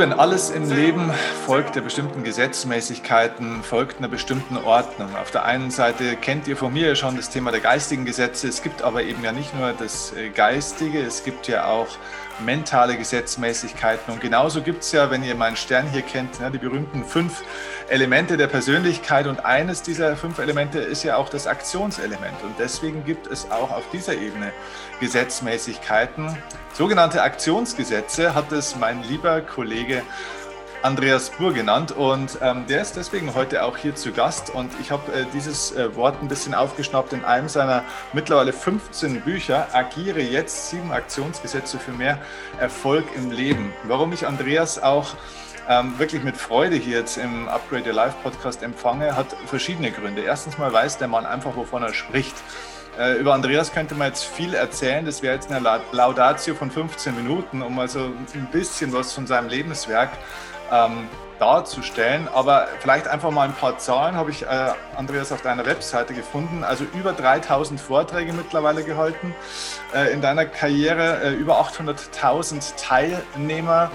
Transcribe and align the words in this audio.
Lieben, 0.00 0.14
alles 0.14 0.48
im 0.48 0.70
Leben 0.70 1.12
folgt 1.44 1.76
der 1.76 1.82
bestimmten 1.82 2.24
Gesetzmäßigkeiten, 2.24 3.62
folgt 3.62 3.98
einer 3.98 4.08
bestimmten 4.08 4.56
Ordnung. 4.56 5.14
Auf 5.14 5.30
der 5.30 5.44
einen 5.44 5.70
Seite 5.70 6.16
kennt 6.16 6.48
ihr 6.48 6.56
von 6.56 6.72
mir 6.72 6.88
ja 6.88 6.94
schon 6.94 7.16
das 7.16 7.28
Thema 7.28 7.50
der 7.50 7.60
geistigen 7.60 8.06
Gesetze. 8.06 8.48
Es 8.48 8.62
gibt 8.62 8.80
aber 8.80 9.02
eben 9.02 9.22
ja 9.22 9.32
nicht 9.32 9.54
nur 9.54 9.74
das 9.74 10.14
äh, 10.14 10.30
Geistige, 10.30 11.02
es 11.02 11.22
gibt 11.22 11.48
ja 11.48 11.66
auch 11.66 11.88
mentale 12.44 12.96
Gesetzmäßigkeiten. 12.96 14.12
Und 14.12 14.20
genauso 14.20 14.62
gibt 14.62 14.82
es 14.82 14.92
ja, 14.92 15.10
wenn 15.10 15.22
ihr 15.22 15.34
meinen 15.34 15.56
Stern 15.56 15.88
hier 15.90 16.02
kennt, 16.02 16.38
die 16.52 16.58
berühmten 16.58 17.04
fünf 17.04 17.42
Elemente 17.88 18.36
der 18.36 18.46
Persönlichkeit. 18.46 19.26
Und 19.26 19.44
eines 19.44 19.82
dieser 19.82 20.16
fünf 20.16 20.38
Elemente 20.38 20.78
ist 20.78 21.02
ja 21.02 21.16
auch 21.16 21.28
das 21.28 21.46
Aktionselement. 21.46 22.42
Und 22.42 22.54
deswegen 22.58 23.04
gibt 23.04 23.26
es 23.26 23.50
auch 23.50 23.70
auf 23.70 23.88
dieser 23.90 24.14
Ebene 24.14 24.52
Gesetzmäßigkeiten. 25.00 26.36
Sogenannte 26.72 27.22
Aktionsgesetze 27.22 28.34
hat 28.34 28.52
es 28.52 28.76
mein 28.76 29.02
lieber 29.02 29.40
Kollege 29.40 30.02
Andreas 30.82 31.28
Buhr 31.28 31.52
genannt 31.52 31.92
und 31.92 32.38
ähm, 32.40 32.66
der 32.66 32.80
ist 32.80 32.96
deswegen 32.96 33.34
heute 33.34 33.64
auch 33.64 33.76
hier 33.76 33.94
zu 33.94 34.12
Gast 34.12 34.48
und 34.48 34.72
ich 34.80 34.90
habe 34.90 35.12
äh, 35.12 35.26
dieses 35.34 35.72
äh, 35.72 35.94
Wort 35.94 36.22
ein 36.22 36.28
bisschen 36.28 36.54
aufgeschnappt 36.54 37.12
in 37.12 37.22
einem 37.22 37.50
seiner 37.50 37.84
mittlerweile 38.14 38.54
15 38.54 39.20
Bücher, 39.20 39.68
Agiere 39.74 40.22
jetzt, 40.22 40.70
sieben 40.70 40.90
Aktionsgesetze 40.90 41.78
für 41.78 41.92
mehr 41.92 42.18
Erfolg 42.58 43.04
im 43.14 43.30
Leben. 43.30 43.74
Warum 43.84 44.14
ich 44.14 44.26
Andreas 44.26 44.82
auch 44.82 45.08
ähm, 45.68 45.98
wirklich 45.98 46.22
mit 46.22 46.38
Freude 46.38 46.76
hier 46.76 47.00
jetzt 47.00 47.18
im 47.18 47.46
Upgrade 47.48 47.86
Your 47.86 47.94
Life 47.94 48.16
Podcast 48.22 48.62
empfange, 48.62 49.14
hat 49.14 49.36
verschiedene 49.46 49.90
Gründe. 49.90 50.22
Erstens 50.22 50.56
mal 50.56 50.72
weiß 50.72 50.96
der 50.96 51.08
Mann 51.08 51.26
einfach, 51.26 51.56
wovon 51.56 51.82
er 51.82 51.92
spricht. 51.92 52.36
Äh, 52.98 53.18
über 53.18 53.34
Andreas 53.34 53.72
könnte 53.72 53.94
man 53.94 54.08
jetzt 54.08 54.24
viel 54.24 54.54
erzählen. 54.54 55.04
Das 55.04 55.22
wäre 55.22 55.34
jetzt 55.34 55.50
eine 55.50 55.80
Laudatio 55.92 56.54
von 56.54 56.70
15 56.70 57.14
Minuten, 57.14 57.62
um 57.62 57.78
also 57.78 58.00
ein 58.00 58.48
bisschen 58.50 58.92
was 58.92 59.12
von 59.12 59.26
seinem 59.26 59.48
Lebenswerk 59.48 60.10
ähm, 60.70 61.08
darzustellen. 61.40 62.28
Aber 62.32 62.68
vielleicht 62.80 63.08
einfach 63.08 63.30
mal 63.30 63.48
ein 63.48 63.54
paar 63.54 63.78
Zahlen 63.78 64.14
habe 64.14 64.30
ich, 64.30 64.42
äh, 64.42 64.72
Andreas, 64.96 65.32
auf 65.32 65.42
deiner 65.42 65.66
Webseite 65.66 66.14
gefunden. 66.14 66.62
Also 66.62 66.84
über 66.94 67.12
3000 67.12 67.80
Vorträge 67.80 68.32
mittlerweile 68.32 68.84
gehalten 68.84 69.34
äh, 69.94 70.12
in 70.12 70.20
deiner 70.20 70.46
Karriere, 70.46 71.22
äh, 71.22 71.32
über 71.32 71.60
800.000 71.60 72.76
Teilnehmer. 72.76 73.90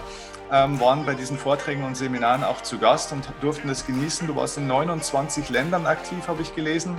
Ähm, 0.51 0.79
waren 0.79 1.07
bei 1.07 1.15
diesen 1.15 1.39
Vorträgen 1.39 1.83
und 1.83 1.97
Seminaren 1.97 2.43
auch 2.43 2.61
zu 2.61 2.77
Gast 2.77 3.11
und 3.11 3.27
durften 3.41 3.67
das 3.67 3.87
genießen. 3.87 4.27
Du 4.27 4.35
warst 4.35 4.59
in 4.59 4.67
29 4.67 5.49
Ländern 5.49 5.87
aktiv, 5.87 6.27
habe 6.27 6.43
ich 6.43 6.53
gelesen. 6.53 6.95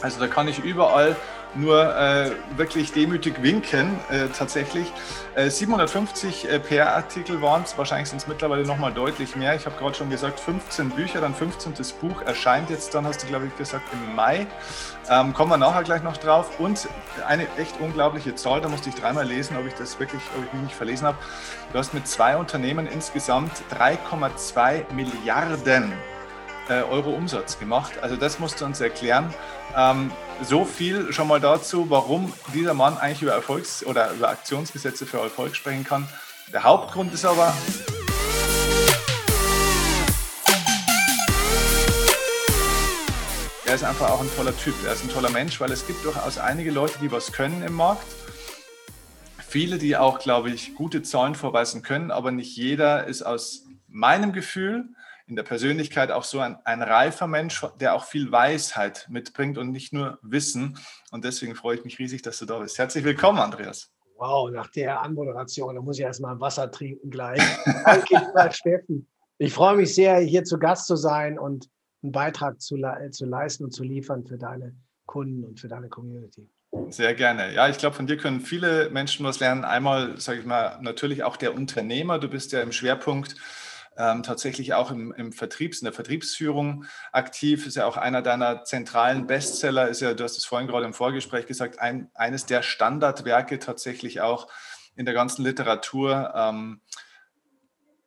Also 0.00 0.20
da 0.20 0.28
kann 0.28 0.46
ich 0.46 0.60
überall 0.60 1.16
nur 1.54 1.96
äh, 1.96 2.32
wirklich 2.56 2.92
demütig 2.92 3.42
winken, 3.42 3.98
äh, 4.10 4.28
tatsächlich. 4.36 4.92
Äh, 5.34 5.50
750 5.50 6.48
äh, 6.48 6.58
PR-Artikel 6.58 7.40
waren 7.42 7.62
es, 7.62 7.76
wahrscheinlich 7.78 8.08
sind 8.08 8.18
es 8.18 8.26
mittlerweile 8.26 8.64
nochmal 8.64 8.92
deutlich 8.92 9.36
mehr. 9.36 9.54
Ich 9.54 9.66
habe 9.66 9.76
gerade 9.76 9.94
schon 9.94 10.10
gesagt, 10.10 10.40
15 10.40 10.90
Bücher, 10.90 11.20
dann 11.20 11.34
15. 11.34 11.74
Buch 12.00 12.22
erscheint 12.22 12.70
jetzt 12.70 12.94
dann, 12.94 13.06
hast 13.06 13.22
du 13.22 13.26
glaube 13.26 13.46
ich 13.46 13.56
gesagt, 13.56 13.84
im 13.92 14.14
Mai. 14.14 14.46
Ähm, 15.10 15.32
kommen 15.32 15.50
wir 15.50 15.56
nachher 15.56 15.82
gleich 15.82 16.02
noch 16.02 16.16
drauf. 16.16 16.58
Und 16.60 16.88
eine 17.26 17.46
echt 17.56 17.80
unglaubliche 17.80 18.34
Zahl, 18.34 18.60
da 18.60 18.68
musste 18.68 18.90
ich 18.90 18.94
dreimal 18.94 19.26
lesen, 19.26 19.56
ob 19.56 19.66
ich 19.66 19.74
das 19.74 19.98
wirklich, 19.98 20.22
ob 20.36 20.44
ich 20.44 20.52
mich 20.52 20.62
nicht 20.62 20.74
verlesen 20.74 21.06
habe. 21.06 21.18
Du 21.72 21.78
hast 21.78 21.94
mit 21.94 22.06
zwei 22.06 22.36
Unternehmen 22.36 22.86
insgesamt 22.86 23.52
3,2 23.70 24.92
Milliarden 24.92 25.92
Euro 26.70 27.10
Umsatz 27.10 27.58
gemacht. 27.58 27.92
Also 28.02 28.16
das 28.16 28.38
musst 28.38 28.60
du 28.60 28.64
uns 28.64 28.80
erklären. 28.80 29.32
Ähm, 29.76 30.10
so 30.42 30.64
viel 30.64 31.12
schon 31.12 31.28
mal 31.28 31.40
dazu, 31.40 31.90
warum 31.90 32.32
dieser 32.52 32.74
Mann 32.74 32.98
eigentlich 32.98 33.22
über 33.22 33.32
Erfolgs- 33.32 33.84
oder 33.84 34.12
über 34.12 34.28
Aktionsgesetze 34.28 35.06
für 35.06 35.18
Erfolg 35.18 35.56
sprechen 35.56 35.84
kann. 35.84 36.06
Der 36.52 36.62
Hauptgrund 36.62 37.12
ist 37.12 37.24
aber, 37.24 37.54
er 43.66 43.74
ist 43.74 43.84
einfach 43.84 44.10
auch 44.10 44.20
ein 44.20 44.30
toller 44.36 44.56
Typ, 44.56 44.74
er 44.86 44.92
ist 44.92 45.04
ein 45.04 45.10
toller 45.10 45.30
Mensch, 45.30 45.60
weil 45.60 45.72
es 45.72 45.86
gibt 45.86 46.04
durchaus 46.04 46.38
einige 46.38 46.70
Leute, 46.70 46.98
die 47.00 47.12
was 47.12 47.32
können 47.32 47.62
im 47.62 47.74
Markt. 47.74 48.06
Viele, 49.46 49.78
die 49.78 49.96
auch, 49.96 50.18
glaube 50.18 50.50
ich, 50.50 50.74
gute 50.74 51.02
Zahlen 51.02 51.34
vorweisen 51.34 51.82
können, 51.82 52.10
aber 52.10 52.30
nicht 52.30 52.56
jeder 52.56 53.06
ist 53.06 53.22
aus 53.22 53.64
meinem 53.88 54.32
Gefühl 54.32 54.90
in 55.28 55.36
der 55.36 55.42
Persönlichkeit 55.42 56.10
auch 56.10 56.24
so 56.24 56.40
ein, 56.40 56.56
ein 56.64 56.82
reifer 56.82 57.26
Mensch, 57.26 57.64
der 57.80 57.94
auch 57.94 58.04
viel 58.04 58.32
Weisheit 58.32 59.06
mitbringt 59.10 59.58
und 59.58 59.70
nicht 59.70 59.92
nur 59.92 60.18
Wissen. 60.22 60.78
Und 61.10 61.24
deswegen 61.24 61.54
freue 61.54 61.76
ich 61.76 61.84
mich 61.84 61.98
riesig, 61.98 62.22
dass 62.22 62.38
du 62.38 62.46
da 62.46 62.58
bist. 62.58 62.78
Herzlich 62.78 63.04
willkommen, 63.04 63.38
Andreas. 63.38 63.92
Wow, 64.16 64.50
nach 64.50 64.68
der 64.68 65.00
Anmoderation, 65.02 65.76
da 65.76 65.82
muss 65.82 65.98
ich 65.98 66.04
erstmal 66.04 66.40
Wasser 66.40 66.70
trinken 66.70 67.10
gleich. 67.10 67.40
Danke, 67.84 68.52
Steffen. 68.52 69.06
Ich 69.36 69.52
freue 69.52 69.76
mich 69.76 69.94
sehr, 69.94 70.18
hier 70.18 70.44
zu 70.44 70.58
Gast 70.58 70.86
zu 70.86 70.96
sein 70.96 71.38
und 71.38 71.68
einen 72.02 72.12
Beitrag 72.12 72.60
zu, 72.60 72.76
zu 73.10 73.26
leisten 73.26 73.64
und 73.64 73.70
zu 73.70 73.84
liefern 73.84 74.26
für 74.26 74.38
deine 74.38 74.74
Kunden 75.06 75.44
und 75.44 75.60
für 75.60 75.68
deine 75.68 75.88
Community. 75.88 76.48
Sehr 76.88 77.14
gerne. 77.14 77.54
Ja, 77.54 77.68
ich 77.68 77.78
glaube, 77.78 77.96
von 77.96 78.06
dir 78.06 78.16
können 78.16 78.40
viele 78.40 78.90
Menschen 78.90 79.24
was 79.24 79.40
lernen. 79.40 79.64
Einmal, 79.64 80.18
sage 80.20 80.40
ich 80.40 80.46
mal, 80.46 80.78
natürlich 80.80 81.22
auch 81.22 81.36
der 81.36 81.54
Unternehmer. 81.54 82.18
Du 82.18 82.28
bist 82.28 82.52
ja 82.52 82.60
im 82.60 82.72
Schwerpunkt 82.72 83.36
ähm, 83.98 84.22
tatsächlich 84.22 84.74
auch 84.74 84.92
im, 84.92 85.12
im 85.12 85.32
Vertriebs, 85.32 85.80
in 85.80 85.84
der 85.84 85.92
Vertriebsführung 85.92 86.84
aktiv, 87.12 87.66
ist 87.66 87.76
ja 87.76 87.84
auch 87.84 87.96
einer 87.96 88.22
deiner 88.22 88.64
zentralen 88.64 89.26
Bestseller, 89.26 89.88
ist 89.88 90.00
ja, 90.00 90.14
du 90.14 90.22
hast 90.22 90.38
es 90.38 90.44
vorhin 90.44 90.68
gerade 90.68 90.86
im 90.86 90.94
Vorgespräch 90.94 91.46
gesagt, 91.46 91.80
ein, 91.80 92.08
eines 92.14 92.46
der 92.46 92.62
Standardwerke 92.62 93.58
tatsächlich 93.58 94.20
auch 94.20 94.46
in 94.94 95.04
der 95.04 95.14
ganzen 95.14 95.44
Literatur, 95.44 96.32
ähm, 96.34 96.80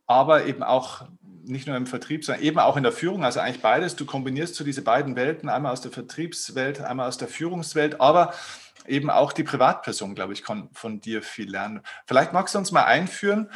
aber 0.07 0.45
eben 0.45 0.63
auch 0.63 1.03
nicht 1.43 1.67
nur 1.67 1.75
im 1.75 1.87
Vertrieb, 1.87 2.23
sondern 2.23 2.43
eben 2.43 2.59
auch 2.59 2.77
in 2.77 2.83
der 2.83 2.91
Führung, 2.91 3.23
also 3.23 3.39
eigentlich 3.39 3.61
beides. 3.61 3.95
Du 3.95 4.05
kombinierst 4.05 4.55
so 4.55 4.63
diese 4.63 4.83
beiden 4.83 5.15
Welten, 5.15 5.49
einmal 5.49 5.73
aus 5.73 5.81
der 5.81 5.91
Vertriebswelt, 5.91 6.81
einmal 6.81 7.07
aus 7.07 7.17
der 7.17 7.27
Führungswelt, 7.27 7.99
aber 7.99 8.33
eben 8.87 9.09
auch 9.09 9.33
die 9.33 9.43
Privatperson, 9.43 10.15
glaube 10.15 10.33
ich, 10.33 10.43
kann 10.43 10.69
von 10.73 11.01
dir 11.01 11.21
viel 11.21 11.49
lernen. 11.49 11.81
Vielleicht 12.05 12.33
magst 12.33 12.55
du 12.55 12.59
uns 12.59 12.71
mal 12.71 12.85
einführen, 12.85 13.49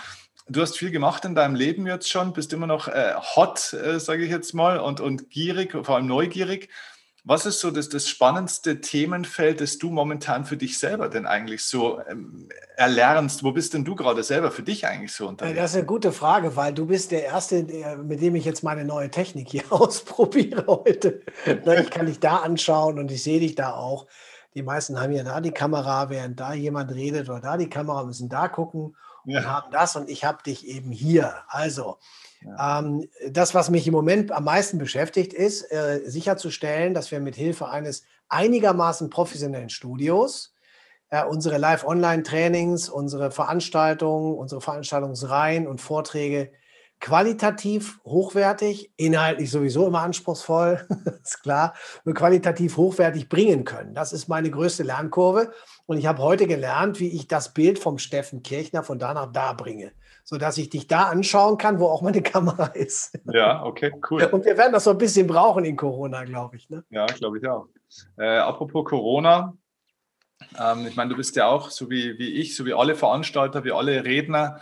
Du 0.48 0.62
hast 0.62 0.78
viel 0.78 0.92
gemacht 0.92 1.26
in 1.26 1.34
deinem 1.34 1.56
Leben 1.56 1.88
jetzt 1.88 2.10
schon, 2.10 2.34
bist 2.34 2.54
immer 2.54 2.68
noch 2.68 2.88
äh, 2.88 3.16
hot, 3.16 3.74
äh, 3.74 4.00
sage 4.00 4.24
ich 4.24 4.30
jetzt 4.30 4.54
mal, 4.54 4.80
und, 4.80 5.00
und 5.00 5.32
gierig, 5.32 5.72
vor 5.72 5.96
allem 5.96 6.06
neugierig. 6.06 6.70
Was 7.24 7.48
ist 7.48 7.60
so 7.60 7.72
das, 7.72 7.90
das 7.90 8.08
spannendste 8.08 8.82
Themenfeld, 8.82 9.60
das 9.60 9.80
du 9.80 9.90
momentan 9.90 10.46
für 10.46 10.58
dich 10.58 10.78
selber 10.78 11.10
denn 11.10 11.26
eigentlich 11.26 11.66
so 11.66 12.00
ähm, 12.08 12.50
erlernst? 12.78 13.44
Wo 13.44 13.54
bist 13.54 13.74
denn 13.74 13.84
du 13.84 13.96
gerade 13.96 14.22
selber 14.22 14.52
für 14.52 14.62
dich 14.62 14.86
eigentlich 14.86 15.14
so 15.14 15.28
unterwegs? 15.28 15.58
Das 15.58 15.72
ist 15.72 15.78
eine 15.78 15.88
gute 15.88 16.12
Frage, 16.12 16.56
weil 16.56 16.72
du 16.72 16.86
bist 16.86 17.10
der 17.10 17.24
Erste, 17.24 17.64
mit 18.04 18.22
dem 18.22 18.36
ich 18.36 18.46
jetzt 18.46 18.62
meine 18.62 18.86
neue 18.86 19.10
Technik 19.10 19.50
hier 19.50 19.64
ausprobiere 19.72 20.68
heute. 20.68 21.22
Ich 21.48 21.90
kann 21.90 22.06
dich 22.06 22.20
da 22.20 22.38
anschauen 22.38 23.00
und 23.00 23.12
ich 23.12 23.24
sehe 23.24 23.40
dich 23.40 23.56
da 23.56 23.74
auch. 23.74 24.06
Die 24.54 24.62
meisten 24.62 25.02
haben 25.02 25.12
ja 25.12 25.24
da 25.24 25.42
die 25.42 25.52
Kamera, 25.52 26.12
während 26.12 26.40
da 26.40 26.54
jemand 26.54 26.94
redet 26.94 27.28
oder 27.30 27.42
da 27.42 27.58
die 27.58 27.70
Kamera, 27.70 28.04
müssen 28.04 28.30
da 28.30 28.48
gucken 28.48 28.96
ja. 29.26 29.40
und 29.40 29.48
haben 29.48 29.72
das 29.72 29.96
und 29.96 30.10
ich 30.10 30.26
habe 30.26 30.44
dich 30.44 30.68
eben 30.68 30.92
hier. 30.92 31.36
Also, 31.48 31.98
ja. 32.42 32.80
ähm, 32.80 33.08
das, 33.30 33.54
was 33.54 33.70
mich 33.70 33.88
im 33.88 33.94
Moment 33.94 34.32
am 34.32 34.44
meisten 34.44 34.78
beschäftigt, 34.78 35.34
ist 35.34 35.72
äh, 35.72 36.02
sicherzustellen, 36.06 36.94
dass 36.94 37.12
wir 37.12 37.20
mit 37.20 37.36
Hilfe 37.36 37.70
eines 37.70 38.04
einigermaßen 38.30 39.10
professionellen 39.10 39.70
Studios 39.70 40.56
äh, 41.10 41.24
unsere 41.24 41.58
Live-Online-Trainings, 41.58 42.90
unsere 42.90 43.32
Veranstaltungen, 43.32 44.36
unsere 44.36 44.62
Veranstaltungsreihen 44.62 45.68
und 45.68 45.80
Vorträge 45.82 46.52
qualitativ 47.00 48.00
hochwertig, 48.06 48.92
inhaltlich 48.98 49.52
sowieso 49.52 49.88
immer 49.88 50.02
anspruchsvoll, 50.02 50.88
ist 51.24 51.44
klar, 51.44 51.74
nur 52.04 52.16
qualitativ 52.16 52.78
hochwertig 52.78 53.30
bringen 53.30 53.66
können. 53.66 53.94
Das 53.94 54.14
ist 54.14 54.28
meine 54.28 54.50
größte 54.50 54.84
Lernkurve. 54.84 55.52
Und 55.88 55.98
ich 55.98 56.08
habe 56.08 56.22
heute 56.22 56.48
gelernt, 56.48 57.00
wie 57.00 57.10
ich 57.10 57.28
das 57.28 57.54
Bild 57.54 57.78
vom 57.78 58.00
Steffen 58.00 58.42
Kirchner 58.42 58.84
von 58.84 58.98
da 58.98 59.14
nach 59.14 59.32
da 59.32 59.54
bringe, 59.54 59.92
sodass 60.24 60.58
ich 60.58 60.70
dich 60.70 60.88
da 60.88 61.04
anschauen 61.04 61.58
kann, 61.58 61.80
wo 61.80 61.88
auch 61.88 62.02
meine 62.02 62.22
Kamera 62.24 62.68
ist. 62.68 63.18
Ja, 63.32 63.64
okay, 63.64 63.92
cool. 64.10 64.24
Und 64.24 64.46
wir 64.46 64.58
werden 64.58 64.74
das 64.74 64.86
so 64.86 64.92
ein 64.92 64.98
bisschen 64.98 65.28
brauchen 65.28 65.64
in 65.64 65.76
Corona, 65.76 66.24
glaube 66.24 66.56
ich. 66.56 66.70
Ne? 66.70 66.84
Ja, 66.90 67.06
glaube 67.06 67.38
ich 67.38 67.48
auch. 67.48 67.68
Äh, 68.18 68.38
apropos 68.38 68.86
Corona, 68.86 69.56
ähm, 70.60 70.88
ich 70.88 70.96
meine, 70.96 71.12
du 71.12 71.16
bist 71.16 71.36
ja 71.36 71.48
auch, 71.48 71.70
so 71.70 71.90
wie, 71.90 72.18
wie 72.18 72.34
ich, 72.34 72.56
so 72.56 72.66
wie 72.66 72.74
alle 72.74 72.96
Veranstalter, 72.96 73.64
wie 73.64 73.72
alle 73.72 74.04
Redner, 74.04 74.60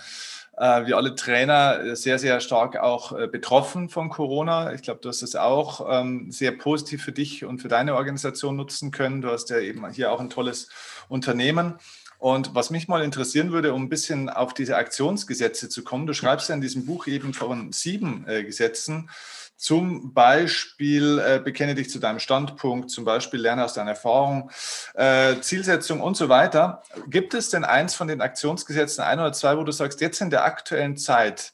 äh, 0.57 0.85
wie 0.85 0.93
alle 0.93 1.15
Trainer 1.15 1.79
äh, 1.79 1.95
sehr, 1.95 2.19
sehr 2.19 2.39
stark 2.39 2.77
auch 2.77 3.17
äh, 3.17 3.27
betroffen 3.27 3.89
von 3.89 4.09
Corona. 4.09 4.73
Ich 4.73 4.83
glaube, 4.83 4.99
du 5.01 5.09
hast 5.09 5.23
es 5.23 5.35
auch 5.35 5.87
ähm, 5.89 6.31
sehr 6.31 6.51
positiv 6.51 7.03
für 7.03 7.11
dich 7.11 7.43
und 7.43 7.59
für 7.59 7.69
deine 7.69 7.95
Organisation 7.95 8.55
nutzen 8.55 8.91
können. 8.91 9.21
Du 9.21 9.29
hast 9.29 9.49
ja 9.49 9.57
eben 9.57 9.89
hier 9.89 10.11
auch 10.11 10.19
ein 10.19 10.29
tolles 10.29 10.69
Unternehmen. 11.09 11.75
Und 12.19 12.55
was 12.55 12.69
mich 12.69 12.87
mal 12.87 13.03
interessieren 13.03 13.51
würde, 13.51 13.73
um 13.73 13.83
ein 13.83 13.89
bisschen 13.89 14.29
auf 14.29 14.53
diese 14.53 14.77
Aktionsgesetze 14.77 15.69
zu 15.69 15.83
kommen, 15.83 16.05
du 16.07 16.13
schreibst 16.13 16.47
ja 16.49 16.55
in 16.55 16.61
diesem 16.61 16.85
Buch 16.85 17.07
eben 17.07 17.33
von 17.33 17.73
sieben 17.73 18.23
Gesetzen. 18.25 19.09
Zum 19.55 20.13
Beispiel 20.13 21.19
äh, 21.19 21.39
bekenne 21.39 21.75
dich 21.75 21.89
zu 21.89 21.99
deinem 21.99 22.19
Standpunkt, 22.19 22.91
zum 22.91 23.05
Beispiel 23.05 23.39
lerne 23.39 23.63
aus 23.63 23.73
deiner 23.73 23.91
Erfahrung, 23.91 24.51
äh, 24.95 25.39
Zielsetzung 25.39 26.01
und 26.01 26.17
so 26.17 26.27
weiter. 26.27 26.83
Gibt 27.07 27.33
es 27.33 27.49
denn 27.49 27.63
eins 27.63 27.95
von 27.95 28.07
den 28.07 28.21
Aktionsgesetzen, 28.21 29.03
ein 29.03 29.19
oder 29.19 29.31
zwei, 29.31 29.57
wo 29.57 29.63
du 29.63 29.71
sagst, 29.71 30.01
jetzt 30.01 30.19
in 30.21 30.29
der 30.29 30.43
aktuellen 30.43 30.97
Zeit 30.97 31.53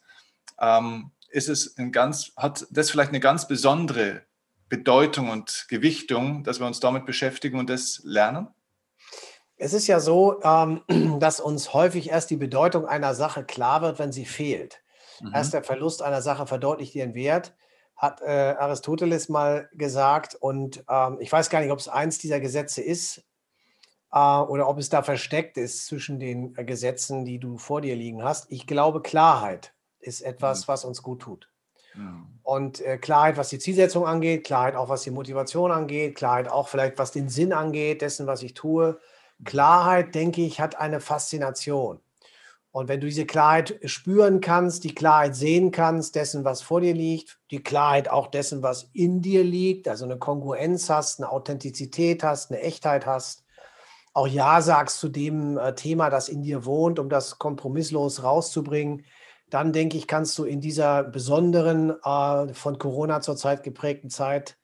ähm, 0.59 1.11
ist 1.29 1.49
es 1.49 1.77
ein 1.77 1.91
ganz, 1.91 2.31
hat 2.35 2.65
das 2.71 2.89
vielleicht 2.89 3.09
eine 3.09 3.19
ganz 3.19 3.47
besondere 3.47 4.23
Bedeutung 4.67 5.29
und 5.29 5.65
Gewichtung, 5.69 6.43
dass 6.43 6.59
wir 6.59 6.67
uns 6.67 6.79
damit 6.79 7.05
beschäftigen 7.05 7.59
und 7.59 7.69
das 7.69 8.01
lernen? 8.03 8.47
Es 9.57 9.73
ist 9.73 9.87
ja 9.87 9.99
so, 9.99 10.41
ähm, 10.43 10.81
dass 11.19 11.39
uns 11.39 11.73
häufig 11.73 12.09
erst 12.09 12.29
die 12.29 12.37
Bedeutung 12.37 12.85
einer 12.85 13.13
Sache 13.13 13.43
klar 13.43 13.81
wird, 13.81 13.99
wenn 13.99 14.11
sie 14.11 14.25
fehlt. 14.25 14.81
Mhm. 15.21 15.31
Erst 15.33 15.53
der 15.53 15.63
Verlust 15.63 16.01
einer 16.01 16.21
Sache 16.21 16.47
verdeutlicht 16.47 16.95
ihren 16.95 17.13
Wert, 17.13 17.53
hat 17.99 18.21
äh, 18.21 18.55
Aristoteles 18.57 19.27
mal 19.27 19.69
gesagt. 19.73 20.33
Und 20.33 20.83
ähm, 20.89 21.17
ich 21.19 21.31
weiß 21.31 21.49
gar 21.49 21.59
nicht, 21.59 21.71
ob 21.71 21.79
es 21.79 21.89
eins 21.89 22.17
dieser 22.17 22.39
Gesetze 22.39 22.81
ist 22.81 23.25
äh, 24.13 24.17
oder 24.17 24.69
ob 24.69 24.79
es 24.79 24.89
da 24.89 25.03
versteckt 25.03 25.57
ist 25.57 25.85
zwischen 25.85 26.17
den 26.17 26.55
äh, 26.57 26.63
Gesetzen, 26.63 27.25
die 27.25 27.39
du 27.39 27.57
vor 27.57 27.81
dir 27.81 27.97
liegen 27.97 28.23
hast. 28.23 28.49
Ich 28.51 28.65
glaube, 28.65 29.01
Klarheit 29.01 29.73
ist 29.99 30.21
etwas, 30.21 30.61
mhm. 30.65 30.71
was 30.71 30.85
uns 30.85 31.03
gut 31.03 31.21
tut. 31.23 31.49
Mhm. 31.93 32.39
Und 32.41 32.79
äh, 32.79 32.97
Klarheit, 32.97 33.35
was 33.35 33.49
die 33.49 33.59
Zielsetzung 33.59 34.07
angeht, 34.07 34.45
Klarheit 34.45 34.77
auch, 34.77 34.87
was 34.87 35.03
die 35.03 35.11
Motivation 35.11 35.69
angeht, 35.69 36.15
Klarheit 36.15 36.49
auch 36.49 36.69
vielleicht, 36.69 36.97
was 36.99 37.11
den 37.11 37.27
Sinn 37.27 37.51
angeht, 37.51 38.01
dessen, 38.01 38.27
was 38.27 38.43
ich 38.43 38.53
tue. 38.53 38.97
Klarheit, 39.43 40.15
denke 40.15 40.41
ich, 40.41 40.61
hat 40.61 40.79
eine 40.79 41.01
Faszination. 41.01 41.99
Und 42.71 42.87
wenn 42.87 42.99
du 42.99 43.07
diese 43.07 43.25
Klarheit 43.25 43.79
spüren 43.85 44.41
kannst, 44.41 44.83
die 44.83 44.93
Klarheit 44.93 45.35
sehen 45.35 45.71
kannst, 45.71 46.15
dessen, 46.15 46.43
was 46.45 46.61
vor 46.61 46.81
dir 46.81 46.93
liegt, 46.93 47.39
die 47.49 47.63
Klarheit 47.63 48.09
auch 48.09 48.27
dessen, 48.27 48.61
was 48.61 48.89
in 48.93 49.21
dir 49.21 49.43
liegt, 49.43 49.87
also 49.87 50.05
eine 50.05 50.17
Kongruenz 50.17 50.89
hast, 50.89 51.19
eine 51.19 51.31
Authentizität 51.31 52.23
hast, 52.23 52.51
eine 52.51 52.61
Echtheit 52.61 53.07
hast, 53.07 53.43
auch 54.13 54.27
Ja 54.27 54.61
sagst 54.61 54.99
zu 54.99 55.09
dem 55.09 55.57
äh, 55.57 55.73
Thema, 55.73 56.09
das 56.09 56.29
in 56.29 56.43
dir 56.43 56.65
wohnt, 56.65 56.99
um 56.99 57.09
das 57.09 57.39
kompromisslos 57.39 58.23
rauszubringen, 58.23 59.05
dann 59.49 59.73
denke 59.73 59.97
ich, 59.97 60.07
kannst 60.07 60.37
du 60.37 60.43
in 60.43 60.61
dieser 60.61 61.03
besonderen, 61.03 61.91
äh, 62.03 62.53
von 62.53 62.77
Corona 62.77 63.21
zurzeit 63.21 63.63
geprägten 63.63 64.09
Zeit 64.09 64.57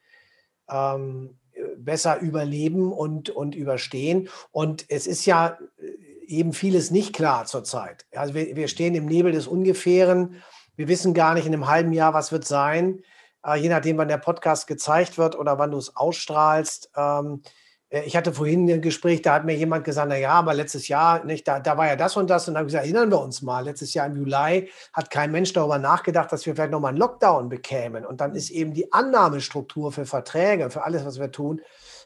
ähm, 0.69 1.40
besser 1.78 2.19
überleben 2.19 2.92
und, 2.92 3.30
und 3.30 3.56
überstehen. 3.56 4.30
Und 4.52 4.86
es 4.90 5.07
ist 5.07 5.25
ja 5.25 5.57
äh, 5.78 6.05
eben 6.27 6.54
vieles 6.54 6.92
nicht 6.92 7.13
klar 7.13 7.45
zurzeit. 7.45 8.06
Also 8.13 8.33
wir, 8.33 8.56
wir 8.56 8.68
stehen 8.68 8.95
im 8.95 9.06
Nebel 9.06 9.31
des 9.31 9.48
Ungefähren. 9.48 10.42
Wir 10.75 10.88
wissen 10.88 11.13
gar 11.13 11.33
nicht 11.33 11.45
in 11.45 11.54
einem 11.54 11.68
halben 11.68 11.94
Jahr, 11.94 12.13
was 12.13 12.31
wird 12.31 12.45
sein. 12.45 13.01
Äh, 13.45 13.57
je 13.57 13.69
nachdem, 13.69 13.98
wann 13.98 14.07
der 14.07 14.18
Podcast 14.18 14.68
gezeigt 14.68 15.18
wird 15.18 15.38
oder 15.38 15.57
wann 15.57 15.72
du 15.72 15.77
es 15.77 15.95
ausstrahlst. 15.95 16.92
Ähm, 16.95 17.42
äh, 17.89 18.04
ich 18.04 18.16
hatte 18.16 18.33
vorhin 18.33 18.69
ein 18.69 18.81
Gespräch, 18.81 19.22
da 19.22 19.33
hat 19.36 19.45
mir 19.45 19.56
jemand 19.56 19.86
gesagt, 19.86 20.10
na 20.10 20.18
ja, 20.18 20.31
aber 20.31 20.54
letztes 20.54 20.88
Jahr, 20.88 21.24
nicht, 21.24 21.48
da, 21.48 21.60
da 21.60 21.77
war 21.77 21.88
ja 21.88 21.95
das 21.95 22.18
und 22.18 22.30
das. 22.30 22.48
Und 22.48 22.54
dann 22.54 22.62
habe 22.62 22.68
ich 22.68 22.74
gesagt, 22.74 22.86
erinnern 22.86 23.12
wir 23.12 23.21
uns 23.21 23.42
mal, 23.42 23.63
letztes 23.63 23.94
Jahr 23.94 24.07
im 24.07 24.16
Juli 24.16 24.69
hat 24.94 25.10
kein 25.10 25.31
Mensch 25.31 25.54
darüber 25.54 25.78
nachgedacht, 25.78 26.31
dass 26.31 26.45
wir 26.45 26.56
vielleicht 26.56 26.71
nochmal 26.71 26.89
einen 26.89 26.98
Lockdown 26.98 27.50
bekämen. 27.50 28.06
Und 28.06 28.21
dann 28.21 28.36
ist 28.36 28.50
eben 28.50 28.74
die 28.74 28.92
Annahmestruktur 28.92 29.92
für 29.92 30.06
Verträge, 30.06 30.69
für 30.69 30.83
alles, 30.83 31.06
was 31.06 31.19
wir 31.19 31.31
tun, 31.31 31.62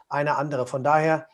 eine 0.10 0.36
andere. 0.38 0.68
Von 0.68 0.84
daher, 0.84 1.28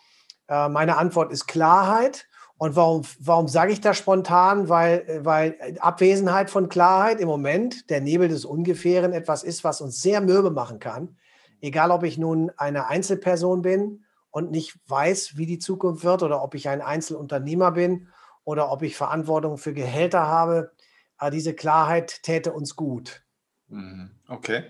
äh, 0.48 0.70
meine 0.70 0.98
Antwort 0.98 1.32
ist 1.32 1.48
Klarheit. 1.48 2.28
Und 2.58 2.76
warum, 2.76 3.02
warum 3.20 3.48
sage 3.48 3.74
ich 3.74 3.82
das 3.82 3.98
spontan? 3.98 4.70
Weil, 4.70 5.22
weil 5.24 5.58
Abwesenheit 5.80 6.50
von 6.50 6.70
Klarheit 6.70 7.20
im 7.20 7.28
Moment, 7.28 7.90
der 7.90 8.02
Nebel 8.02 8.30
des 8.30 8.46
Ungefähren, 8.46 9.12
etwas 9.12 9.44
ist, 9.44 9.64
was 9.64 9.82
uns 9.82 10.02
sehr 10.02 10.22
mürbe 10.22 10.52
machen 10.52 10.80
kann. 10.80 11.18
Egal, 11.62 11.92
ob 11.92 12.04
ich 12.04 12.18
nun 12.18 12.52
eine 12.58 12.88
Einzelperson 12.88 13.62
bin 13.62 14.06
und 14.32 14.52
nicht 14.52 14.78
weiß, 14.88 15.38
wie 15.38 15.46
die 15.46 15.60
Zukunft 15.60 16.04
wird 16.04 16.24
oder 16.24 16.42
ob 16.44 16.56
ich 16.56 16.70
ein 16.70 16.82
Einzelunternehmer 16.82 17.72
bin 17.72 18.08
oder 18.44 18.72
ob 18.72 18.84
ich 18.84 18.96
Verantwortung 18.96 19.58
für 19.58 19.74
Gehälter 19.74 20.28
habe. 20.28 20.72
Aber 21.18 21.32
diese 21.32 21.54
Klarheit 21.54 22.24
täte 22.24 22.54
uns 22.54 22.76
gut. 22.76 23.24
Mhm. 23.68 24.12
Okay, 24.28 24.66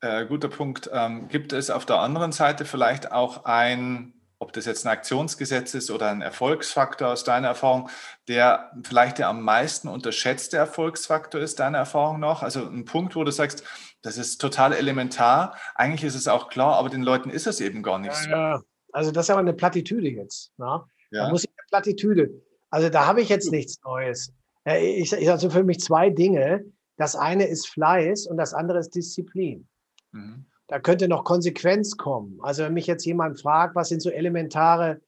äh, 0.00 0.26
guter 0.26 0.48
Punkt. 0.48 0.90
Ähm, 0.92 1.28
gibt 1.28 1.52
es 1.52 1.70
auf 1.70 1.86
der 1.86 2.00
anderen 2.00 2.32
Seite 2.32 2.64
vielleicht 2.64 3.12
auch 3.12 3.44
ein, 3.44 4.14
ob 4.40 4.54
das 4.54 4.64
jetzt 4.64 4.86
ein 4.86 4.88
Aktionsgesetz 4.90 5.74
ist 5.74 5.90
oder 5.90 6.10
ein 6.10 6.22
Erfolgsfaktor 6.22 7.08
aus 7.08 7.24
deiner 7.24 7.48
Erfahrung, 7.48 7.90
der 8.26 8.72
vielleicht 8.82 9.18
der 9.18 9.28
am 9.28 9.42
meisten 9.42 9.86
unterschätzte 9.86 10.56
Erfolgsfaktor 10.56 11.40
ist, 11.40 11.60
deiner 11.60 11.78
Erfahrung 11.78 12.20
noch? 12.20 12.42
Also 12.42 12.64
ein 12.64 12.86
Punkt, 12.86 13.14
wo 13.14 13.22
du 13.22 13.30
sagst, 13.30 13.62
das 14.00 14.16
ist 14.16 14.40
total 14.40 14.72
elementar. 14.72 15.56
Eigentlich 15.74 16.04
ist 16.04 16.14
es 16.14 16.26
auch 16.26 16.48
klar, 16.48 16.76
aber 16.76 16.88
den 16.88 17.02
Leuten 17.02 17.28
ist 17.28 17.46
es 17.46 17.60
eben 17.60 17.82
gar 17.82 17.98
nicht 17.98 18.14
ja, 18.14 18.22
so. 18.22 18.30
Ja. 18.30 18.62
Also 18.92 19.12
das 19.12 19.26
ist 19.26 19.30
aber 19.30 19.40
eine 19.40 19.52
Plattitüde 19.52 20.08
jetzt. 20.08 20.52
Ne? 20.56 20.84
Ja. 21.10 21.24
Da 21.24 21.30
muss 21.30 21.44
ich 21.44 21.50
eine 21.50 21.66
Plattitüde. 21.68 22.42
Also 22.70 22.88
da 22.88 23.06
habe 23.06 23.20
ich 23.20 23.28
jetzt 23.28 23.52
nichts 23.52 23.78
Neues. 23.84 24.32
Ich, 24.64 25.12
ich 25.12 25.30
also 25.30 25.50
für 25.50 25.64
mich 25.64 25.80
zwei 25.80 26.08
Dinge. 26.08 26.64
Das 26.96 27.14
eine 27.14 27.46
ist 27.46 27.68
Fleiß 27.68 28.26
und 28.26 28.38
das 28.38 28.54
andere 28.54 28.78
ist 28.78 28.94
Disziplin. 28.94 29.68
Mhm. 30.12 30.46
Da 30.70 30.78
könnte 30.78 31.08
noch 31.08 31.24
Konsequenz 31.24 31.96
kommen. 31.96 32.38
Also 32.42 32.62
wenn 32.62 32.74
mich 32.74 32.86
jetzt 32.86 33.04
jemand 33.04 33.40
fragt, 33.40 33.74
was 33.74 33.88
sind 33.88 34.00
so 34.00 34.08
elementare 34.08 35.00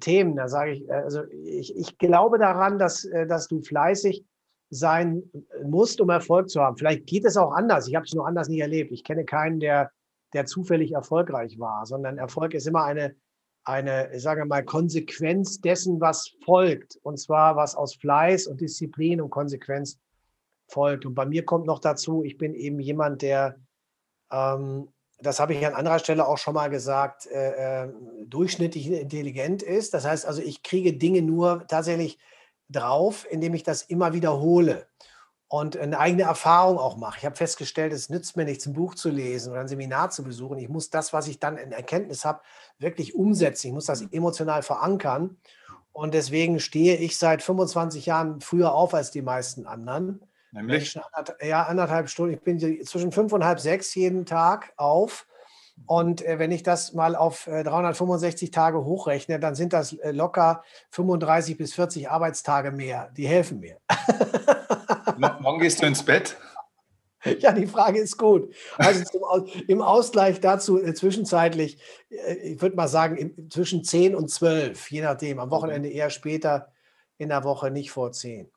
Themen, 0.00 0.34
da 0.34 0.48
sage 0.48 0.72
ich, 0.72 0.92
also 0.92 1.22
ich, 1.30 1.76
ich 1.76 1.98
glaube 1.98 2.36
daran, 2.36 2.80
dass, 2.80 3.04
äh, 3.04 3.24
dass 3.24 3.46
du 3.46 3.62
fleißig 3.62 4.24
sein 4.70 5.22
musst, 5.62 6.00
um 6.00 6.10
Erfolg 6.10 6.50
zu 6.50 6.60
haben. 6.60 6.76
Vielleicht 6.76 7.06
geht 7.06 7.24
es 7.24 7.36
auch 7.36 7.52
anders. 7.52 7.86
Ich 7.86 7.94
habe 7.94 8.04
es 8.04 8.12
nur 8.12 8.26
anders 8.26 8.48
nie 8.48 8.58
erlebt. 8.58 8.90
Ich 8.90 9.04
kenne 9.04 9.24
keinen, 9.24 9.60
der, 9.60 9.92
der 10.32 10.46
zufällig 10.46 10.90
erfolgreich 10.90 11.60
war, 11.60 11.86
sondern 11.86 12.18
Erfolg 12.18 12.52
ist 12.52 12.66
immer 12.66 12.82
eine 12.82 13.14
eine, 13.66 14.14
ich 14.14 14.22
sage 14.22 14.44
mal, 14.44 14.62
Konsequenz 14.62 15.60
dessen, 15.60 16.00
was 16.00 16.34
folgt. 16.44 16.98
Und 17.02 17.18
zwar, 17.18 17.56
was 17.56 17.74
aus 17.74 17.94
Fleiß 17.94 18.46
und 18.46 18.60
Disziplin 18.60 19.20
und 19.20 19.30
Konsequenz 19.30 19.98
folgt. 20.68 21.06
Und 21.06 21.14
bei 21.14 21.24
mir 21.24 21.44
kommt 21.44 21.66
noch 21.66 21.78
dazu, 21.78 22.22
ich 22.24 22.36
bin 22.36 22.54
eben 22.54 22.78
jemand, 22.78 23.22
der, 23.22 23.56
ähm, 24.30 24.88
das 25.20 25.40
habe 25.40 25.54
ich 25.54 25.66
an 25.66 25.74
anderer 25.74 25.98
Stelle 25.98 26.26
auch 26.26 26.38
schon 26.38 26.54
mal 26.54 26.70
gesagt, 26.70 27.26
äh, 27.26 27.84
äh, 27.84 27.88
durchschnittlich 28.26 28.90
intelligent 28.90 29.62
ist. 29.62 29.94
Das 29.94 30.04
heißt 30.04 30.26
also, 30.26 30.42
ich 30.42 30.62
kriege 30.62 30.94
Dinge 30.94 31.22
nur 31.22 31.66
tatsächlich 31.68 32.18
drauf, 32.68 33.26
indem 33.30 33.54
ich 33.54 33.62
das 33.62 33.82
immer 33.82 34.12
wiederhole 34.12 34.86
und 35.48 35.76
eine 35.76 35.98
eigene 35.98 36.24
Erfahrung 36.24 36.78
auch 36.78 36.96
mache. 36.96 37.18
Ich 37.18 37.24
habe 37.24 37.36
festgestellt, 37.36 37.92
es 37.92 38.08
nützt 38.08 38.36
mir 38.36 38.44
nichts, 38.44 38.66
ein 38.66 38.72
Buch 38.72 38.94
zu 38.94 39.08
lesen 39.10 39.52
oder 39.52 39.60
ein 39.60 39.68
Seminar 39.68 40.10
zu 40.10 40.24
besuchen. 40.24 40.58
Ich 40.58 40.68
muss 40.68 40.90
das, 40.90 41.12
was 41.12 41.28
ich 41.28 41.38
dann 41.38 41.58
in 41.58 41.70
Erkenntnis 41.70 42.24
habe, 42.24 42.40
wirklich 42.78 43.14
umsetzen. 43.14 43.68
Ich 43.68 43.72
muss 43.72 43.86
das 43.86 44.02
emotional 44.10 44.62
verankern. 44.62 45.36
Und 45.92 46.12
deswegen 46.12 46.58
stehe 46.58 46.96
ich 46.96 47.18
seit 47.18 47.40
25 47.40 48.06
Jahren 48.06 48.40
früher 48.40 48.74
auf 48.74 48.94
als 48.94 49.12
die 49.12 49.22
meisten 49.22 49.66
anderen. 49.66 50.24
Nämlich? 50.54 50.98
Ja, 51.42 51.64
anderthalb 51.64 52.08
Stunden. 52.08 52.34
Ich 52.34 52.40
bin 52.40 52.58
zwischen 52.86 53.10
fünf 53.10 53.32
und 53.32 53.44
halb 53.44 53.58
sechs 53.58 53.94
jeden 53.94 54.24
Tag 54.24 54.72
auf. 54.76 55.26
Und 55.86 56.22
äh, 56.22 56.38
wenn 56.38 56.52
ich 56.52 56.62
das 56.62 56.92
mal 56.92 57.16
auf 57.16 57.48
äh, 57.48 57.64
365 57.64 58.52
Tage 58.52 58.84
hochrechne, 58.84 59.40
dann 59.40 59.56
sind 59.56 59.72
das 59.72 59.92
äh, 59.94 60.12
locker 60.12 60.62
35 60.90 61.58
bis 61.58 61.74
40 61.74 62.08
Arbeitstage 62.08 62.70
mehr. 62.70 63.10
Die 63.16 63.26
helfen 63.26 63.58
mir. 63.58 63.78
Morgen 65.40 65.58
gehst 65.58 65.82
du 65.82 65.86
ins 65.86 66.04
Bett? 66.04 66.36
Ja, 67.40 67.50
die 67.52 67.66
Frage 67.66 67.98
ist 67.98 68.18
gut. 68.18 68.54
Also 68.76 69.02
zum, 69.02 69.22
im 69.66 69.82
Ausgleich 69.82 70.40
dazu 70.40 70.80
äh, 70.80 70.94
zwischenzeitlich, 70.94 71.78
äh, 72.10 72.34
ich 72.34 72.62
würde 72.62 72.76
mal 72.76 72.86
sagen, 72.86 73.16
im, 73.16 73.50
zwischen 73.50 73.82
10 73.82 74.14
und 74.14 74.30
12, 74.30 74.92
je 74.92 75.02
nachdem. 75.02 75.40
Am 75.40 75.50
Wochenende 75.50 75.88
eher 75.88 76.10
später, 76.10 76.72
in 77.18 77.30
der 77.30 77.42
Woche 77.42 77.72
nicht 77.72 77.90
vor 77.90 78.12
10. 78.12 78.48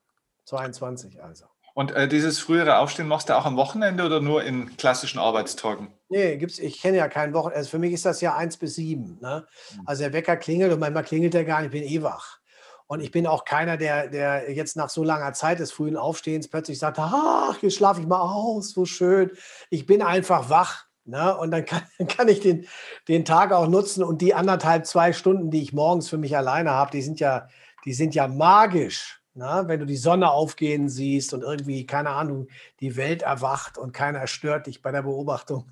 22 0.45 1.21
also. 1.23 1.45
Und 1.77 1.91
äh, 1.91 2.07
dieses 2.07 2.39
frühere 2.39 2.79
Aufstehen 2.79 3.07
machst 3.07 3.29
du 3.29 3.37
auch 3.37 3.45
am 3.45 3.55
Wochenende 3.55 4.03
oder 4.03 4.19
nur 4.19 4.43
in 4.43 4.75
klassischen 4.77 5.19
Arbeitstagen? 5.19 5.89
Nee, 6.09 6.37
gibt's, 6.37 6.57
ich 6.57 6.81
kenne 6.81 6.97
ja 6.97 7.07
kein 7.07 7.35
Wochenende. 7.35 7.57
Also 7.57 7.69
für 7.69 7.77
mich 7.77 7.93
ist 7.93 8.03
das 8.03 8.19
ja 8.19 8.35
1 8.35 8.57
bis 8.57 8.73
7. 8.73 9.19
Ne? 9.21 9.45
Mhm. 9.75 9.81
Also 9.85 10.01
der 10.01 10.11
Wecker 10.11 10.37
klingelt 10.37 10.73
und 10.73 10.79
manchmal 10.79 11.03
klingelt 11.03 11.35
er 11.35 11.43
gar 11.43 11.61
nicht, 11.61 11.71
ich 11.71 11.79
bin 11.79 11.87
eh 11.87 12.01
wach. 12.01 12.39
Und 12.87 13.01
ich 13.01 13.11
bin 13.11 13.27
auch 13.27 13.45
keiner, 13.45 13.77
der, 13.77 14.07
der 14.07 14.51
jetzt 14.51 14.75
nach 14.75 14.89
so 14.89 15.03
langer 15.03 15.33
Zeit 15.33 15.59
des 15.59 15.71
frühen 15.71 15.97
Aufstehens 15.97 16.47
plötzlich 16.47 16.79
sagt, 16.79 16.97
ach, 16.97 17.61
jetzt 17.61 17.75
schlafe 17.75 18.01
ich 18.01 18.07
mal 18.07 18.21
aus, 18.21 18.71
so 18.71 18.85
schön. 18.85 19.29
Ich 19.69 19.85
bin 19.85 20.01
einfach 20.01 20.49
wach. 20.49 20.85
Ne? 21.05 21.37
Und 21.37 21.51
dann 21.51 21.63
kann, 21.63 21.83
kann 22.07 22.27
ich 22.27 22.39
den, 22.39 22.65
den 23.07 23.23
Tag 23.23 23.51
auch 23.51 23.67
nutzen 23.67 24.03
und 24.03 24.23
die 24.23 24.33
anderthalb, 24.33 24.87
zwei 24.87 25.13
Stunden, 25.13 25.51
die 25.51 25.61
ich 25.61 25.73
morgens 25.73 26.09
für 26.09 26.17
mich 26.17 26.35
alleine 26.35 26.71
habe, 26.71 26.89
die 26.89 27.03
sind 27.03 27.19
ja, 27.19 27.47
die 27.85 27.93
sind 27.93 28.15
ja 28.15 28.27
magisch. 28.27 29.21
Ne? 29.37 29.63
Wenn 29.67 29.79
du 29.79 29.85
die 29.85 29.97
Sonne 29.97 30.31
aufgehen 30.31 30.89
siehst 30.89 31.33
und 31.33 31.43
irgendwie, 31.43 31.85
keine 31.85 32.09
Ahnung, 32.09 32.47
die 32.79 32.95
Welt 32.95 33.21
erwacht 33.21 33.77
und 33.77 33.93
keiner 33.93 34.25
stört 34.25 34.67
dich 34.67 34.81
bei 34.81 34.91
der 34.91 35.03
Beobachtung. 35.03 35.69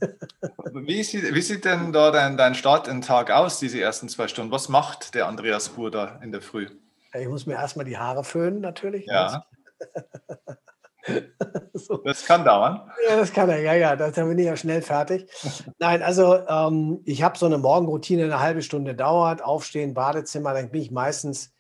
wie, 0.74 1.04
sieht, 1.04 1.34
wie 1.34 1.42
sieht 1.42 1.66
denn 1.66 1.92
da 1.92 2.12
dein, 2.12 2.38
dein 2.38 2.54
Start 2.54 2.88
in 2.88 3.02
Tag 3.02 3.32
aus, 3.32 3.60
diese 3.60 3.82
ersten 3.82 4.08
zwei 4.08 4.28
Stunden? 4.28 4.52
Was 4.52 4.70
macht 4.70 5.16
der 5.16 5.28
Andreas 5.28 5.70
Buhr 5.70 5.90
da 5.90 6.20
in 6.22 6.32
der 6.32 6.42
Früh? 6.42 6.68
Ich 7.14 7.28
muss 7.28 7.46
mir 7.46 7.56
erstmal 7.56 7.86
die 7.86 7.98
Haare 7.98 8.24
föhnen, 8.24 8.62
natürlich. 8.62 9.08
Ja. 9.08 9.46
so. 11.74 11.98
Das 11.98 12.26
kann 12.26 12.46
dauern. 12.46 12.92
Ja, 13.10 13.16
das 13.18 13.34
kann 13.34 13.50
er, 13.50 13.62
ja, 13.62 13.74
ja, 13.74 13.96
da 13.96 14.10
bin 14.10 14.38
ich 14.38 14.46
ja 14.46 14.56
schnell 14.56 14.82
fertig. 14.84 15.28
Nein, 15.80 16.04
also 16.04 16.38
ähm, 16.48 17.02
ich 17.06 17.24
habe 17.24 17.38
so 17.38 17.48
eine 17.48 17.58
Morgenroutine, 17.58 18.26
eine 18.26 18.40
halbe 18.40 18.62
Stunde 18.62 18.94
dauert, 18.94 19.44
aufstehen, 19.44 19.96
Badezimmer, 19.96 20.54
dann 20.54 20.70
bin 20.70 20.82
ich 20.82 20.92
meistens 20.92 21.55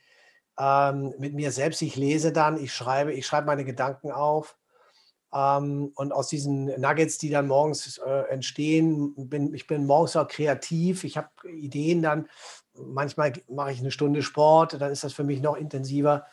ähm, 0.57 1.13
mit 1.17 1.33
mir 1.33 1.51
selbst, 1.51 1.81
ich 1.81 1.95
lese 1.95 2.31
dann, 2.31 2.57
ich 2.57 2.73
schreibe, 2.73 3.13
ich 3.13 3.25
schreibe 3.25 3.47
meine 3.47 3.65
Gedanken 3.65 4.11
auf. 4.11 4.57
Ähm, 5.33 5.91
und 5.95 6.13
aus 6.13 6.29
diesen 6.29 6.65
Nuggets, 6.79 7.17
die 7.17 7.29
dann 7.29 7.47
morgens 7.47 7.97
äh, 7.97 8.29
entstehen, 8.29 9.13
bin 9.15 9.53
ich 9.53 9.67
bin 9.67 9.85
morgens 9.85 10.15
auch 10.15 10.27
kreativ. 10.27 11.03
Ich 11.03 11.17
habe 11.17 11.29
Ideen 11.49 12.01
dann. 12.01 12.29
Manchmal 12.73 13.33
mache 13.49 13.71
ich 13.71 13.79
eine 13.79 13.91
Stunde 13.91 14.21
Sport, 14.21 14.79
dann 14.79 14.91
ist 14.91 15.03
das 15.03 15.13
für 15.13 15.23
mich 15.23 15.41
noch 15.41 15.55
intensiver. 15.55 16.25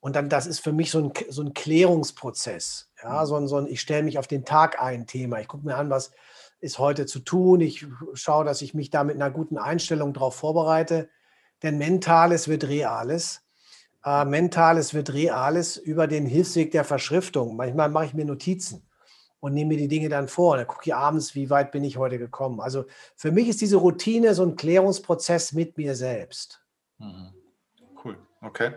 Und 0.00 0.16
dann, 0.16 0.30
das 0.30 0.46
ist 0.46 0.60
für 0.60 0.72
mich 0.72 0.90
so 0.90 0.98
ein, 0.98 1.12
so 1.28 1.42
ein 1.42 1.52
Klärungsprozess. 1.52 2.90
Ja, 3.02 3.22
mhm. 3.22 3.26
so 3.26 3.36
ein, 3.36 3.48
so 3.48 3.56
ein, 3.56 3.66
ich 3.66 3.80
stelle 3.80 4.02
mich 4.02 4.18
auf 4.18 4.26
den 4.26 4.44
Tag 4.44 4.80
ein 4.80 5.06
Thema. 5.06 5.40
Ich 5.40 5.48
gucke 5.48 5.66
mir 5.66 5.76
an, 5.76 5.90
was 5.90 6.10
ist 6.60 6.78
heute 6.78 7.06
zu 7.06 7.20
tun. 7.20 7.60
Ich 7.60 7.86
schaue, 8.14 8.44
dass 8.44 8.62
ich 8.62 8.74
mich 8.74 8.90
da 8.90 9.04
mit 9.04 9.16
einer 9.16 9.30
guten 9.30 9.58
Einstellung 9.58 10.12
darauf 10.12 10.34
vorbereite. 10.34 11.08
Denn 11.62 11.78
Mentales 11.78 12.48
wird 12.48 12.64
Reales 12.64 13.42
äh, 14.04 14.24
Mentales 14.24 14.94
wird 14.94 15.12
Reales 15.12 15.76
über 15.76 16.06
den 16.06 16.26
Hilfsweg 16.26 16.70
der 16.70 16.84
Verschriftung. 16.84 17.56
Manchmal 17.56 17.88
mache 17.88 18.06
ich 18.06 18.14
mir 18.14 18.24
Notizen 18.24 18.86
und 19.40 19.54
nehme 19.54 19.68
mir 19.68 19.78
die 19.78 19.88
Dinge 19.88 20.08
dann 20.08 20.28
vor. 20.28 20.52
Und 20.52 20.58
dann 20.58 20.66
gucke 20.66 20.82
ich 20.86 20.94
abends, 20.94 21.34
wie 21.34 21.50
weit 21.50 21.72
bin 21.72 21.84
ich 21.84 21.96
heute 21.96 22.18
gekommen. 22.18 22.60
Also 22.60 22.84
für 23.16 23.32
mich 23.32 23.48
ist 23.48 23.60
diese 23.60 23.76
Routine 23.76 24.34
so 24.34 24.44
ein 24.44 24.56
Klärungsprozess 24.56 25.52
mit 25.52 25.76
mir 25.76 25.94
selbst. 25.94 26.62
Mhm. 26.98 27.32
Cool, 28.02 28.16
okay. 28.42 28.72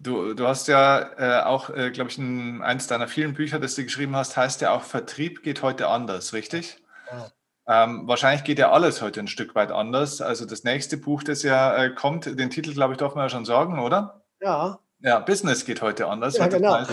Du, 0.00 0.34
du 0.34 0.46
hast 0.46 0.68
ja 0.68 1.10
äh, 1.18 1.44
auch, 1.44 1.70
äh, 1.70 1.90
glaube 1.90 2.10
ich, 2.10 2.18
in 2.18 2.62
eins 2.62 2.86
deiner 2.86 3.08
vielen 3.08 3.34
Bücher, 3.34 3.58
das 3.58 3.74
du 3.74 3.82
geschrieben 3.82 4.14
hast, 4.14 4.36
heißt 4.36 4.60
ja 4.60 4.70
auch, 4.70 4.82
Vertrieb 4.82 5.42
geht 5.42 5.62
heute 5.62 5.88
anders, 5.88 6.32
richtig? 6.32 6.80
Ja. 7.10 7.32
Ähm, 7.66 8.06
wahrscheinlich 8.06 8.44
geht 8.44 8.60
ja 8.60 8.70
alles 8.70 9.02
heute 9.02 9.18
ein 9.20 9.26
Stück 9.26 9.56
weit 9.56 9.72
anders. 9.72 10.20
Also 10.20 10.46
das 10.46 10.62
nächste 10.62 10.96
Buch, 10.96 11.24
das 11.24 11.42
ja 11.42 11.76
äh, 11.76 11.90
kommt, 11.90 12.26
den 12.26 12.50
Titel, 12.50 12.72
glaube 12.72 12.94
ich, 12.94 12.98
darf 12.98 13.16
man 13.16 13.24
ja 13.24 13.28
schon 13.28 13.44
sagen, 13.44 13.80
oder? 13.80 14.22
Ja. 14.40 14.80
Ja, 15.00 15.20
Business 15.20 15.64
geht 15.64 15.80
heute 15.82 16.06
anders. 16.08 16.36
Ja, 16.36 16.48
genau. 16.48 16.84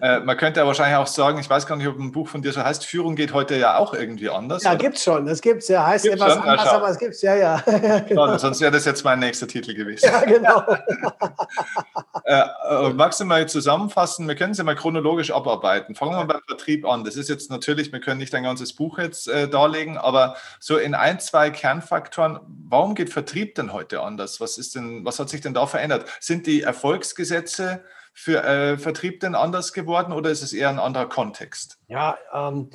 Äh, 0.00 0.20
man 0.20 0.36
könnte 0.36 0.60
ja 0.60 0.66
wahrscheinlich 0.66 0.96
auch 0.96 1.06
sagen, 1.06 1.38
ich 1.38 1.48
weiß 1.48 1.66
gar 1.66 1.76
nicht, 1.76 1.86
ob 1.86 1.98
ein 1.98 2.12
Buch 2.12 2.28
von 2.28 2.42
dir 2.42 2.52
so 2.52 2.62
heißt, 2.62 2.84
Führung 2.84 3.16
geht 3.16 3.32
heute 3.32 3.56
ja 3.56 3.78
auch 3.78 3.94
irgendwie 3.94 4.28
anders. 4.30 4.62
Ja, 4.62 4.74
gibt 4.74 4.96
es 4.96 5.04
schon. 5.04 5.26
Das 5.26 5.40
gibt 5.40 5.62
es 5.62 5.68
ja. 5.68 5.86
Heißt 5.86 6.04
gibt's 6.04 6.20
etwas 6.20 6.34
schon? 6.34 6.42
anders, 6.42 6.66
ja, 6.66 6.72
aber 6.72 6.88
es 6.88 6.98
gibt 6.98 7.14
es 7.14 7.22
ja, 7.22 7.34
ja. 7.34 7.60
genau. 8.08 8.38
Sonst 8.38 8.60
wäre 8.60 8.72
das 8.72 8.84
jetzt 8.84 9.04
mein 9.04 9.18
nächster 9.18 9.48
Titel 9.48 9.74
gewesen. 9.74 10.06
Ja, 10.06 10.20
genau. 10.20 10.62
äh, 12.24 12.42
äh, 12.70 12.92
magst 12.94 13.20
du 13.20 13.24
mal 13.24 13.48
zusammenfassen? 13.48 14.28
Wir 14.28 14.34
können 14.34 14.52
es 14.52 14.58
ja 14.58 14.64
mal 14.64 14.76
chronologisch 14.76 15.30
abarbeiten. 15.30 15.94
Fangen 15.94 16.12
wir 16.12 16.24
beim 16.24 16.42
Vertrieb 16.46 16.86
an. 16.86 17.04
Das 17.04 17.16
ist 17.16 17.28
jetzt 17.28 17.50
natürlich, 17.50 17.92
wir 17.92 18.00
können 18.00 18.18
nicht 18.18 18.34
ein 18.34 18.42
ganzes 18.42 18.72
Buch 18.74 18.98
jetzt 18.98 19.28
äh, 19.28 19.48
darlegen, 19.48 19.98
aber 19.98 20.36
so 20.60 20.76
in 20.76 20.94
ein, 20.94 21.20
zwei 21.20 21.50
Kernfaktoren, 21.50 22.40
warum 22.68 22.94
geht 22.94 23.10
Vertrieb 23.10 23.54
denn 23.54 23.72
heute 23.72 24.00
anders? 24.00 24.40
Was 24.40 24.58
ist 24.58 24.74
denn, 24.74 25.04
was 25.04 25.18
hat 25.18 25.28
sich 25.28 25.40
denn 25.40 25.54
da 25.54 25.66
verändert? 25.66 26.06
Sind 26.20 26.46
die 26.46 26.62
Erfolgsgesetze 26.62 27.84
für 28.18 28.42
äh, 28.42 28.76
Vertrieb 28.78 29.20
denn 29.20 29.36
anders 29.36 29.72
geworden 29.72 30.12
oder 30.12 30.28
ist 30.30 30.42
es 30.42 30.52
eher 30.52 30.70
ein 30.70 30.80
anderer 30.80 31.08
Kontext? 31.08 31.78
Ja, 31.86 32.18
ähm, 32.34 32.68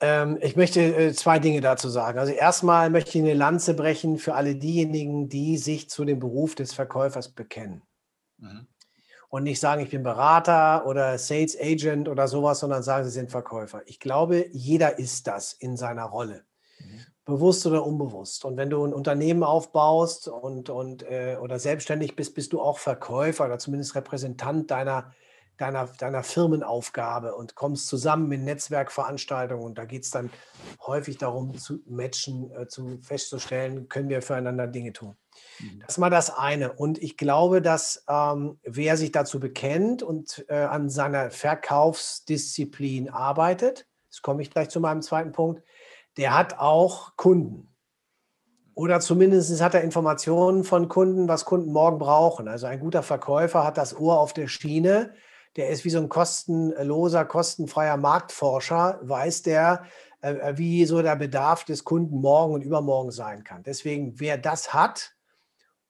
ähm, 0.00 0.36
ich 0.42 0.56
möchte 0.56 0.82
äh, 0.82 1.14
zwei 1.14 1.38
Dinge 1.38 1.62
dazu 1.62 1.88
sagen. 1.88 2.18
Also 2.18 2.32
erstmal 2.32 2.90
möchte 2.90 3.16
ich 3.16 3.24
eine 3.24 3.32
Lanze 3.32 3.72
brechen 3.72 4.18
für 4.18 4.34
alle 4.34 4.54
diejenigen, 4.54 5.30
die 5.30 5.56
sich 5.56 5.88
zu 5.88 6.04
dem 6.04 6.18
Beruf 6.18 6.54
des 6.54 6.74
Verkäufers 6.74 7.30
bekennen. 7.30 7.82
Mhm. 8.36 8.66
Und 9.30 9.44
nicht 9.44 9.58
sagen, 9.58 9.82
ich 9.82 9.88
bin 9.88 10.02
Berater 10.02 10.86
oder 10.86 11.16
Sales 11.16 11.58
Agent 11.58 12.06
oder 12.06 12.28
sowas, 12.28 12.60
sondern 12.60 12.82
sagen, 12.82 13.06
sie 13.06 13.10
sind 13.10 13.30
Verkäufer. 13.30 13.82
Ich 13.86 14.00
glaube, 14.00 14.50
jeder 14.52 14.98
ist 14.98 15.26
das 15.26 15.54
in 15.54 15.78
seiner 15.78 16.04
Rolle 16.04 16.44
bewusst 17.26 17.66
oder 17.66 17.84
unbewusst. 17.84 18.44
Und 18.44 18.56
wenn 18.56 18.70
du 18.70 18.82
ein 18.86 18.94
Unternehmen 18.94 19.42
aufbaust 19.42 20.28
und, 20.28 20.70
und 20.70 21.02
äh, 21.02 21.36
oder 21.40 21.58
selbstständig 21.58 22.16
bist, 22.16 22.34
bist 22.34 22.52
du 22.52 22.60
auch 22.60 22.78
Verkäufer 22.78 23.44
oder 23.44 23.58
zumindest 23.58 23.96
Repräsentant 23.96 24.70
deiner, 24.70 25.12
deiner, 25.56 25.88
deiner 25.98 26.22
Firmenaufgabe 26.22 27.34
und 27.34 27.56
kommst 27.56 27.88
zusammen 27.88 28.30
in 28.30 28.44
Netzwerkveranstaltungen. 28.44 29.64
Und 29.64 29.76
da 29.76 29.84
geht 29.86 30.04
es 30.04 30.10
dann 30.10 30.30
häufig 30.86 31.18
darum, 31.18 31.58
zu 31.58 31.80
matchen, 31.86 32.52
äh, 32.52 32.68
zu 32.68 32.98
festzustellen, 33.02 33.88
können 33.88 34.08
wir 34.08 34.22
füreinander 34.22 34.68
Dinge 34.68 34.92
tun. 34.92 35.16
Mhm. 35.58 35.80
Das 35.80 35.94
ist 35.94 35.98
mal 35.98 36.10
das 36.10 36.30
eine. 36.30 36.74
Und 36.74 37.02
ich 37.02 37.16
glaube, 37.16 37.60
dass 37.60 38.04
ähm, 38.08 38.60
wer 38.62 38.96
sich 38.96 39.10
dazu 39.10 39.40
bekennt 39.40 40.04
und 40.04 40.44
äh, 40.48 40.54
an 40.54 40.88
seiner 40.88 41.32
Verkaufsdisziplin 41.32 43.10
arbeitet, 43.10 43.88
das 44.10 44.22
komme 44.22 44.42
ich 44.42 44.50
gleich 44.52 44.68
zu 44.68 44.78
meinem 44.78 45.02
zweiten 45.02 45.32
Punkt, 45.32 45.62
der 46.16 46.36
hat 46.36 46.58
auch 46.58 47.16
Kunden. 47.16 47.74
Oder 48.74 49.00
zumindest 49.00 49.60
hat 49.62 49.74
er 49.74 49.82
Informationen 49.82 50.62
von 50.62 50.88
Kunden, 50.88 51.28
was 51.28 51.46
Kunden 51.46 51.72
morgen 51.72 51.98
brauchen. 51.98 52.46
Also 52.46 52.66
ein 52.66 52.80
guter 52.80 53.02
Verkäufer 53.02 53.64
hat 53.64 53.78
das 53.78 53.98
Ohr 53.98 54.20
auf 54.20 54.34
der 54.34 54.48
Schiene. 54.48 55.14
Der 55.56 55.70
ist 55.70 55.86
wie 55.86 55.90
so 55.90 55.98
ein 55.98 56.10
kostenloser, 56.10 57.24
kostenfreier 57.24 57.96
Marktforscher, 57.96 59.00
weiß 59.02 59.42
der, 59.42 59.84
äh, 60.20 60.58
wie 60.58 60.84
so 60.84 61.00
der 61.00 61.16
Bedarf 61.16 61.64
des 61.64 61.84
Kunden 61.84 62.20
morgen 62.20 62.52
und 62.52 62.62
übermorgen 62.62 63.10
sein 63.10 63.44
kann. 63.44 63.62
Deswegen, 63.62 64.20
wer 64.20 64.36
das 64.36 64.74
hat 64.74 65.14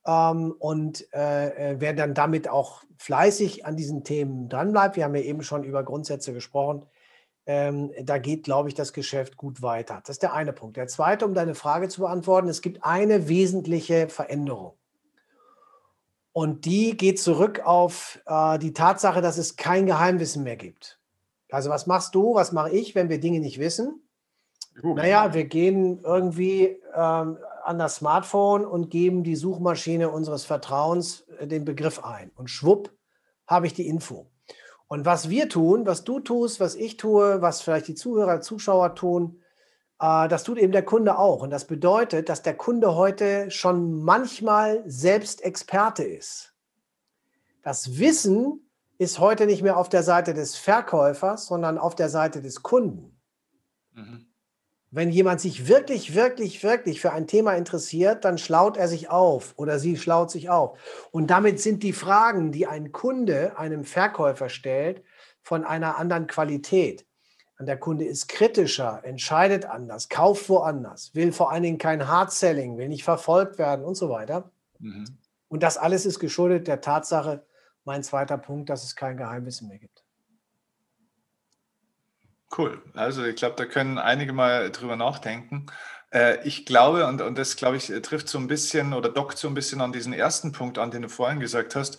ähm, 0.07 0.55
und 0.57 1.13
äh, 1.13 1.73
äh 1.73 1.77
wer 1.81 1.93
dann 1.93 2.15
damit 2.15 2.49
auch 2.49 2.85
fleißig 2.99 3.67
an 3.67 3.77
diesen 3.77 4.05
Themen 4.05 4.49
dranbleibt, 4.49 4.95
wir 4.95 5.05
haben 5.05 5.17
ja 5.17 5.23
eben 5.23 5.43
schon 5.43 5.65
über 5.65 5.83
Grundsätze 5.83 6.33
gesprochen, 6.33 6.87
ähm, 7.47 7.93
da 8.03 8.19
geht, 8.19 8.43
glaube 8.43 8.69
ich, 8.69 8.75
das 8.75 8.93
Geschäft 8.93 9.37
gut 9.37 9.63
weiter. 9.63 10.01
Das 10.05 10.17
ist 10.17 10.23
der 10.23 10.35
eine 10.35 10.53
Punkt. 10.53 10.77
Der 10.77 10.89
zweite, 10.89 11.25
um 11.25 11.33
deine 11.33 11.55
Frage 11.55 11.89
zu 11.89 12.01
beantworten, 12.01 12.49
es 12.49 12.61
gibt 12.61 12.85
eine 12.85 13.29
wesentliche 13.29 14.09
Veränderung. 14.09 14.75
Und 16.33 16.67
die 16.67 16.97
geht 16.97 17.19
zurück 17.19 17.61
auf 17.65 18.21
äh, 18.27 18.59
die 18.59 18.73
Tatsache, 18.73 19.23
dass 19.23 19.39
es 19.39 19.57
kein 19.57 19.87
Geheimwissen 19.87 20.43
mehr 20.43 20.57
gibt. 20.57 21.01
Also 21.51 21.71
was 21.71 21.87
machst 21.87 22.15
du, 22.15 22.35
was 22.35 22.53
mache 22.53 22.71
ich, 22.71 22.95
wenn 22.95 23.09
wir 23.09 23.21
Dinge 23.21 23.41
nicht 23.41 23.59
wissen? 23.59 24.03
Gut. 24.83 24.97
Naja, 24.97 25.33
wir 25.33 25.45
gehen 25.45 26.01
irgendwie 26.05 26.77
ähm, 26.95 27.39
an 27.65 27.79
das 27.79 27.97
Smartphone 27.97 28.67
und 28.67 28.91
geben 28.91 29.23
die 29.23 29.37
Suchmaschine 29.37 30.11
unseres 30.11 30.45
Vertrauens 30.45 31.23
äh, 31.39 31.47
den 31.47 31.65
Begriff 31.65 32.05
ein. 32.05 32.31
Und 32.35 32.51
schwupp, 32.51 32.93
habe 33.47 33.67
ich 33.67 33.73
die 33.73 33.87
Info. 33.87 34.27
Und 34.89 35.05
was 35.05 35.29
wir 35.29 35.49
tun, 35.49 35.87
was 35.87 36.05
du 36.05 36.21
tust, 36.21 36.61
was 36.61 36.75
ich 36.75 36.97
tue, 36.97 37.43
was 37.43 37.61
vielleicht 37.61 37.89
die 37.89 37.95
Zuhörer, 37.95 38.41
Zuschauer 38.41 38.95
tun, 38.95 39.43
äh, 40.01 40.29
das 40.29 40.45
tut 40.45 40.59
eben 40.59 40.73
der 40.73 40.85
Kunde 40.85 41.19
auch. 41.19 41.43
Und 41.43 41.51
das 41.51 41.67
bedeutet, 41.67 42.29
dass 42.29 42.43
der 42.43 42.57
Kunde 42.57 42.95
heute 42.95 43.51
schon 43.51 44.03
manchmal 44.03 44.83
selbst 44.87 45.43
Experte 45.43 46.05
ist. 46.05 46.55
Das 47.63 47.99
Wissen 47.99 48.71
ist 48.99 49.19
heute 49.19 49.47
nicht 49.47 49.63
mehr 49.63 49.77
auf 49.77 49.89
der 49.89 50.03
Seite 50.03 50.35
des 50.35 50.57
Verkäufers, 50.57 51.47
sondern 51.47 51.79
auf 51.79 51.95
der 51.95 52.09
Seite 52.09 52.41
des 52.41 52.63
Kunden. 52.63 53.21
Mhm. 53.93 54.26
Wenn 54.91 55.11
jemand 55.11 55.41
sich 55.41 55.69
wirklich, 55.69 56.15
wirklich, 56.15 56.63
wirklich 56.63 57.01
für 57.01 57.13
ein 57.13 57.27
Thema 57.27 57.55
interessiert, 57.55 58.25
dann 58.25 58.39
schlaut 58.39 58.77
er 58.77 58.89
sich 58.89 59.11
auf 59.11 59.53
oder 59.57 59.79
sie 59.79 59.97
schlaut 59.97 60.31
sich 60.31 60.49
auf. 60.49 60.79
Und 61.11 61.29
damit 61.29 61.61
sind 61.61 61.83
die 61.83 61.93
Fragen, 61.93 62.53
die 62.53 62.67
ein 62.67 62.93
Kunde 62.93 63.59
einem 63.59 63.85
Verkäufer 63.85 64.49
stellt, 64.49 65.03
von 65.43 65.65
einer 65.65 65.97
anderen 65.97 66.27
Qualität. 66.27 67.07
Und 67.59 67.67
der 67.67 67.79
Kunde 67.79 68.05
ist 68.05 68.29
kritischer, 68.29 69.01
entscheidet 69.05 69.65
anders, 69.65 70.09
kauft 70.09 70.49
woanders, 70.49 71.15
will 71.15 71.33
vor 71.33 71.53
allen 71.53 71.63
Dingen 71.63 71.79
kein 71.79 72.07
Hard-Selling, 72.07 72.77
will 72.77 72.89
nicht 72.89 73.05
verfolgt 73.05 73.59
werden 73.59 73.85
und 73.85 73.95
so 73.95 74.11
weiter. 74.11 74.51
Mhm. 74.79 75.05
Und 75.49 75.63
das 75.63 75.79
alles 75.79 76.05
ist 76.05 76.19
geschuldet 76.19 76.67
der 76.67 76.81
Tatsache, 76.81 77.47
mein 77.85 78.03
zweiter 78.03 78.37
Punkt, 78.37 78.69
dass 78.69 78.85
es 78.85 78.97
kein 78.97 79.17
Geheimwissen 79.17 79.69
mehr 79.69 79.79
gibt. 79.79 79.96
Cool. 82.57 82.83
Also 82.95 83.25
ich 83.25 83.37
glaube, 83.37 83.57
da 83.57 83.67
können 83.67 83.99
einige 83.99 84.33
mal 84.33 84.71
drüber 84.71 84.97
nachdenken. 84.97 85.67
Äh, 86.13 86.47
ich 86.47 86.65
glaube, 86.65 87.07
und, 87.07 87.21
und 87.21 87.37
das 87.37 87.57
glaube 87.57 87.77
ich, 87.77 87.87
trifft 88.03 88.29
so 88.29 88.39
ein 88.39 88.47
bisschen 88.47 88.93
oder 88.93 89.09
dockt 89.09 89.39
so 89.39 89.49
ein 89.49 89.55
bisschen 89.55 89.81
an 89.81 89.93
diesen 89.93 90.13
ersten 90.13 90.53
Punkt 90.53 90.79
an, 90.79 90.91
den 90.91 91.03
du 91.03 91.09
vorhin 91.09 91.41
gesagt 91.41 91.75
hast. 91.75 91.99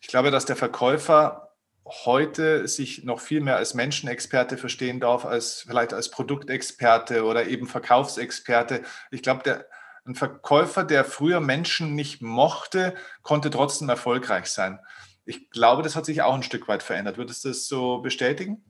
Ich 0.00 0.08
glaube, 0.08 0.30
dass 0.30 0.44
der 0.44 0.56
Verkäufer 0.56 1.54
heute 1.86 2.66
sich 2.66 3.04
noch 3.04 3.20
viel 3.20 3.40
mehr 3.40 3.56
als 3.56 3.74
Menschenexperte 3.74 4.56
verstehen 4.56 5.00
darf, 5.00 5.24
als 5.24 5.64
vielleicht 5.66 5.92
als 5.92 6.10
Produktexperte 6.10 7.24
oder 7.24 7.46
eben 7.46 7.66
Verkaufsexperte. 7.66 8.82
Ich 9.10 9.22
glaube, 9.22 9.42
der, 9.42 9.66
ein 10.06 10.14
Verkäufer, 10.14 10.84
der 10.84 11.04
früher 11.04 11.40
Menschen 11.40 11.94
nicht 11.94 12.20
mochte, 12.20 12.94
konnte 13.22 13.50
trotzdem 13.50 13.88
erfolgreich 13.88 14.46
sein. 14.46 14.80
Ich 15.24 15.50
glaube, 15.50 15.82
das 15.82 15.96
hat 15.96 16.04
sich 16.04 16.22
auch 16.22 16.34
ein 16.34 16.42
Stück 16.42 16.68
weit 16.68 16.82
verändert. 16.82 17.16
Würdest 17.16 17.44
du 17.44 17.48
das 17.48 17.66
so 17.66 17.98
bestätigen? 17.98 18.62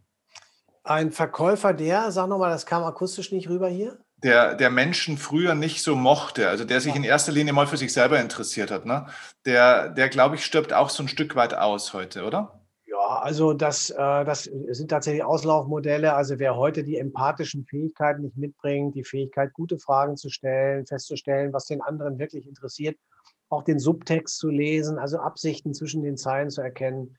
Ein 0.86 1.12
Verkäufer, 1.12 1.72
der, 1.72 2.12
sag 2.12 2.28
nochmal, 2.28 2.50
das 2.50 2.66
kam 2.66 2.84
akustisch 2.84 3.32
nicht 3.32 3.48
rüber 3.48 3.68
hier. 3.68 3.98
Der, 4.18 4.54
der 4.54 4.68
Menschen 4.68 5.16
früher 5.16 5.54
nicht 5.54 5.82
so 5.82 5.96
mochte, 5.96 6.48
also 6.48 6.64
der 6.64 6.80
sich 6.82 6.92
ja. 6.92 6.96
in 6.96 7.04
erster 7.04 7.32
Linie 7.32 7.54
mal 7.54 7.66
für 7.66 7.78
sich 7.78 7.92
selber 7.92 8.20
interessiert 8.20 8.70
hat, 8.70 8.84
ne? 8.84 9.06
der, 9.46 9.88
der 9.88 10.10
glaube 10.10 10.34
ich, 10.36 10.44
stirbt 10.44 10.74
auch 10.74 10.90
so 10.90 11.02
ein 11.02 11.08
Stück 11.08 11.36
weit 11.36 11.54
aus 11.54 11.94
heute, 11.94 12.24
oder? 12.24 12.60
Ja, 12.86 13.18
also 13.18 13.54
das, 13.54 13.90
äh, 13.90 13.96
das 13.96 14.44
sind 14.44 14.90
tatsächlich 14.90 15.24
Auslaufmodelle. 15.24 16.12
Also 16.12 16.38
wer 16.38 16.54
heute 16.54 16.84
die 16.84 16.98
empathischen 16.98 17.64
Fähigkeiten 17.64 18.22
nicht 18.22 18.36
mitbringt, 18.36 18.94
die 18.94 19.04
Fähigkeit, 19.04 19.54
gute 19.54 19.78
Fragen 19.78 20.18
zu 20.18 20.28
stellen, 20.28 20.86
festzustellen, 20.86 21.54
was 21.54 21.64
den 21.64 21.80
anderen 21.80 22.18
wirklich 22.18 22.46
interessiert, 22.46 22.96
auch 23.48 23.62
den 23.62 23.78
Subtext 23.78 24.38
zu 24.38 24.50
lesen, 24.50 24.98
also 24.98 25.18
Absichten 25.18 25.72
zwischen 25.72 26.02
den 26.02 26.18
Zeilen 26.18 26.50
zu 26.50 26.60
erkennen, 26.60 27.16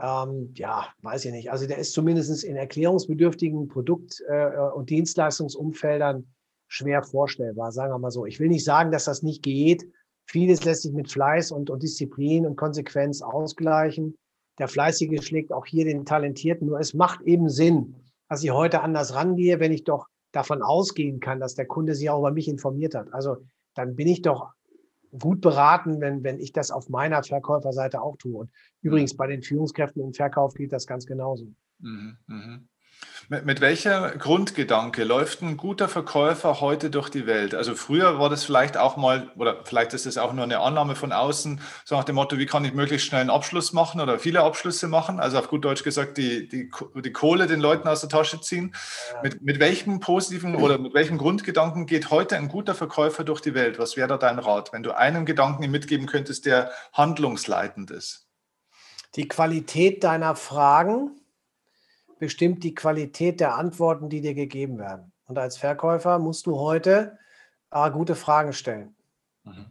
ähm, 0.00 0.52
ja, 0.54 0.88
weiß 1.02 1.24
ich 1.26 1.32
nicht. 1.32 1.50
Also 1.52 1.66
der 1.66 1.78
ist 1.78 1.92
zumindest 1.92 2.44
in 2.44 2.56
erklärungsbedürftigen 2.56 3.68
Produkt- 3.68 4.22
äh, 4.28 4.50
und 4.74 4.90
Dienstleistungsumfeldern 4.90 6.26
schwer 6.66 7.02
vorstellbar, 7.02 7.70
sagen 7.72 7.92
wir 7.92 7.98
mal 7.98 8.10
so. 8.10 8.26
Ich 8.26 8.40
will 8.40 8.48
nicht 8.48 8.64
sagen, 8.64 8.90
dass 8.90 9.04
das 9.04 9.22
nicht 9.22 9.42
geht. 9.42 9.86
Vieles 10.26 10.64
lässt 10.64 10.82
sich 10.82 10.92
mit 10.92 11.12
Fleiß 11.12 11.52
und, 11.52 11.70
und 11.70 11.82
Disziplin 11.82 12.46
und 12.46 12.56
Konsequenz 12.56 13.22
ausgleichen. 13.22 14.16
Der 14.58 14.68
Fleißige 14.68 15.22
schlägt 15.24 15.52
auch 15.52 15.66
hier 15.66 15.84
den 15.84 16.04
Talentierten. 16.04 16.66
Nur 16.66 16.80
es 16.80 16.94
macht 16.94 17.22
eben 17.22 17.48
Sinn, 17.48 17.94
dass 18.28 18.42
ich 18.42 18.50
heute 18.50 18.80
anders 18.80 19.14
rangehe, 19.14 19.60
wenn 19.60 19.72
ich 19.72 19.84
doch 19.84 20.08
davon 20.32 20.62
ausgehen 20.62 21.20
kann, 21.20 21.40
dass 21.40 21.54
der 21.54 21.66
Kunde 21.66 21.94
sich 21.94 22.10
auch 22.10 22.18
über 22.18 22.32
mich 22.32 22.48
informiert 22.48 22.94
hat. 22.94 23.12
Also 23.12 23.36
dann 23.74 23.94
bin 23.94 24.08
ich 24.08 24.22
doch 24.22 24.52
gut 25.18 25.40
beraten, 25.40 26.00
wenn, 26.00 26.24
wenn 26.24 26.40
ich 26.40 26.52
das 26.52 26.70
auf 26.70 26.88
meiner 26.88 27.22
Verkäuferseite 27.22 28.02
auch 28.02 28.16
tue. 28.16 28.40
Und 28.40 28.50
übrigens 28.82 29.16
bei 29.16 29.26
den 29.26 29.42
Führungskräften 29.42 30.02
im 30.02 30.12
Verkauf 30.12 30.54
geht 30.54 30.72
das 30.72 30.86
ganz 30.86 31.06
genauso. 31.06 31.52
Mhm, 31.78 32.16
mh. 32.26 32.60
Mit, 33.28 33.46
mit 33.46 33.60
welcher 33.62 34.10
Grundgedanke 34.16 35.02
läuft 35.02 35.40
ein 35.40 35.56
guter 35.56 35.88
Verkäufer 35.88 36.60
heute 36.60 36.90
durch 36.90 37.08
die 37.08 37.26
Welt? 37.26 37.54
Also 37.54 37.74
früher 37.74 38.18
war 38.18 38.28
das 38.28 38.44
vielleicht 38.44 38.76
auch 38.76 38.96
mal, 38.96 39.30
oder 39.36 39.64
vielleicht 39.64 39.94
ist 39.94 40.04
es 40.04 40.18
auch 40.18 40.34
nur 40.34 40.44
eine 40.44 40.60
Annahme 40.60 40.94
von 40.94 41.10
außen, 41.10 41.60
so 41.86 41.96
nach 41.96 42.04
dem 42.04 42.16
Motto, 42.16 42.36
wie 42.36 42.44
kann 42.44 42.64
ich 42.66 42.74
möglichst 42.74 43.06
schnell 43.06 43.22
einen 43.22 43.30
Abschluss 43.30 43.72
machen 43.72 44.00
oder 44.00 44.18
viele 44.18 44.42
Abschlüsse 44.42 44.88
machen? 44.88 45.20
Also 45.20 45.38
auf 45.38 45.48
gut 45.48 45.64
Deutsch 45.64 45.84
gesagt, 45.84 46.18
die, 46.18 46.48
die, 46.48 46.70
die 47.02 47.12
Kohle 47.12 47.46
den 47.46 47.60
Leuten 47.60 47.88
aus 47.88 48.00
der 48.00 48.10
Tasche 48.10 48.40
ziehen. 48.42 48.74
Mit, 49.22 49.40
mit 49.40 49.58
welchem 49.58 50.00
positiven 50.00 50.56
oder 50.56 50.76
mit 50.76 50.92
welchem 50.92 51.16
Grundgedanken 51.16 51.86
geht 51.86 52.10
heute 52.10 52.36
ein 52.36 52.48
guter 52.48 52.74
Verkäufer 52.74 53.24
durch 53.24 53.40
die 53.40 53.54
Welt? 53.54 53.78
Was 53.78 53.96
wäre 53.96 54.08
da 54.08 54.18
dein 54.18 54.38
Rat, 54.38 54.72
wenn 54.72 54.82
du 54.82 54.94
einen 54.96 55.24
Gedanken 55.24 55.62
ihm 55.62 55.70
mitgeben 55.70 56.06
könntest, 56.06 56.44
der 56.44 56.70
handlungsleitend 56.92 57.90
ist? 57.90 58.26
Die 59.14 59.28
Qualität 59.28 60.04
deiner 60.04 60.36
Fragen 60.36 61.12
bestimmt 62.24 62.64
die 62.64 62.74
Qualität 62.74 63.38
der 63.38 63.54
Antworten, 63.56 64.08
die 64.08 64.22
dir 64.22 64.34
gegeben 64.34 64.78
werden. 64.78 65.12
Und 65.26 65.38
als 65.38 65.58
Verkäufer 65.58 66.18
musst 66.18 66.46
du 66.46 66.58
heute 66.58 67.18
äh, 67.70 67.90
gute 67.90 68.14
Fragen 68.14 68.54
stellen. 68.54 68.96
Mhm. 69.42 69.66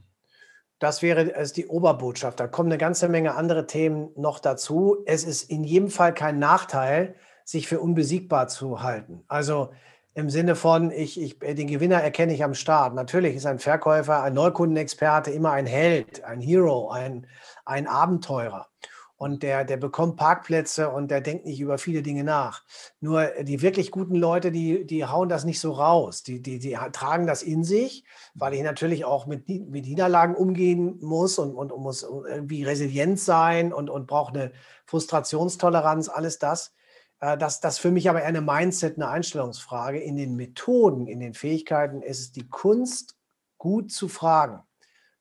Das 0.77 1.01
wäre 1.01 1.33
also 1.35 1.53
die 1.55 1.65
Oberbotschaft. 1.65 2.39
Da 2.39 2.47
kommen 2.47 2.69
eine 2.69 2.77
ganze 2.77 3.09
Menge 3.09 3.33
andere 3.33 3.65
Themen 3.65 4.09
noch 4.15 4.37
dazu. 4.37 4.97
Es 5.07 5.23
ist 5.23 5.49
in 5.49 5.63
jedem 5.63 5.89
Fall 5.89 6.13
kein 6.13 6.37
Nachteil, 6.37 7.15
sich 7.43 7.67
für 7.67 7.79
unbesiegbar 7.79 8.49
zu 8.49 8.83
halten. 8.83 9.23
Also 9.27 9.71
im 10.13 10.29
Sinne 10.29 10.55
von, 10.55 10.91
ich, 10.91 11.19
ich, 11.19 11.39
den 11.39 11.67
Gewinner 11.67 12.01
erkenne 12.01 12.33
ich 12.33 12.43
am 12.43 12.53
Start. 12.53 12.93
Natürlich 12.93 13.35
ist 13.35 13.47
ein 13.47 13.57
Verkäufer, 13.57 14.21
ein 14.21 14.35
Neukundenexperte 14.35 15.31
immer 15.31 15.53
ein 15.53 15.65
Held, 15.65 16.23
ein 16.23 16.39
Hero, 16.39 16.91
ein, 16.91 17.25
ein 17.65 17.87
Abenteurer 17.87 18.67
und 19.15 19.43
der, 19.43 19.63
der 19.63 19.77
bekommt 19.77 20.17
Parkplätze 20.17 20.89
und 20.89 21.09
der 21.09 21.21
denkt 21.21 21.45
nicht 21.45 21.59
über 21.59 21.77
viele 21.77 22.01
Dinge 22.01 22.23
nach. 22.23 22.63
Nur 22.99 23.27
die 23.43 23.61
wirklich 23.61 23.91
guten 23.91 24.15
Leute, 24.15 24.51
die, 24.51 24.85
die 24.85 25.05
hauen 25.05 25.29
das 25.29 25.45
nicht 25.45 25.59
so 25.59 25.71
raus. 25.71 26.23
Die, 26.23 26.41
die, 26.41 26.59
die 26.59 26.77
tragen 26.91 27.27
das 27.27 27.43
in 27.43 27.63
sich, 27.63 28.03
weil 28.33 28.53
ich 28.53 28.63
natürlich 28.63 29.05
auch 29.05 29.25
mit, 29.25 29.47
mit 29.47 29.85
Niederlagen 29.85 30.35
umgehen 30.35 30.97
muss 31.01 31.39
und, 31.39 31.55
und, 31.55 31.71
und 31.71 31.81
muss 31.81 32.03
irgendwie 32.03 32.63
resilient 32.63 33.19
sein 33.19 33.71
und, 33.71 33.89
und 33.89 34.07
brauche 34.07 34.33
eine 34.33 34.51
Frustrationstoleranz, 34.85 36.09
alles 36.09 36.39
das. 36.39 36.73
Äh, 37.19 37.37
das, 37.37 37.61
das 37.61 37.79
für 37.79 37.91
mich 37.91 38.09
aber 38.09 38.21
eher 38.21 38.27
eine 38.27 38.41
Mindset, 38.41 38.97
eine 38.97 39.07
Einstellungsfrage. 39.07 39.99
In 39.99 40.17
den 40.17 40.35
Methoden, 40.35 41.07
in 41.07 41.19
den 41.19 41.33
Fähigkeiten 41.33 42.01
ist 42.01 42.19
es 42.19 42.31
die 42.31 42.49
Kunst, 42.49 43.15
gut 43.57 43.91
zu 43.91 44.09
fragen. 44.09 44.61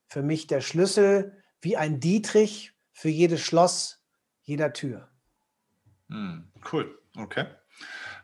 Für 0.08 0.22
mich 0.22 0.48
der 0.48 0.60
Schlüssel, 0.60 1.38
wie 1.60 1.76
ein 1.76 2.00
Dietrich 2.00 2.71
für 2.92 3.08
jedes 3.08 3.40
Schloss, 3.40 4.02
jeder 4.42 4.72
Tür. 4.72 5.08
Hm, 6.08 6.48
cool, 6.72 6.98
okay. 7.16 7.46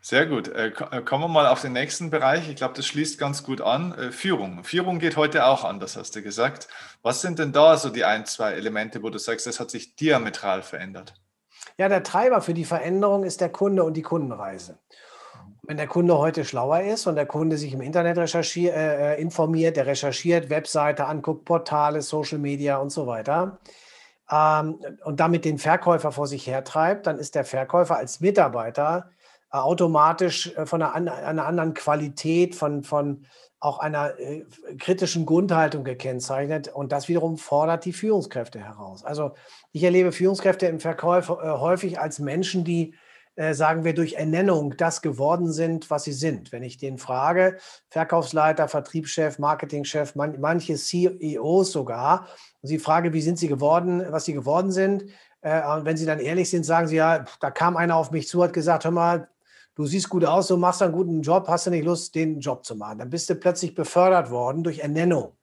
Sehr 0.01 0.25
gut. 0.27 0.47
Äh, 0.47 0.67
äh, 0.67 1.01
kommen 1.01 1.25
wir 1.25 1.27
mal 1.27 1.47
auf 1.47 1.61
den 1.61 1.73
nächsten 1.73 2.09
Bereich. 2.09 2.49
Ich 2.49 2.55
glaube, 2.55 2.73
das 2.73 2.85
schließt 2.85 3.19
ganz 3.19 3.43
gut 3.43 3.59
an. 3.59 3.93
Äh, 3.97 4.11
Führung. 4.11 4.63
Führung 4.63 4.99
geht 4.99 5.17
heute 5.17 5.45
auch 5.45 5.65
anders, 5.65 5.97
hast 5.97 6.15
du 6.15 6.21
gesagt. 6.21 6.69
Was 7.01 7.21
sind 7.21 7.39
denn 7.39 7.51
da 7.51 7.75
so 7.75 7.89
die 7.89 8.05
ein, 8.05 8.25
zwei 8.25 8.53
Elemente, 8.53 9.03
wo 9.03 9.09
du 9.09 9.17
sagst, 9.17 9.45
das 9.45 9.59
hat 9.59 9.69
sich 9.69 9.95
diametral 9.95 10.61
verändert? 10.61 11.15
Ja, 11.77 11.89
der 11.89 12.03
Treiber 12.03 12.41
für 12.41 12.53
die 12.53 12.65
Veränderung 12.65 13.23
ist 13.23 13.41
der 13.41 13.49
Kunde 13.49 13.83
und 13.83 13.95
die 13.95 14.01
Kundenreise. 14.01 14.79
Wenn 15.63 15.77
der 15.77 15.87
Kunde 15.87 16.17
heute 16.17 16.45
schlauer 16.45 16.81
ist 16.81 17.05
und 17.05 17.15
der 17.15 17.25
Kunde 17.25 17.57
sich 17.57 17.73
im 17.73 17.81
Internet 17.81 18.17
recherchiert, 18.17 18.75
äh, 18.75 19.15
informiert, 19.17 19.75
der 19.75 19.85
recherchiert, 19.85 20.49
Webseite 20.49 21.05
anguckt, 21.05 21.45
Portale, 21.45 22.01
Social 22.01 22.39
Media 22.39 22.77
und 22.77 22.89
so 22.89 23.05
weiter, 23.05 23.59
ähm, 24.31 24.79
und 25.03 25.19
damit 25.19 25.45
den 25.45 25.57
Verkäufer 25.57 26.11
vor 26.11 26.27
sich 26.27 26.47
hertreibt, 26.47 27.07
dann 27.07 27.17
ist 27.17 27.35
der 27.35 27.45
Verkäufer 27.45 27.97
als 27.97 28.19
Mitarbeiter 28.19 29.09
äh, 29.51 29.57
automatisch 29.57 30.55
äh, 30.55 30.65
von 30.65 30.81
einer, 30.81 31.13
einer, 31.13 31.45
anderen 31.45 31.73
Qualität, 31.73 32.55
von, 32.55 32.83
von 32.83 33.25
auch 33.59 33.79
einer 33.79 34.17
äh, 34.19 34.45
kritischen 34.77 35.25
Grundhaltung 35.25 35.83
gekennzeichnet. 35.83 36.67
Und 36.69 36.91
das 36.91 37.07
wiederum 37.07 37.37
fordert 37.37 37.85
die 37.85 37.93
Führungskräfte 37.93 38.59
heraus. 38.59 39.03
Also 39.03 39.33
ich 39.71 39.83
erlebe 39.83 40.11
Führungskräfte 40.11 40.67
im 40.67 40.79
Verkauf 40.79 41.29
äh, 41.29 41.33
häufig 41.33 41.99
als 41.99 42.19
Menschen, 42.19 42.63
die 42.63 42.93
äh, 43.39 43.53
sagen 43.53 43.85
wir, 43.85 43.93
durch 43.93 44.15
Ernennung 44.15 44.75
das 44.75 45.01
geworden 45.01 45.51
sind, 45.51 45.89
was 45.89 46.03
sie 46.03 46.11
sind. 46.11 46.51
Wenn 46.51 46.61
ich 46.61 46.77
den 46.77 46.97
frage, 46.97 47.57
Verkaufsleiter, 47.89 48.67
Vertriebschef, 48.67 49.39
Marketingchef, 49.39 50.13
man, 50.15 50.41
manche 50.41 50.75
CEOs 50.75 51.71
sogar, 51.71 52.27
und 52.61 52.67
sie 52.67 52.79
frage, 52.79 53.13
wie 53.13 53.21
sind 53.21 53.39
sie 53.39 53.47
geworden, 53.47 54.05
was 54.09 54.25
sie 54.25 54.33
geworden 54.33 54.71
sind, 54.71 55.05
äh, 55.41 55.65
und 55.67 55.85
wenn 55.85 55.97
sie 55.97 56.05
dann 56.05 56.19
ehrlich 56.19 56.49
sind, 56.49 56.65
sagen 56.65 56.87
sie 56.87 56.97
ja, 56.97 57.25
da 57.39 57.51
kam 57.51 57.77
einer 57.77 57.95
auf 57.95 58.11
mich 58.11 58.27
zu, 58.27 58.43
hat 58.43 58.53
gesagt, 58.53 58.83
hör 58.83 58.91
mal, 58.91 59.29
du 59.75 59.85
siehst 59.85 60.09
gut 60.09 60.25
aus, 60.25 60.47
du 60.47 60.57
machst 60.57 60.81
einen 60.81 60.93
guten 60.93 61.21
Job, 61.21 61.47
hast 61.47 61.67
du 61.67 61.71
nicht 61.71 61.85
Lust, 61.85 62.13
den 62.15 62.39
Job 62.39 62.65
zu 62.65 62.75
machen. 62.75 62.99
Dann 62.99 63.09
bist 63.09 63.29
du 63.29 63.35
plötzlich 63.35 63.75
befördert 63.75 64.29
worden 64.29 64.63
durch 64.63 64.79
Ernennung. 64.79 65.33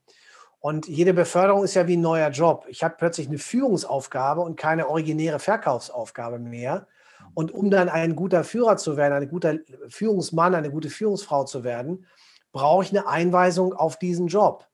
Und 0.60 0.88
jede 0.88 1.14
Beförderung 1.14 1.64
ist 1.64 1.74
ja 1.74 1.86
wie 1.86 1.96
ein 1.96 2.00
neuer 2.00 2.30
Job. 2.30 2.66
Ich 2.68 2.82
habe 2.82 2.96
plötzlich 2.98 3.28
eine 3.28 3.38
Führungsaufgabe 3.38 4.40
und 4.40 4.56
keine 4.56 4.88
originäre 4.88 5.38
Verkaufsaufgabe 5.38 6.38
mehr. 6.38 6.88
Und 7.34 7.52
um 7.52 7.70
dann 7.70 7.88
ein 7.88 8.16
guter 8.16 8.44
Führer 8.44 8.76
zu 8.76 8.96
werden, 8.96 9.14
ein 9.14 9.28
guter 9.28 9.58
Führungsmann, 9.88 10.54
eine 10.54 10.70
gute 10.70 10.90
Führungsfrau 10.90 11.44
zu 11.44 11.62
werden, 11.62 12.06
brauche 12.52 12.84
ich 12.84 12.90
eine 12.90 13.06
Einweisung 13.06 13.74
auf 13.74 13.98
diesen 13.98 14.26
Job. 14.26 14.66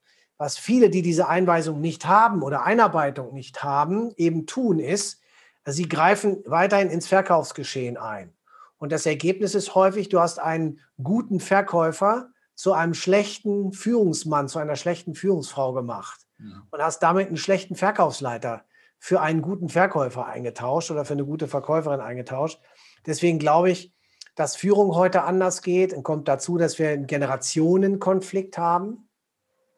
Was 0.43 0.57
viele, 0.57 0.89
die 0.89 1.01
diese 1.01 1.29
Einweisung 1.29 1.79
nicht 1.79 2.05
haben 2.05 2.43
oder 2.43 2.65
Einarbeitung 2.65 3.33
nicht 3.33 3.63
haben, 3.63 4.11
eben 4.17 4.45
tun, 4.45 4.79
ist, 4.79 5.21
sie 5.63 5.87
greifen 5.87 6.43
weiterhin 6.45 6.89
ins 6.89 7.07
Verkaufsgeschehen 7.07 7.95
ein. 7.95 8.33
Und 8.77 8.91
das 8.91 9.05
Ergebnis 9.05 9.55
ist 9.55 9.73
häufig, 9.73 10.09
du 10.09 10.19
hast 10.19 10.39
einen 10.39 10.81
guten 11.01 11.39
Verkäufer 11.39 12.27
zu 12.55 12.73
einem 12.73 12.93
schlechten 12.93 13.71
Führungsmann, 13.71 14.49
zu 14.49 14.59
einer 14.59 14.75
schlechten 14.75 15.15
Führungsfrau 15.15 15.71
gemacht 15.71 16.19
ja. 16.39 16.61
und 16.71 16.81
hast 16.81 16.99
damit 16.99 17.27
einen 17.27 17.37
schlechten 17.37 17.75
Verkaufsleiter 17.75 18.65
für 18.99 19.21
einen 19.21 19.41
guten 19.41 19.69
Verkäufer 19.69 20.25
eingetauscht 20.25 20.91
oder 20.91 21.05
für 21.05 21.13
eine 21.13 21.23
gute 21.23 21.47
Verkäuferin 21.47 22.01
eingetauscht. 22.01 22.59
Deswegen 23.05 23.39
glaube 23.39 23.71
ich, 23.71 23.93
dass 24.35 24.57
Führung 24.57 24.93
heute 24.93 25.23
anders 25.23 25.61
geht 25.61 25.93
und 25.93 26.03
kommt 26.03 26.27
dazu, 26.27 26.57
dass 26.57 26.79
wir 26.79 26.89
einen 26.89 27.07
Generationenkonflikt 27.07 28.57
haben. 28.57 29.07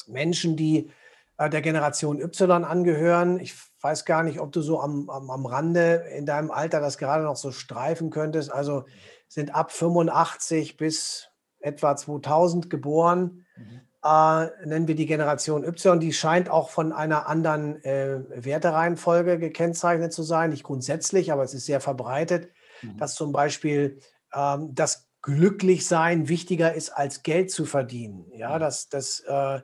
Menschen, 0.08 0.56
die 0.56 0.92
äh, 1.38 1.50
der 1.50 1.62
Generation 1.62 2.22
Y 2.22 2.64
angehören. 2.64 3.40
Ich 3.40 3.56
weiß 3.82 4.06
gar 4.06 4.24
nicht, 4.24 4.40
ob 4.40 4.52
du 4.52 4.62
so 4.62 4.80
am, 4.80 5.10
am, 5.10 5.30
am 5.30 5.46
Rande 5.46 6.06
in 6.16 6.26
deinem 6.26 6.52
Alter 6.52 6.80
das 6.80 6.98
gerade 6.98 7.24
noch 7.24 7.36
so 7.36 7.52
streifen 7.52 8.10
könntest. 8.10 8.52
Also 8.52 8.86
sind 9.28 9.54
ab 9.54 9.72
85 9.72 10.78
bis 10.78 11.30
etwa 11.60 11.96
2000 11.96 12.70
geboren. 12.70 13.46
Mhm 13.58 13.82
äh, 14.06 14.66
nennen 14.66 14.88
wir 14.88 14.96
die 14.96 15.08
Generation 15.08 15.64
Y, 15.64 16.00
die 16.00 16.14
scheint 16.14 16.50
auch 16.50 16.70
von 16.70 16.94
einer 16.94 17.28
anderen 17.28 17.84
äh, 17.84 18.20
Wertereihenfolge 18.30 19.40
gekennzeichnet 19.40 20.14
zu 20.14 20.22
sein. 20.22 20.52
Nicht 20.52 20.64
grundsätzlich, 20.64 21.32
aber 21.32 21.44
es 21.44 21.56
ist 21.56 21.66
sehr 21.66 21.82
verbreitet, 21.82 22.50
mhm. 22.84 22.98
dass 22.98 23.16
zum 23.16 23.32
Beispiel 23.32 24.00
ähm, 24.32 24.76
das 24.76 25.10
Glücklichsein 25.24 26.30
wichtiger 26.30 26.76
ist, 26.76 26.92
als 26.92 27.24
Geld 27.24 27.50
zu 27.50 27.66
verdienen. 27.66 28.32
Ja, 28.32 28.56
mhm. 28.56 28.60
dass, 28.60 28.90
dass 28.90 29.22
äh, 29.22 29.62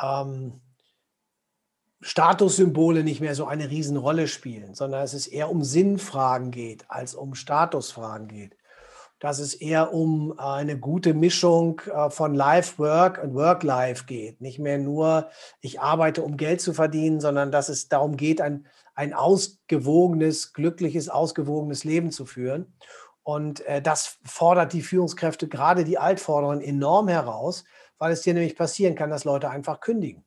ähm, 0.00 0.60
Statussymbole 2.00 3.02
nicht 3.02 3.20
mehr 3.20 3.34
so 3.34 3.46
eine 3.46 3.70
Riesenrolle 3.70 4.28
spielen, 4.28 4.74
sondern 4.74 5.00
dass 5.00 5.14
es 5.14 5.26
eher 5.26 5.50
um 5.50 5.62
Sinnfragen 5.62 6.50
geht, 6.50 6.84
als 6.88 7.14
um 7.14 7.34
Statusfragen 7.34 8.28
geht 8.28 8.56
dass 9.24 9.38
es 9.38 9.54
eher 9.54 9.94
um 9.94 10.38
eine 10.38 10.78
gute 10.78 11.14
Mischung 11.14 11.80
äh, 11.86 12.10
von 12.10 12.34
Life-Work 12.34 13.22
und 13.22 13.32
Work-Life 13.32 14.04
geht. 14.04 14.42
Nicht 14.42 14.58
mehr 14.58 14.76
nur, 14.76 15.30
ich 15.62 15.80
arbeite, 15.80 16.22
um 16.22 16.36
Geld 16.36 16.60
zu 16.60 16.74
verdienen, 16.74 17.20
sondern 17.20 17.50
dass 17.50 17.70
es 17.70 17.88
darum 17.88 18.18
geht, 18.18 18.42
ein, 18.42 18.66
ein 18.94 19.14
ausgewogenes, 19.14 20.52
glückliches, 20.52 21.08
ausgewogenes 21.08 21.84
Leben 21.84 22.10
zu 22.10 22.26
führen. 22.26 22.74
Und 23.22 23.64
äh, 23.64 23.80
das 23.80 24.18
fordert 24.24 24.74
die 24.74 24.82
Führungskräfte, 24.82 25.48
gerade 25.48 25.84
die 25.84 25.96
Altvorderen, 25.96 26.60
enorm 26.60 27.08
heraus, 27.08 27.64
weil 27.98 28.12
es 28.12 28.22
dir 28.22 28.34
nämlich 28.34 28.56
passieren 28.56 28.94
kann, 28.94 29.10
dass 29.10 29.24
Leute 29.24 29.50
einfach 29.50 29.80
kündigen. 29.80 30.24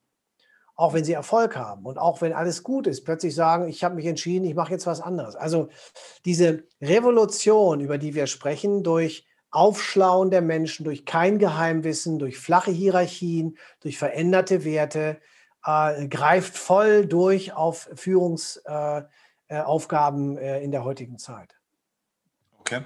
auch 0.80 0.94
wenn 0.94 1.04
sie 1.04 1.14
Erfolg 1.14 1.56
haben 1.56 1.86
und 1.86 1.98
auch 1.98 2.22
wenn 2.22 2.34
alles 2.34 2.62
gut 2.62 2.86
ist, 2.86 3.04
plötzlich 3.04 3.34
sagen, 3.34 3.68
ich 3.68 3.84
habe 3.84 3.96
mich 3.96 4.06
entschieden, 4.06 4.46
ich 4.46 4.54
mache 4.54 4.72
jetzt 4.72 4.86
was 4.86 5.02
anderes. 5.02 5.36
Also 5.36 5.70
diese 6.24 6.66
Revolution, 6.80 7.82
über 7.82 7.98
die 7.98 8.14
wir 8.14 8.28
sprechen, 8.28 8.84
durch 8.84 9.26
Aufschlauen 9.50 10.30
der 10.30 10.44
Menschen, 10.44 10.84
durch 10.84 11.06
kein 11.06 11.40
Geheimwissen, 11.40 12.20
durch 12.20 12.38
flache 12.38 12.70
Hierarchien, 12.70 13.58
durch 13.80 13.98
veränderte 13.98 14.64
Werte, 14.64 15.20
äh, 15.66 16.08
greift 16.08 16.56
voll 16.56 17.08
durch 17.08 17.54
auf 17.54 17.90
Führungsaufgaben 17.96 20.38
äh, 20.38 20.60
äh, 20.60 20.64
in 20.64 20.70
der 20.72 20.84
heutigen 20.84 21.18
Zeit. 21.18 21.56
Okay. 22.60 22.82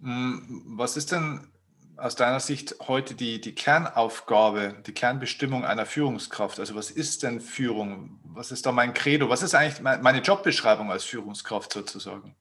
Hm, 0.00 0.62
was 0.78 0.96
ist 0.96 1.12
denn 1.12 1.51
aus 1.96 2.16
deiner 2.16 2.40
Sicht 2.40 2.76
heute 2.86 3.14
die, 3.14 3.40
die 3.40 3.54
Kernaufgabe, 3.54 4.74
die 4.86 4.92
Kernbestimmung 4.92 5.64
einer 5.64 5.86
Führungskraft? 5.86 6.58
Also 6.58 6.74
was 6.74 6.90
ist 6.90 7.22
denn 7.22 7.40
Führung? 7.40 8.20
Was 8.24 8.50
ist 8.50 8.66
da 8.66 8.72
mein 8.72 8.94
Credo? 8.94 9.28
Was 9.28 9.42
ist 9.42 9.54
eigentlich 9.54 9.80
meine 9.80 10.20
Jobbeschreibung 10.20 10.90
als 10.90 11.04
Führungskraft 11.04 11.72
sozusagen? 11.72 12.34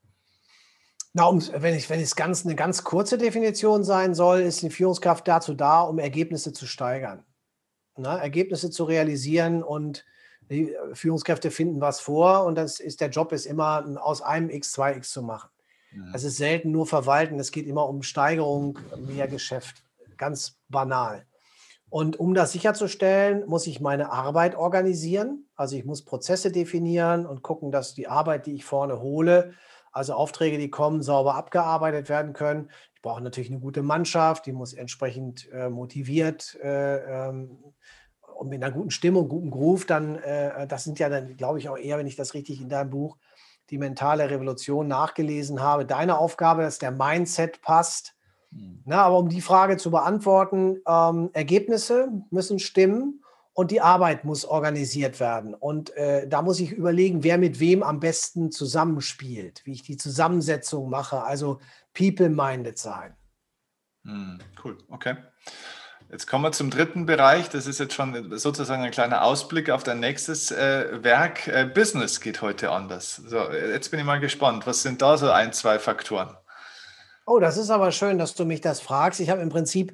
Na, 1.13 1.25
um, 1.25 1.41
wenn, 1.53 1.75
ich, 1.75 1.89
wenn 1.89 1.99
es 1.99 2.15
ganz, 2.15 2.45
eine 2.45 2.55
ganz 2.55 2.83
kurze 2.83 3.17
Definition 3.17 3.83
sein 3.83 4.15
soll, 4.15 4.39
ist 4.39 4.61
die 4.61 4.69
Führungskraft 4.69 5.27
dazu 5.27 5.53
da, 5.53 5.81
um 5.81 5.99
Ergebnisse 5.99 6.53
zu 6.53 6.65
steigern. 6.65 7.25
Na, 7.97 8.17
Ergebnisse 8.17 8.69
zu 8.69 8.85
realisieren 8.85 9.61
und 9.61 10.05
die 10.49 10.73
Führungskräfte 10.93 11.51
finden 11.51 11.81
was 11.81 11.99
vor 11.99 12.45
und 12.45 12.55
das 12.55 12.79
ist 12.79 13.01
der 13.01 13.09
Job 13.09 13.31
ist 13.31 13.45
immer 13.45 13.85
aus 14.01 14.21
einem 14.21 14.49
X 14.49 14.71
zwei 14.71 14.95
X 14.95 15.11
zu 15.11 15.21
machen. 15.21 15.49
Mhm. 15.91 16.11
Es 16.13 16.23
ist 16.23 16.37
selten 16.37 16.71
nur 16.71 16.87
verwalten, 16.87 17.39
es 17.39 17.51
geht 17.51 17.67
immer 17.67 17.87
um 17.87 18.03
Steigerung, 18.03 18.79
mehr 18.97 19.27
Geschäft. 19.27 19.83
Ganz 20.17 20.57
banal. 20.69 21.25
Und 21.89 22.17
um 22.17 22.33
das 22.33 22.53
sicherzustellen, 22.53 23.45
muss 23.47 23.67
ich 23.67 23.81
meine 23.81 24.11
Arbeit 24.11 24.55
organisieren. 24.55 25.49
Also 25.55 25.75
ich 25.75 25.83
muss 25.83 26.05
Prozesse 26.05 26.51
definieren 26.51 27.25
und 27.25 27.41
gucken, 27.41 27.69
dass 27.69 27.93
die 27.93 28.07
Arbeit, 28.07 28.45
die 28.45 28.55
ich 28.55 28.63
vorne 28.63 29.01
hole, 29.01 29.53
also 29.91 30.13
Aufträge, 30.13 30.57
die 30.57 30.69
kommen, 30.69 31.01
sauber 31.01 31.35
abgearbeitet 31.35 32.07
werden 32.07 32.31
können. 32.31 32.69
Ich 32.95 33.01
brauche 33.01 33.21
natürlich 33.21 33.49
eine 33.49 33.59
gute 33.59 33.83
Mannschaft, 33.83 34.45
die 34.45 34.53
muss 34.53 34.71
entsprechend 34.71 35.49
äh, 35.51 35.69
motiviert 35.69 36.57
äh, 36.63 37.27
ähm, 37.27 37.57
und 38.37 38.47
mit 38.47 38.63
einer 38.63 38.71
guten 38.71 38.91
Stimmung, 38.91 39.27
guten 39.27 39.51
Groove 39.51 39.85
dann, 39.85 40.15
äh, 40.15 40.65
das 40.67 40.85
sind 40.85 40.97
ja 40.97 41.09
dann, 41.09 41.35
glaube 41.35 41.59
ich, 41.59 41.67
auch 41.67 41.77
eher, 41.77 41.97
wenn 41.97 42.07
ich 42.07 42.15
das 42.15 42.33
richtig 42.33 42.61
in 42.61 42.69
deinem 42.69 42.89
Buch 42.89 43.17
die 43.71 43.77
mentale 43.77 44.29
Revolution 44.29 44.87
nachgelesen 44.87 45.61
habe. 45.61 45.85
Deine 45.85 46.17
Aufgabe, 46.17 46.61
dass 46.61 46.77
der 46.77 46.91
Mindset 46.91 47.61
passt. 47.61 48.13
Mhm. 48.51 48.83
Na, 48.85 49.03
aber 49.03 49.17
um 49.17 49.29
die 49.29 49.41
Frage 49.41 49.77
zu 49.77 49.89
beantworten, 49.91 50.79
ähm, 50.87 51.29
Ergebnisse 51.33 52.09
müssen 52.29 52.59
stimmen 52.59 53.23
und 53.53 53.71
die 53.71 53.81
Arbeit 53.81 54.25
muss 54.25 54.45
organisiert 54.45 55.19
werden. 55.19 55.53
Und 55.53 55.95
äh, 55.95 56.27
da 56.27 56.41
muss 56.41 56.59
ich 56.59 56.71
überlegen, 56.71 57.23
wer 57.23 57.37
mit 57.37 57.59
wem 57.59 57.83
am 57.83 57.99
besten 57.99 58.51
zusammenspielt, 58.51 59.61
wie 59.65 59.73
ich 59.73 59.83
die 59.83 59.97
Zusammensetzung 59.97 60.89
mache, 60.89 61.23
also 61.23 61.59
people-minded 61.93 62.77
sein. 62.77 63.15
Mhm, 64.03 64.39
cool, 64.63 64.77
okay. 64.89 65.15
Jetzt 66.11 66.27
kommen 66.27 66.43
wir 66.43 66.51
zum 66.51 66.69
dritten 66.69 67.05
Bereich. 67.05 67.47
Das 67.47 67.67
ist 67.67 67.79
jetzt 67.79 67.93
schon 67.93 68.37
sozusagen 68.37 68.83
ein 68.83 68.91
kleiner 68.91 69.23
Ausblick 69.23 69.69
auf 69.69 69.83
dein 69.83 70.01
nächstes 70.01 70.51
äh, 70.51 71.01
Werk. 71.03 71.47
Äh, 71.47 71.65
Business 71.73 72.19
geht 72.19 72.41
heute 72.41 72.69
anders. 72.69 73.15
So, 73.15 73.49
jetzt 73.49 73.91
bin 73.91 73.99
ich 74.01 74.05
mal 74.05 74.19
gespannt. 74.19 74.67
Was 74.67 74.83
sind 74.83 75.01
da 75.01 75.17
so 75.17 75.31
ein, 75.31 75.53
zwei 75.53 75.79
Faktoren? 75.79 76.35
Oh, 77.25 77.39
das 77.39 77.55
ist 77.55 77.69
aber 77.69 77.93
schön, 77.93 78.17
dass 78.17 78.35
du 78.35 78.43
mich 78.43 78.59
das 78.59 78.81
fragst. 78.81 79.21
Ich 79.21 79.29
habe 79.29 79.41
im 79.41 79.47
Prinzip 79.47 79.93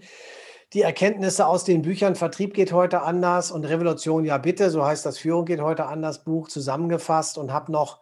die 0.74 0.82
Erkenntnisse 0.82 1.46
aus 1.46 1.66
den 1.66 1.84
Büchern 1.84 2.16
Vertrieb 2.16 2.56
geht 2.56 2.74
heute 2.74 3.04
anders 3.04 3.52
und 3.52 3.64
Revolution 3.66 4.26
ja 4.26 4.40
bitte, 4.40 4.72
so 4.72 4.84
heißt 4.84 5.06
das 5.06 5.20
Führung 5.20 5.46
geht 5.46 5.62
heute 5.62 5.86
anders 5.86 6.24
Buch 6.24 6.48
zusammengefasst 6.48 7.38
und 7.38 7.54
habe 7.54 7.72
noch 7.72 8.00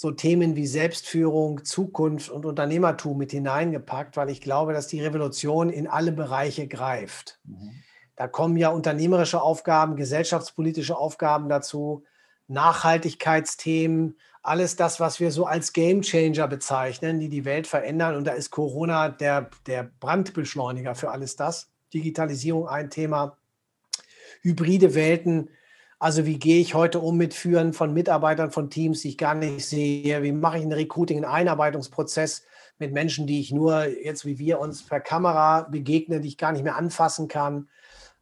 so 0.00 0.12
Themen 0.12 0.54
wie 0.54 0.68
Selbstführung, 0.68 1.64
Zukunft 1.64 2.30
und 2.30 2.46
Unternehmertum 2.46 3.18
mit 3.18 3.32
hineingepackt, 3.32 4.16
weil 4.16 4.30
ich 4.30 4.40
glaube, 4.40 4.72
dass 4.72 4.86
die 4.86 5.00
Revolution 5.00 5.70
in 5.70 5.88
alle 5.88 6.12
Bereiche 6.12 6.68
greift. 6.68 7.40
Mhm. 7.42 7.72
Da 8.14 8.28
kommen 8.28 8.56
ja 8.56 8.68
unternehmerische 8.68 9.42
Aufgaben, 9.42 9.96
gesellschaftspolitische 9.96 10.96
Aufgaben 10.96 11.48
dazu, 11.48 12.04
Nachhaltigkeitsthemen, 12.46 14.16
alles 14.40 14.76
das, 14.76 15.00
was 15.00 15.18
wir 15.18 15.32
so 15.32 15.46
als 15.46 15.72
Gamechanger 15.72 16.46
bezeichnen, 16.46 17.18
die 17.18 17.28
die 17.28 17.44
Welt 17.44 17.66
verändern. 17.66 18.14
Und 18.14 18.24
da 18.24 18.34
ist 18.34 18.52
Corona 18.52 19.08
der, 19.08 19.50
der 19.66 19.90
Brandbeschleuniger 19.98 20.94
für 20.94 21.10
alles 21.10 21.34
das. 21.34 21.72
Digitalisierung 21.92 22.68
ein 22.68 22.88
Thema, 22.90 23.36
hybride 24.42 24.94
Welten, 24.94 25.50
also 25.98 26.26
wie 26.26 26.38
gehe 26.38 26.60
ich 26.60 26.74
heute 26.74 27.00
um 27.00 27.16
mit 27.16 27.34
Führen 27.34 27.72
von 27.72 27.92
Mitarbeitern 27.92 28.52
von 28.52 28.70
Teams, 28.70 29.02
die 29.02 29.08
ich 29.08 29.18
gar 29.18 29.34
nicht 29.34 29.66
sehe? 29.66 30.22
Wie 30.22 30.32
mache 30.32 30.58
ich 30.58 30.62
einen 30.62 30.72
Recruiting, 30.72 31.18
einen 31.18 31.32
Einarbeitungsprozess 31.32 32.44
mit 32.78 32.92
Menschen, 32.92 33.26
die 33.26 33.40
ich 33.40 33.52
nur 33.52 33.84
jetzt 33.86 34.24
wie 34.24 34.38
wir 34.38 34.60
uns 34.60 34.84
per 34.84 35.00
Kamera 35.00 35.62
begegnen, 35.62 36.22
die 36.22 36.28
ich 36.28 36.38
gar 36.38 36.52
nicht 36.52 36.62
mehr 36.62 36.76
anfassen 36.76 37.26
kann? 37.26 37.68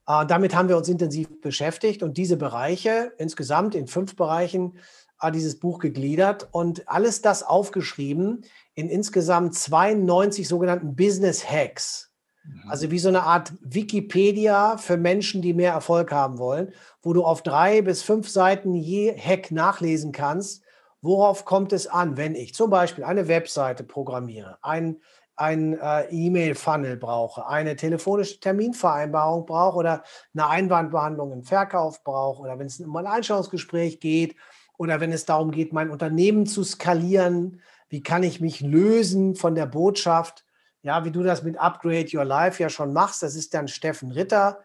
Äh, 0.07 0.25
damit 0.27 0.55
haben 0.55 0.69
wir 0.69 0.77
uns 0.77 0.89
intensiv 0.89 1.29
beschäftigt 1.43 2.03
und 2.03 2.17
diese 2.17 2.39
Bereiche 2.39 3.13
insgesamt 3.19 3.75
in 3.75 3.87
fünf 3.87 4.17
Bereichen 4.17 4.79
äh, 5.21 5.31
dieses 5.31 5.59
Buch 5.59 5.79
gegliedert 5.79 6.49
und 6.53 6.89
alles 6.89 7.21
das 7.21 7.43
aufgeschrieben 7.43 8.45
in 8.75 8.89
insgesamt 8.89 9.55
92 9.55 10.49
sogenannten 10.49 10.97
Business 10.97 11.49
Hacks. 11.51 12.11
Mhm. 12.47 12.71
Also 12.71 12.91
wie 12.91 12.99
so 12.99 13.09
eine 13.09 13.23
Art 13.23 13.53
Wikipedia 13.61 14.77
für 14.77 14.97
Menschen, 14.97 15.43
die 15.43 15.55
mehr 15.55 15.73
Erfolg 15.73 16.13
haben 16.13 16.39
wollen, 16.39 16.73
wo 17.03 17.13
du 17.13 17.25
auf 17.25 17.43
drei 17.43 17.83
bis 17.83 18.03
fünf 18.03 18.29
Seiten 18.29 18.75
je 18.75 19.17
Hack 19.17 19.51
nachlesen 19.51 20.13
kannst, 20.13 20.63
worauf 21.03 21.45
kommt 21.45 21.73
es 21.73 21.87
an, 21.87 22.17
wenn 22.17 22.35
ich 22.35 22.55
zum 22.55 22.71
Beispiel 22.71 23.05
eine 23.05 23.29
Webseite 23.29 23.85
programmiere, 23.85 24.59
ein, 24.63 25.01
ein 25.37 25.79
äh, 25.79 26.05
E-Mail-Funnel 26.11 26.97
brauche, 26.97 27.47
eine 27.47 27.77
telefonische 27.77 28.41
Terminvereinbarung 28.41 29.47
brauche 29.47 29.77
oder 29.77 30.03
eine 30.35 30.49
Einwandbehandlung 30.49 31.33
im 31.33 31.43
Verkauf 31.43 32.03
brauche 32.03 32.43
oder 32.43 32.59
wenn 32.59 32.67
es 32.67 32.81
um 32.81 32.97
ein 32.97 33.07
Einstellungsgespräch 33.07 34.01
geht 34.01 34.37
oder 34.79 35.01
wenn 35.01 35.13
es 35.13 35.27
darum 35.27 35.51
geht, 35.51 35.73
mein 35.73 35.91
Unternehmen 35.91 36.47
zu 36.47 36.65
skalieren, 36.65 37.61
wie 37.89 38.03
kann 38.03 38.23
ich 38.23 38.41
mich 38.41 38.61
lösen 38.61 39.37
von 39.37 39.55
der 39.55 39.67
Botschaft, 39.67 40.46
ja, 40.87 41.05
wie 41.05 41.11
du 41.11 41.25
das 41.25 41.43
mit 41.43 41.59
Upgrade 41.59 42.07
Your 42.15 42.25
Life 42.25 42.63
ja 42.63 42.69
schon 42.69 42.93
machst, 42.93 43.21
das 43.25 43.35
ist 43.35 43.53
dann 43.55 43.67
Steffen 43.67 44.13
Ritter, 44.13 44.61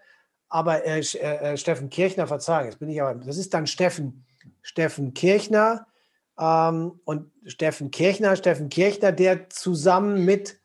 aber 0.49 0.85
äh, 0.85 0.99
äh, 0.99 1.53
äh, 1.53 1.57
Steffen 1.57 1.89
Kirchner, 1.89 2.27
Verzeihung, 2.27 2.65
jetzt 2.65 2.77
bin 2.77 2.89
ich 2.89 3.01
aber, 3.01 3.15
das 3.15 3.37
ist 3.37 3.55
dann 3.55 3.65
Steffen, 3.65 4.23
Steffen 4.61 5.15
Kirchner 5.15 5.87
ähm, 6.39 6.99
und 7.05 7.31
Steffen 7.47 7.89
Kirchner, 7.89 8.35
Steffen 8.35 8.69
Kirchner, 8.69 9.11
der 9.11 9.49
zusammen 9.49 10.23
mit 10.23 10.59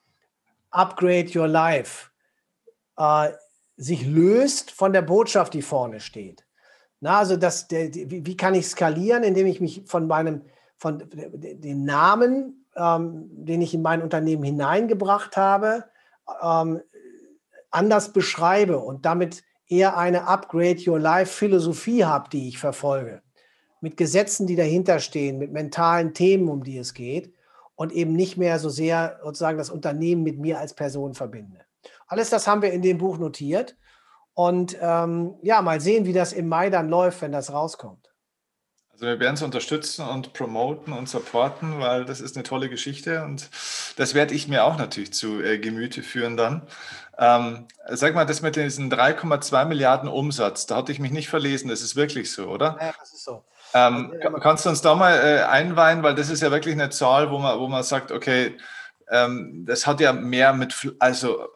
Upgrade 0.73 1.31
Your 1.35 1.49
Life 1.49 2.11
äh, 2.99 3.31
sich 3.79 4.07
löst 4.07 4.73
von 4.73 4.93
der 4.93 5.03
Botschaft, 5.03 5.55
die 5.55 5.63
vorne 5.63 6.01
steht. 6.01 6.45
Na, 7.01 7.21
also 7.21 7.39
das, 7.39 7.67
der, 7.67 7.95
wie, 7.95 8.27
wie 8.27 8.37
kann 8.37 8.55
ich 8.55 8.67
skalieren, 8.67 9.23
indem 9.23 9.47
ich 9.47 9.63
mich 9.63 9.85
von 9.87 10.07
meinem, 10.07 10.43
von 10.77 11.03
den 11.09 11.87
Namen 11.87 12.66
ähm, 12.77 13.29
den 13.31 13.63
ich 13.63 13.75
in 13.75 13.83
mein 13.83 14.03
Unternehmen 14.03 14.43
hineingebracht 14.43 15.37
habe, 15.37 15.85
ähm, 16.43 16.81
anders 17.71 18.13
beschreibe 18.13 18.79
und 18.79 19.05
damit 19.05 19.43
eher 19.69 19.97
eine 19.97 20.27
Upgrade 20.27 20.79
Your 20.87 20.99
Life 20.99 21.33
Philosophie 21.33 22.05
habe, 22.05 22.29
die 22.31 22.49
ich 22.49 22.59
verfolge. 22.59 23.23
Mit 23.81 23.97
Gesetzen, 23.97 24.47
die 24.47 24.57
dahinter 24.57 25.01
stehen, 25.01 25.39
mit 25.39 25.53
mentalen 25.53 26.15
Themen, 26.15 26.49
um 26.49 26.63
die 26.65 26.79
es 26.79 26.95
geht 26.95 27.33
und 27.75 27.93
eben 27.93 28.15
nicht 28.15 28.37
mehr 28.37 28.59
so 28.59 28.69
sehr 28.69 29.21
sozusagen 29.23 29.59
das 29.59 29.71
Unternehmen 29.71 30.23
mit 30.23 30.39
mir 30.39 30.59
als 30.59 30.75
Person 30.75 31.15
verbinde. 31.15 31.61
Alles 32.07 32.31
das 32.31 32.47
haben 32.47 32.63
wir 32.63 32.73
in 32.73 32.83
dem 32.83 32.99
Buch 32.99 33.19
notiert. 33.19 33.77
Und 34.35 34.77
ähm, 34.81 35.35
ja, 35.43 35.63
mal 35.63 35.81
sehen, 35.81 36.05
wie 36.05 36.13
das 36.13 36.33
im 36.33 36.49
Mai 36.49 36.69
dann 36.69 36.89
läuft, 36.89 37.23
wenn 37.23 37.33
das 37.33 37.53
rauskommt. 37.53 38.11
Also 38.97 39.09
wir 39.09 39.21
werden 39.21 39.35
es 39.35 39.43
unterstützen 39.43 40.09
und 40.09 40.33
promoten 40.33 40.95
und 40.95 41.07
supporten, 41.07 41.81
weil 41.81 42.07
das 42.07 42.23
ist 42.23 42.35
eine 42.35 42.45
tolle 42.45 42.71
Geschichte 42.71 43.25
und 43.25 43.51
das 43.97 44.15
werde 44.15 44.33
ich 44.33 44.49
mir 44.49 44.65
auch 44.65 44.79
natürlich 44.79 45.13
zu 45.13 45.43
äh, 45.43 45.59
Gemüte 45.59 46.03
führen 46.03 46.39
dann. 46.39 46.63
Ähm, 47.19 47.67
sag 47.91 48.15
mal, 48.15 48.25
das 48.25 48.41
mit 48.41 48.57
diesen 48.57 48.91
3,2 48.91 49.67
Milliarden 49.67 50.09
Umsatz, 50.09 50.65
da 50.65 50.77
hatte 50.77 50.93
ich 50.93 50.99
mich 50.99 51.11
nicht 51.11 51.29
verlesen, 51.29 51.69
das 51.69 51.83
ist 51.83 51.95
wirklich 51.95 52.33
so, 52.33 52.47
oder? 52.47 52.79
Ja, 52.81 52.95
das 52.99 53.13
ist 53.13 53.25
so. 53.25 53.45
Ähm, 53.75 54.15
also, 54.19 54.39
kannst 54.39 54.65
du 54.65 54.71
uns 54.71 54.81
da 54.81 54.95
mal 54.95 55.13
äh, 55.13 55.43
einweihen, 55.43 56.03
weil 56.03 56.15
das 56.15 56.31
ist 56.31 56.41
ja 56.41 56.51
wirklich 56.51 56.75
eine 56.75 56.89
Zahl, 56.89 57.31
wo 57.31 57.37
man, 57.37 57.59
wo 57.59 57.69
man 57.69 57.83
sagt, 57.83 58.13
okay, 58.13 58.57
ähm, 59.11 59.67
das 59.67 59.87
hat 59.87 60.01
ja 60.01 60.15
mehr 60.15 60.55
mit, 60.55 60.95
also 61.01 61.47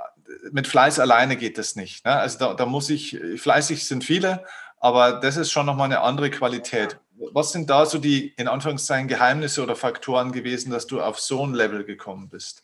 mit 0.52 0.66
Fleiß 0.66 0.98
alleine 0.98 1.38
geht 1.38 1.56
das 1.56 1.74
nicht. 1.74 2.04
Ne? 2.04 2.12
Also 2.12 2.38
da, 2.38 2.52
da 2.52 2.66
muss 2.66 2.90
ich, 2.90 3.18
fleißig 3.38 3.86
sind 3.86 4.04
viele, 4.04 4.44
aber 4.78 5.12
das 5.12 5.38
ist 5.38 5.50
schon 5.50 5.64
nochmal 5.64 5.86
eine 5.86 6.00
andere 6.00 6.30
Qualität. 6.30 6.98
Was 7.32 7.52
sind 7.52 7.68
da 7.68 7.84
so 7.84 7.98
die, 7.98 8.28
in 8.36 8.48
Anführungszeichen, 8.48 9.06
Geheimnisse 9.06 9.62
oder 9.62 9.76
Faktoren 9.76 10.32
gewesen, 10.32 10.70
dass 10.70 10.86
du 10.86 11.00
auf 11.00 11.20
so 11.20 11.44
ein 11.44 11.52
Level 11.52 11.84
gekommen 11.84 12.28
bist? 12.28 12.62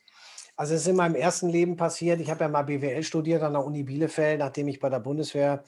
Also 0.56 0.74
es 0.74 0.82
ist 0.82 0.88
in 0.88 0.96
meinem 0.96 1.14
ersten 1.14 1.50
Leben 1.50 1.76
passiert. 1.76 2.20
Ich 2.20 2.30
habe 2.30 2.44
ja 2.44 2.48
mal 2.48 2.62
BWL 2.62 3.02
studiert 3.02 3.42
an 3.42 3.52
der 3.52 3.64
Uni 3.64 3.82
Bielefeld, 3.82 4.38
nachdem 4.38 4.68
ich 4.68 4.80
bei 4.80 4.88
der 4.88 5.00
Bundeswehr 5.00 5.62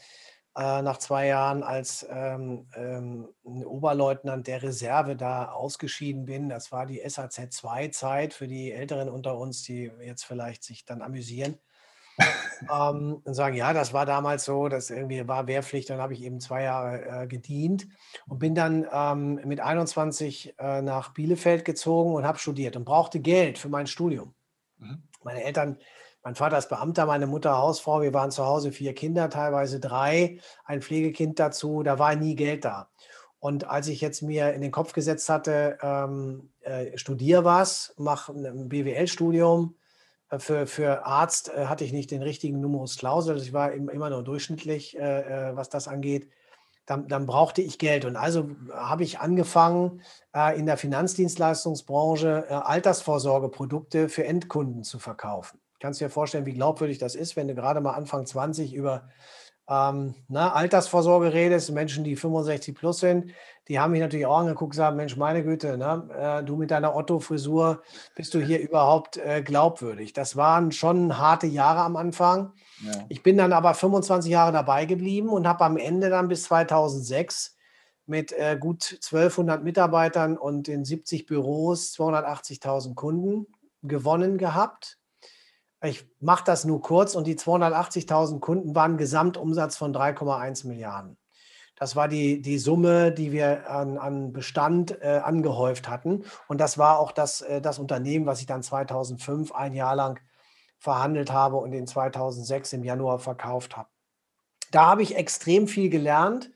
äh, 0.57 0.81
nach 0.81 0.96
zwei 0.96 1.27
Jahren 1.27 1.62
als 1.62 2.07
ähm, 2.11 2.66
ähm, 2.74 3.29
Oberleutnant 3.44 4.46
der 4.46 4.62
Reserve 4.62 5.14
da 5.14 5.53
ausgeschieden 5.53 6.24
bin. 6.24 6.48
Das 6.48 6.72
war 6.72 6.87
die 6.87 7.03
SAZ-2-Zeit 7.07 8.33
für 8.33 8.48
die 8.48 8.72
Älteren 8.72 9.11
unter 9.11 9.37
uns, 9.37 9.62
die 9.62 9.92
jetzt 10.01 10.24
vielleicht 10.24 10.64
sich 10.64 10.87
dann 10.87 11.03
amüsieren. 11.03 11.59
Ähm, 12.62 13.20
und 13.24 13.35
sagen, 13.35 13.57
ja, 13.57 13.72
das 13.72 13.92
war 13.92 14.07
damals 14.07 14.44
so, 14.44 14.68
das 14.68 14.90
irgendwie 14.90 15.26
war 15.26 15.46
Wehrpflicht, 15.46 15.90
dann 15.90 16.00
habe 16.00 16.14
ich 16.14 16.22
eben 16.22 16.40
zwei 16.40 16.62
Jahre 16.62 17.22
äh, 17.22 17.26
gedient 17.26 17.88
und 18.26 18.38
bin 18.38 18.54
dann 18.54 18.87
ähm, 18.92 19.40
mit 19.44 19.61
21 19.61 20.54
äh, 20.59 20.83
nach 20.83 21.14
Bielefeld 21.14 21.64
gezogen 21.64 22.14
und 22.14 22.26
habe 22.26 22.38
studiert 22.38 22.76
und 22.76 22.85
brauchte 22.85 23.20
Geld 23.20 23.59
für 23.59 23.68
mein 23.68 23.87
Studium. 23.87 24.35
Mhm. 24.78 25.02
Meine 25.22 25.44
Eltern, 25.44 25.78
mein 26.22 26.35
Vater 26.35 26.59
ist 26.59 26.68
Beamter, 26.68 27.07
meine 27.07 27.26
Mutter 27.26 27.57
Hausfrau, 27.59 28.02
wir 28.02 28.14
waren 28.14 28.31
zu 28.31 28.44
Hause 28.44 28.72
vier 28.72 28.94
Kinder, 28.94 29.31
teilweise 29.31 29.81
drei, 29.81 30.38
ein 30.64 30.83
Pflegekind 30.83 31.38
dazu, 31.38 31.83
da 31.83 31.98
war 31.98 32.14
nie 32.16 32.35
Geld 32.35 32.64
da. 32.64 32.90
Und 33.40 33.68
als 33.68 33.87
ich 33.87 34.00
jetzt 34.00 34.22
mir 34.22 34.52
in 34.52 34.62
den 34.62 34.72
Kopf 34.72 34.92
gesetzt 34.92 35.28
hatte, 35.28 35.78
ähm, 35.81 36.50
äh, 36.61 36.98
studier 36.98 37.44
was, 37.44 37.94
mach 37.96 38.28
ein 38.28 38.68
BWL-Studium, 38.68 39.77
für, 40.36 40.66
für 40.66 41.06
Arzt 41.06 41.50
äh, 41.54 41.66
hatte 41.66 41.84
ich 41.84 41.92
nicht 41.92 42.10
den 42.10 42.22
richtigen 42.22 42.60
Numerus 42.60 42.98
Clausus, 42.98 43.30
also 43.30 43.44
ich 43.44 43.52
war 43.52 43.72
immer 43.72 44.10
nur 44.10 44.22
durchschnittlich, 44.22 44.98
äh, 44.98 45.56
was 45.56 45.68
das 45.70 45.88
angeht. 45.88 46.28
Dann, 46.84 47.06
dann, 47.06 47.26
brauchte 47.26 47.60
ich 47.60 47.78
Geld. 47.78 48.06
Und 48.06 48.16
also 48.16 48.48
habe 48.72 49.04
ich 49.04 49.18
angefangen, 49.18 50.00
in 50.56 50.64
der 50.64 50.78
Finanzdienstleistungsbranche 50.78 52.64
Altersvorsorgeprodukte 52.64 54.08
für 54.08 54.24
Endkunden 54.24 54.84
zu 54.84 54.98
verkaufen. 54.98 55.60
Kannst 55.80 56.00
du 56.00 56.06
dir 56.06 56.10
vorstellen, 56.10 56.46
wie 56.46 56.54
glaubwürdig 56.54 56.96
das 56.96 57.14
ist, 57.14 57.36
wenn 57.36 57.46
du 57.46 57.54
gerade 57.54 57.82
mal 57.82 57.92
Anfang 57.92 58.24
20 58.24 58.72
über 58.72 59.06
ähm, 59.68 60.14
na, 60.28 60.52
Altersvorsorge 60.52 61.33
redest, 61.33 61.70
Menschen, 61.72 62.02
die 62.02 62.16
65 62.16 62.74
plus 62.74 63.00
sind, 63.00 63.33
die 63.68 63.78
haben 63.78 63.92
mich 63.92 64.00
natürlich 64.00 64.24
auch 64.24 64.38
angeguckt 64.38 64.62
und 64.62 64.70
gesagt, 64.70 64.96
Mensch, 64.96 65.16
meine 65.16 65.44
Güte, 65.44 65.76
ne, 65.76 66.09
äh, 66.40 66.44
du 66.44 66.57
mit 66.57 66.70
deiner 66.70 66.96
Otto-Frisur, 66.96 67.83
bist 68.14 68.33
du 68.33 68.40
hier 68.40 68.61
überhaupt 68.61 69.18
äh, 69.18 69.42
glaubwürdig? 69.42 70.14
Das 70.14 70.37
waren 70.37 70.72
schon 70.72 71.18
harte 71.18 71.46
Jahre 71.46 71.81
am 71.81 71.96
Anfang. 71.96 72.52
Ja. 72.81 72.92
Ich 73.11 73.22
bin 73.22 73.37
dann 73.37 73.52
aber 73.52 73.74
25 73.74 74.31
Jahre 74.31 74.52
dabei 74.52 74.87
geblieben 74.87 75.28
und 75.28 75.46
habe 75.46 75.64
am 75.64 75.76
Ende 75.76 76.09
dann 76.09 76.28
bis 76.28 76.44
2006 76.44 77.57
mit 78.07 78.33
äh, 78.33 78.57
gut 78.59 78.98
1200 79.04 79.62
Mitarbeitern 79.62 80.38
und 80.38 80.66
in 80.68 80.87
70 80.87 81.26
Büros 81.26 81.92
280.000 81.94 82.94
Kunden 82.94 83.46
gewonnen 83.83 84.38
gehabt. 84.38 84.97
Ich 85.82 86.08
mache 86.20 86.44
das 86.44 86.64
nur 86.64 86.82
kurz 86.82 87.14
und 87.14 87.26
die 87.26 87.36
280.000 87.36 88.40
Kunden 88.40 88.74
waren 88.74 88.96
Gesamtumsatz 88.96 89.76
von 89.76 89.94
3,1 89.94 90.66
Milliarden. 90.66 91.16
Das 91.76 91.94
war 91.94 92.08
die, 92.08 92.42
die 92.42 92.58
Summe, 92.58 93.12
die 93.12 93.30
wir 93.30 93.70
an, 93.70 93.98
an 93.98 94.32
Bestand 94.32 95.00
äh, 95.00 95.20
angehäuft 95.22 95.88
hatten. 95.88 96.24
Und 96.48 96.60
das 96.60 96.76
war 96.76 96.98
auch 96.98 97.12
das, 97.12 97.40
äh, 97.40 97.60
das 97.60 97.78
Unternehmen, 97.78 98.26
was 98.26 98.40
ich 98.40 98.46
dann 98.46 98.64
2005 98.64 99.52
ein 99.52 99.74
Jahr 99.74 99.94
lang 99.94 100.18
verhandelt 100.78 101.32
habe 101.32 101.56
und 101.56 101.72
in 101.72 101.86
2006 101.86 102.72
im 102.72 102.82
Januar 102.82 103.20
verkauft 103.20 103.76
habe. 103.76 103.88
Da 104.72 104.86
habe 104.86 105.02
ich 105.02 105.16
extrem 105.16 105.68
viel 105.68 105.88
gelernt 105.88 106.50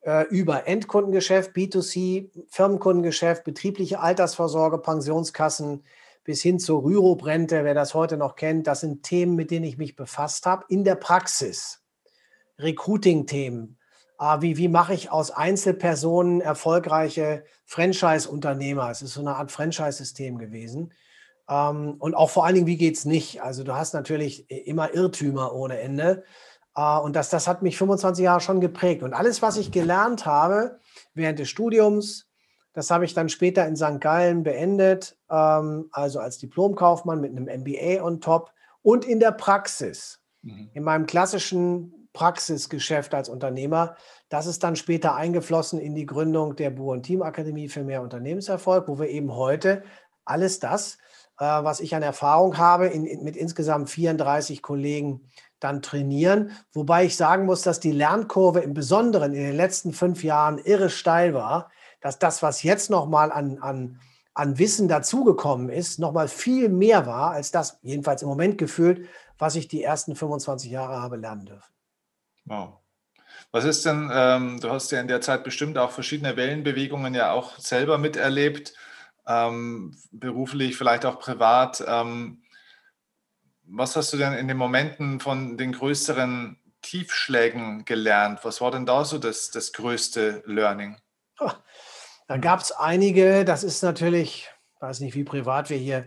äh, 0.00 0.26
über 0.26 0.66
Endkundengeschäft, 0.66 1.54
B2C, 1.54 2.30
Firmenkundengeschäft, 2.48 3.44
betriebliche 3.44 4.00
Altersvorsorge, 4.00 4.78
Pensionskassen, 4.78 5.84
bis 6.24 6.42
hin 6.42 6.58
zur 6.58 6.82
Rürup-Rente, 6.82 7.64
wer 7.64 7.74
das 7.74 7.94
heute 7.94 8.16
noch 8.16 8.34
kennt, 8.34 8.66
das 8.66 8.80
sind 8.80 9.02
Themen, 9.02 9.36
mit 9.36 9.50
denen 9.50 9.64
ich 9.64 9.78
mich 9.78 9.94
befasst 9.94 10.46
habe, 10.46 10.64
in 10.68 10.82
der 10.84 10.96
Praxis. 10.96 11.82
Recruiting-Themen. 12.58 13.78
Ah, 14.16 14.40
wie, 14.40 14.56
wie 14.56 14.68
mache 14.68 14.94
ich 14.94 15.10
aus 15.10 15.30
Einzelpersonen 15.30 16.40
erfolgreiche 16.40 17.44
Franchise-Unternehmer? 17.66 18.90
Es 18.90 19.02
ist 19.02 19.14
so 19.14 19.20
eine 19.20 19.36
Art 19.36 19.50
Franchise-System 19.50 20.38
gewesen. 20.38 20.92
Ähm, 21.48 21.96
und 21.98 22.14
auch 22.14 22.30
vor 22.30 22.46
allen 22.46 22.54
Dingen, 22.54 22.66
wie 22.66 22.76
geht 22.76 22.96
es 22.96 23.04
nicht? 23.04 23.42
Also 23.42 23.64
du 23.64 23.74
hast 23.74 23.92
natürlich 23.92 24.48
immer 24.50 24.94
Irrtümer 24.94 25.52
ohne 25.52 25.78
Ende. 25.80 26.24
Äh, 26.76 26.98
und 26.98 27.16
das, 27.16 27.28
das 27.28 27.48
hat 27.48 27.62
mich 27.62 27.76
25 27.76 28.24
Jahre 28.24 28.40
schon 28.40 28.60
geprägt. 28.60 29.02
Und 29.02 29.14
alles, 29.14 29.42
was 29.42 29.56
ich 29.56 29.72
gelernt 29.72 30.26
habe 30.26 30.78
während 31.12 31.38
des 31.38 31.48
Studiums, 31.48 32.28
das 32.74 32.90
habe 32.90 33.04
ich 33.04 33.14
dann 33.14 33.28
später 33.28 33.66
in 33.66 33.76
St. 33.76 34.00
Gallen 34.00 34.42
beendet, 34.42 35.16
ähm, 35.30 35.88
also 35.92 36.18
als 36.18 36.38
Diplomkaufmann 36.38 37.20
mit 37.20 37.30
einem 37.30 37.46
MBA 37.46 38.04
on 38.04 38.20
top 38.20 38.52
und 38.82 39.04
in 39.04 39.20
der 39.20 39.32
Praxis, 39.32 40.20
mhm. 40.42 40.70
in 40.74 40.82
meinem 40.82 41.06
klassischen 41.06 42.08
Praxisgeschäft 42.12 43.14
als 43.14 43.28
Unternehmer. 43.28 43.96
Das 44.28 44.46
ist 44.46 44.62
dann 44.64 44.76
später 44.76 45.14
eingeflossen 45.14 45.80
in 45.80 45.94
die 45.94 46.06
Gründung 46.06 46.56
der 46.56 46.70
Buhr- 46.70 46.92
und 46.92 47.04
Teamakademie 47.04 47.68
für 47.68 47.84
mehr 47.84 48.02
Unternehmenserfolg, 48.02 48.88
wo 48.88 48.98
wir 48.98 49.08
eben 49.08 49.34
heute 49.34 49.84
alles 50.24 50.58
das, 50.58 50.98
äh, 51.38 51.44
was 51.44 51.80
ich 51.80 51.94
an 51.94 52.02
Erfahrung 52.02 52.58
habe, 52.58 52.88
in, 52.88 53.06
in, 53.06 53.22
mit 53.22 53.36
insgesamt 53.36 53.88
34 53.88 54.62
Kollegen 54.62 55.28
dann 55.60 55.80
trainieren. 55.80 56.50
Wobei 56.72 57.04
ich 57.04 57.16
sagen 57.16 57.46
muss, 57.46 57.62
dass 57.62 57.78
die 57.78 57.92
Lernkurve 57.92 58.60
im 58.60 58.74
Besonderen 58.74 59.32
in 59.32 59.44
den 59.44 59.56
letzten 59.56 59.92
fünf 59.92 60.24
Jahren 60.24 60.58
irre 60.58 60.90
steil 60.90 61.34
war 61.34 61.70
dass 62.04 62.18
das, 62.18 62.42
was 62.42 62.62
jetzt 62.62 62.90
nochmal 62.90 63.32
an, 63.32 63.56
an, 63.60 63.98
an 64.34 64.58
Wissen 64.58 64.88
dazugekommen 64.88 65.70
ist, 65.70 65.98
nochmal 65.98 66.28
viel 66.28 66.68
mehr 66.68 67.06
war, 67.06 67.30
als 67.30 67.50
das, 67.50 67.78
jedenfalls 67.80 68.20
im 68.20 68.28
Moment 68.28 68.58
gefühlt, 68.58 69.08
was 69.38 69.56
ich 69.56 69.68
die 69.68 69.82
ersten 69.82 70.14
25 70.14 70.70
Jahre 70.70 71.00
habe 71.00 71.16
lernen 71.16 71.46
dürfen. 71.46 71.72
Wow. 72.44 72.74
Was 73.52 73.64
ist 73.64 73.86
denn, 73.86 74.10
ähm, 74.12 74.60
du 74.60 74.70
hast 74.70 74.92
ja 74.92 75.00
in 75.00 75.08
der 75.08 75.22
Zeit 75.22 75.44
bestimmt 75.44 75.78
auch 75.78 75.92
verschiedene 75.92 76.36
Wellenbewegungen 76.36 77.14
ja 77.14 77.32
auch 77.32 77.58
selber 77.58 77.96
miterlebt, 77.96 78.74
ähm, 79.26 79.96
beruflich, 80.12 80.76
vielleicht 80.76 81.06
auch 81.06 81.18
privat. 81.18 81.82
Ähm, 81.86 82.42
was 83.62 83.96
hast 83.96 84.12
du 84.12 84.18
denn 84.18 84.34
in 84.34 84.46
den 84.46 84.58
Momenten 84.58 85.20
von 85.20 85.56
den 85.56 85.72
größeren 85.72 86.60
Tiefschlägen 86.82 87.86
gelernt? 87.86 88.40
Was 88.42 88.60
war 88.60 88.70
denn 88.70 88.84
da 88.84 89.06
so 89.06 89.16
das, 89.16 89.50
das 89.50 89.72
größte 89.72 90.42
Learning? 90.44 90.98
Da 92.26 92.38
gab 92.38 92.60
es 92.60 92.72
einige, 92.72 93.44
das 93.44 93.64
ist 93.64 93.82
natürlich, 93.82 94.48
ich 94.74 94.82
weiß 94.82 95.00
nicht, 95.00 95.14
wie 95.14 95.24
privat 95.24 95.68
wir 95.68 95.76
hier 95.76 96.06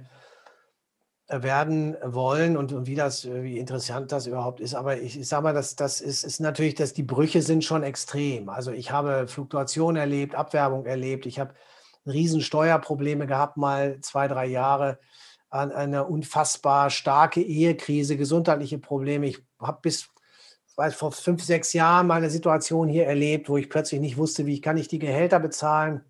äh, 1.27 1.43
werden 1.43 1.95
wollen 2.03 2.57
und, 2.57 2.73
und 2.73 2.87
wie 2.87 2.95
das, 2.95 3.25
äh, 3.25 3.43
wie 3.43 3.59
interessant 3.59 4.11
das 4.11 4.25
überhaupt 4.25 4.59
ist. 4.59 4.73
Aber 4.73 4.99
ich, 4.99 5.19
ich 5.19 5.27
sage 5.27 5.43
mal, 5.43 5.53
das, 5.53 5.75
das 5.75 6.01
ist, 6.01 6.23
ist 6.23 6.39
natürlich, 6.39 6.75
dass 6.75 6.93
die 6.93 7.03
Brüche 7.03 7.41
sind 7.41 7.63
schon 7.63 7.83
extrem. 7.83 8.49
Also 8.49 8.71
ich 8.71 8.91
habe 8.91 9.27
Fluktuation 9.27 9.95
erlebt, 9.95 10.33
Abwerbung 10.35 10.85
erlebt, 10.85 11.25
ich 11.27 11.39
habe 11.39 11.53
riesen 12.05 12.41
Steuerprobleme 12.41 13.27
gehabt, 13.27 13.57
mal 13.57 13.99
zwei, 14.01 14.27
drei 14.27 14.45
Jahre, 14.45 14.99
eine 15.49 16.05
unfassbar 16.05 16.89
starke 16.89 17.41
Ehekrise, 17.41 18.17
gesundheitliche 18.17 18.79
Probleme. 18.79 19.27
Ich 19.27 19.39
habe 19.59 19.79
bis 19.81 20.09
weiß, 20.77 20.95
vor 20.95 21.11
fünf, 21.11 21.43
sechs 21.43 21.73
Jahren 21.73 22.07
mal 22.07 22.15
eine 22.15 22.29
Situation 22.29 22.87
hier 22.87 23.07
erlebt, 23.07 23.49
wo 23.49 23.57
ich 23.57 23.69
plötzlich 23.69 23.99
nicht 23.99 24.17
wusste, 24.17 24.45
wie 24.45 24.61
kann 24.61 24.77
ich 24.77 24.87
die 24.87 24.99
Gehälter 24.99 25.39
bezahlen. 25.39 26.03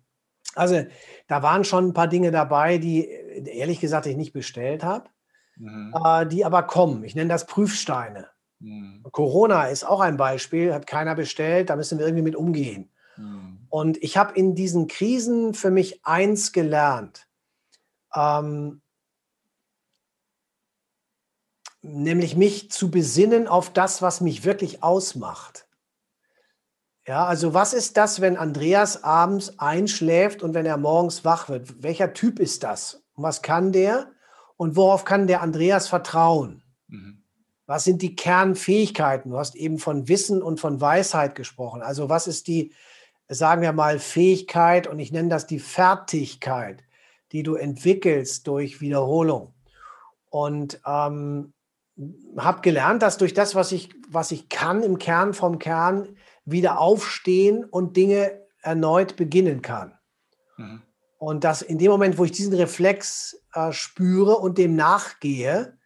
Also 0.58 0.84
da 1.26 1.42
waren 1.42 1.64
schon 1.64 1.88
ein 1.88 1.94
paar 1.94 2.08
Dinge 2.08 2.30
dabei, 2.30 2.78
die 2.78 3.06
ehrlich 3.06 3.80
gesagt 3.80 4.06
ich 4.06 4.16
nicht 4.16 4.32
bestellt 4.32 4.82
habe, 4.84 5.08
mhm. 5.56 5.94
äh, 6.04 6.26
die 6.26 6.44
aber 6.44 6.62
kommen. 6.64 7.04
Ich 7.04 7.14
nenne 7.14 7.28
das 7.30 7.46
Prüfsteine. 7.46 8.28
Mhm. 8.60 9.04
Corona 9.12 9.66
ist 9.66 9.84
auch 9.84 10.00
ein 10.00 10.16
Beispiel, 10.16 10.74
hat 10.74 10.86
keiner 10.86 11.14
bestellt, 11.14 11.70
da 11.70 11.76
müssen 11.76 11.98
wir 11.98 12.06
irgendwie 12.06 12.24
mit 12.24 12.36
umgehen. 12.36 12.90
Mhm. 13.16 13.66
Und 13.68 14.02
ich 14.02 14.16
habe 14.16 14.34
in 14.34 14.54
diesen 14.54 14.88
Krisen 14.88 15.54
für 15.54 15.70
mich 15.70 16.04
eins 16.04 16.52
gelernt. 16.52 17.28
Ähm, 18.14 18.80
nämlich 21.82 22.36
mich 22.36 22.70
zu 22.70 22.90
besinnen 22.90 23.46
auf 23.46 23.72
das, 23.72 24.02
was 24.02 24.20
mich 24.20 24.44
wirklich 24.44 24.82
ausmacht. 24.82 25.67
Ja, 27.08 27.24
also 27.24 27.54
was 27.54 27.72
ist 27.72 27.96
das, 27.96 28.20
wenn 28.20 28.36
Andreas 28.36 29.02
abends 29.02 29.58
einschläft 29.58 30.42
und 30.42 30.52
wenn 30.52 30.66
er 30.66 30.76
morgens 30.76 31.24
wach 31.24 31.48
wird? 31.48 31.82
Welcher 31.82 32.12
Typ 32.12 32.38
ist 32.38 32.62
das? 32.62 33.02
Und 33.14 33.24
was 33.24 33.40
kann 33.40 33.72
der? 33.72 34.10
Und 34.58 34.76
worauf 34.76 35.06
kann 35.06 35.26
der 35.26 35.40
Andreas 35.40 35.88
vertrauen? 35.88 36.62
Mhm. 36.88 37.22
Was 37.64 37.84
sind 37.84 38.02
die 38.02 38.14
Kernfähigkeiten? 38.14 39.30
Du 39.30 39.38
hast 39.38 39.56
eben 39.56 39.78
von 39.78 40.06
Wissen 40.06 40.42
und 40.42 40.60
von 40.60 40.82
Weisheit 40.82 41.34
gesprochen. 41.34 41.80
Also 41.80 42.10
was 42.10 42.26
ist 42.26 42.46
die, 42.46 42.74
sagen 43.26 43.62
wir 43.62 43.72
mal, 43.72 43.98
Fähigkeit 43.98 44.86
und 44.86 44.98
ich 44.98 45.10
nenne 45.10 45.30
das 45.30 45.46
die 45.46 45.60
Fertigkeit, 45.60 46.84
die 47.32 47.42
du 47.42 47.54
entwickelst 47.54 48.46
durch 48.46 48.82
Wiederholung. 48.82 49.54
Und 50.28 50.78
ähm, 50.84 51.54
habe 52.36 52.60
gelernt, 52.60 53.00
dass 53.00 53.16
durch 53.16 53.32
das, 53.32 53.54
was 53.54 53.72
ich, 53.72 53.94
was 54.10 54.30
ich 54.30 54.50
kann, 54.50 54.82
im 54.82 54.98
Kern 54.98 55.32
vom 55.32 55.58
Kern 55.58 56.18
wieder 56.50 56.80
aufstehen 56.80 57.64
und 57.64 57.96
Dinge 57.96 58.40
erneut 58.62 59.16
beginnen 59.16 59.62
kann. 59.62 59.98
Mhm. 60.56 60.82
Und 61.18 61.44
dass 61.44 61.62
in 61.62 61.78
dem 61.78 61.90
Moment, 61.90 62.18
wo 62.18 62.24
ich 62.24 62.32
diesen 62.32 62.54
Reflex 62.54 63.42
äh, 63.52 63.72
spüre 63.72 64.36
und 64.36 64.56
dem 64.56 64.76
nachgehe, 64.76 65.76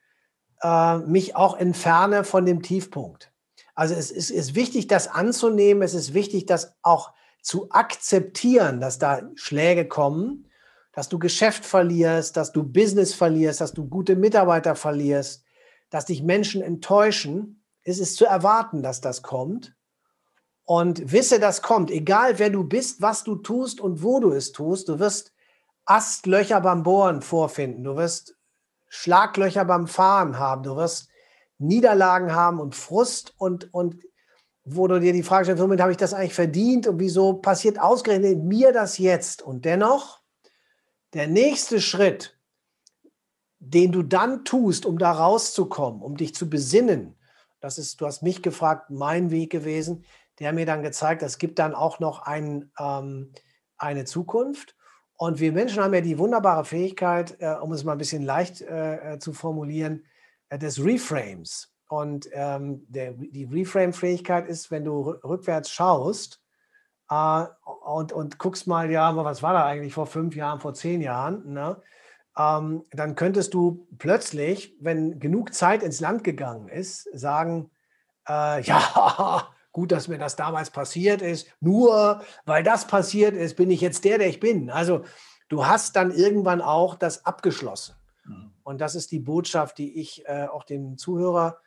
äh, 0.62 0.98
mich 0.98 1.37
auch 1.37 1.57
entferne 1.57 2.25
von 2.25 2.44
dem 2.44 2.62
Tiefpunkt. 2.62 3.33
Also 3.75 3.94
es 3.94 4.11
ist, 4.11 4.31
ist 4.31 4.55
wichtig, 4.55 4.87
das 4.87 5.09
anzunehmen. 5.09 5.83
Es 5.83 5.94
ist 5.94 6.12
wichtig, 6.12 6.46
das 6.46 6.77
auch 6.83 7.12
zu 7.42 7.70
akzeptieren, 7.70 8.81
dass 8.81 8.98
da 8.98 9.22
Schläge 9.35 9.88
kommen, 9.88 10.48
dass 10.92 11.09
du 11.09 11.18
Geschäft 11.18 11.64
verlierst, 11.64 12.37
dass 12.37 12.53
du 12.53 12.62
Business 12.62 13.14
verlierst, 13.14 13.61
dass 13.61 13.72
du 13.72 13.88
gute 13.88 14.14
Mitarbeiter 14.14 14.77
verlierst, 14.77 15.44
dass 15.90 16.07
dich 16.07 16.22
Menschen 16.22 16.62
enttäuschen. 16.62 17.64
Es 17.83 17.98
ist 17.98 18.16
zu 18.16 18.27
erwarten, 18.27 18.83
dass 18.83 19.01
das 19.01 19.22
kommt. 19.22 19.75
Und 20.64 21.12
wisse, 21.12 21.40
das 21.40 21.62
kommt. 21.62 21.90
Egal 21.90 22.38
wer 22.38 22.51
du 22.51 22.64
bist, 22.64 23.03
was 23.03 23.25
du 23.25 23.37
tust 23.37 23.81
und 23.81 24.03
wo 24.03 24.20
du 24.20 24.31
es 24.31 24.53
tust, 24.53 24.88
du 24.88 24.98
wirst 24.98 25.33
Astlöcher 25.85 26.61
beim 26.61 26.83
Bohren 26.83 27.22
vorfinden. 27.22 27.85
Du 27.85 27.96
wirst 27.96 28.37
Schlaglöcher 28.88 29.64
beim 29.64 29.87
Fahren 29.87 30.38
haben. 30.38 30.62
Du 30.62 30.77
wirst 30.77 31.09
Niederlagen 31.59 32.35
haben 32.35 32.61
und 32.61 32.75
Frust 32.75 33.35
und, 33.38 33.72
und 33.75 34.03
wo 34.64 34.87
du 34.87 35.01
dir 35.01 35.12
die 35.12 35.22
Frage 35.22 35.44
stellst, 35.44 35.62
womit 35.62 35.81
habe 35.81 35.90
ich 35.90 35.96
das 35.96 36.14
eigentlich 36.14 36.35
verdient 36.35 36.87
und 36.87 37.01
wieso 37.01 37.35
passiert 37.35 37.81
ausgerechnet 37.81 38.42
mir 38.44 38.72
das 38.72 38.98
jetzt? 38.98 39.42
Und 39.42 39.64
dennoch, 39.64 40.20
der 41.14 41.27
nächste 41.27 41.81
Schritt, 41.81 42.38
den 43.59 43.92
du 43.92 44.03
dann 44.03 44.44
tust, 44.44 44.87
um 44.87 44.98
da 44.98 45.12
rauszukommen, 45.12 46.03
um 46.03 46.16
dich 46.16 46.35
zu 46.35 46.48
besinnen, 46.48 47.16
das 47.61 47.79
ist, 47.79 48.01
du 48.01 48.07
hast 48.07 48.22
mich 48.22 48.42
gefragt, 48.42 48.90
mein 48.90 49.31
Weg 49.31 49.51
gewesen, 49.51 50.05
der 50.38 50.53
mir 50.53 50.66
dann 50.66 50.83
gezeigt, 50.83 51.23
es 51.23 51.38
gibt 51.38 51.59
dann 51.59 51.75
auch 51.75 52.01
noch 52.01 52.23
ein, 52.23 52.71
ähm, 52.79 53.33
eine 53.77 54.05
Zukunft. 54.05 54.77
Und 55.14 55.40
wir 55.40 55.53
Menschen 55.53 55.83
haben 55.83 55.95
ja 55.95 56.01
die 56.01 56.18
wunderbare 56.18 56.64
Fähigkeit, 56.64 57.37
äh, 57.40 57.55
um 57.61 57.73
es 57.73 57.85
mal 57.85 57.92
ein 57.92 57.99
bisschen 57.99 58.23
leicht 58.23 58.61
äh, 58.61 59.14
äh 59.14 59.18
zu 59.18 59.33
formulieren, 59.33 60.05
äh, 60.49 60.59
des 60.59 60.85
Reframes. 60.85 61.73
Und 61.88 62.29
ähm, 62.33 62.87
der, 62.88 63.12
die 63.12 63.45
Reframe-Fähigkeit 63.45 64.49
ist, 64.49 64.71
wenn 64.71 64.85
du 64.85 65.11
rückwärts 65.11 65.71
schaust 65.71 66.40
äh, 67.11 67.45
und, 67.85 68.12
und 68.12 68.38
guckst 68.38 68.66
mal, 68.66 68.90
ja, 68.90 69.14
was 69.14 69.42
war 69.42 69.53
da 69.53 69.66
eigentlich 69.66 69.92
vor 69.92 70.07
fünf 70.07 70.35
Jahren, 70.35 70.61
vor 70.61 70.73
zehn 70.75 71.03
Jahren, 71.03 71.53
ne? 71.53 71.81
ähm, 72.38 72.85
dann 72.90 73.14
könntest 73.14 73.55
du 73.55 73.87
plötzlich, 73.99 74.75
wenn 74.81 75.18
genug 75.21 75.53
Zeit 75.55 75.83
ins 75.83 76.01
Land 76.01 76.25
gegangen 76.25 76.68
ist, 76.68 77.09
sagen, 77.12 77.71
äh, 78.29 78.62
ja, 78.62 79.49
gut, 79.72 79.92
dass 79.92 80.08
mir 80.08 80.18
das 80.18 80.37
damals 80.37 80.70
passiert 80.70 81.22
ist. 81.22 81.48
Nur 81.61 82.22
weil 82.44 82.62
das 82.62 82.87
passiert 82.87 83.35
ist, 83.35 83.56
bin 83.56 83.70
ich 83.70 83.80
jetzt 83.80 84.04
der, 84.04 84.18
der 84.18 84.28
ich 84.28 84.40
bin. 84.40 84.70
Also 84.70 85.04
du 85.48 85.66
hast 85.66 85.96
dann 85.96 86.11
irgendwann 86.11 86.61
auch 86.61 86.94
das 86.94 87.26
abgeschlossen. 87.26 87.94
Mhm. 88.24 88.52
Und 88.62 88.80
das 88.80 88.94
ist 88.94 89.11
die 89.11 89.18
Botschaft, 89.18 89.78
die 89.78 90.00
ich 90.00 90.26
äh, 90.26 90.46
auch 90.46 90.64
dem 90.64 90.96
Zuhörer 90.98 91.58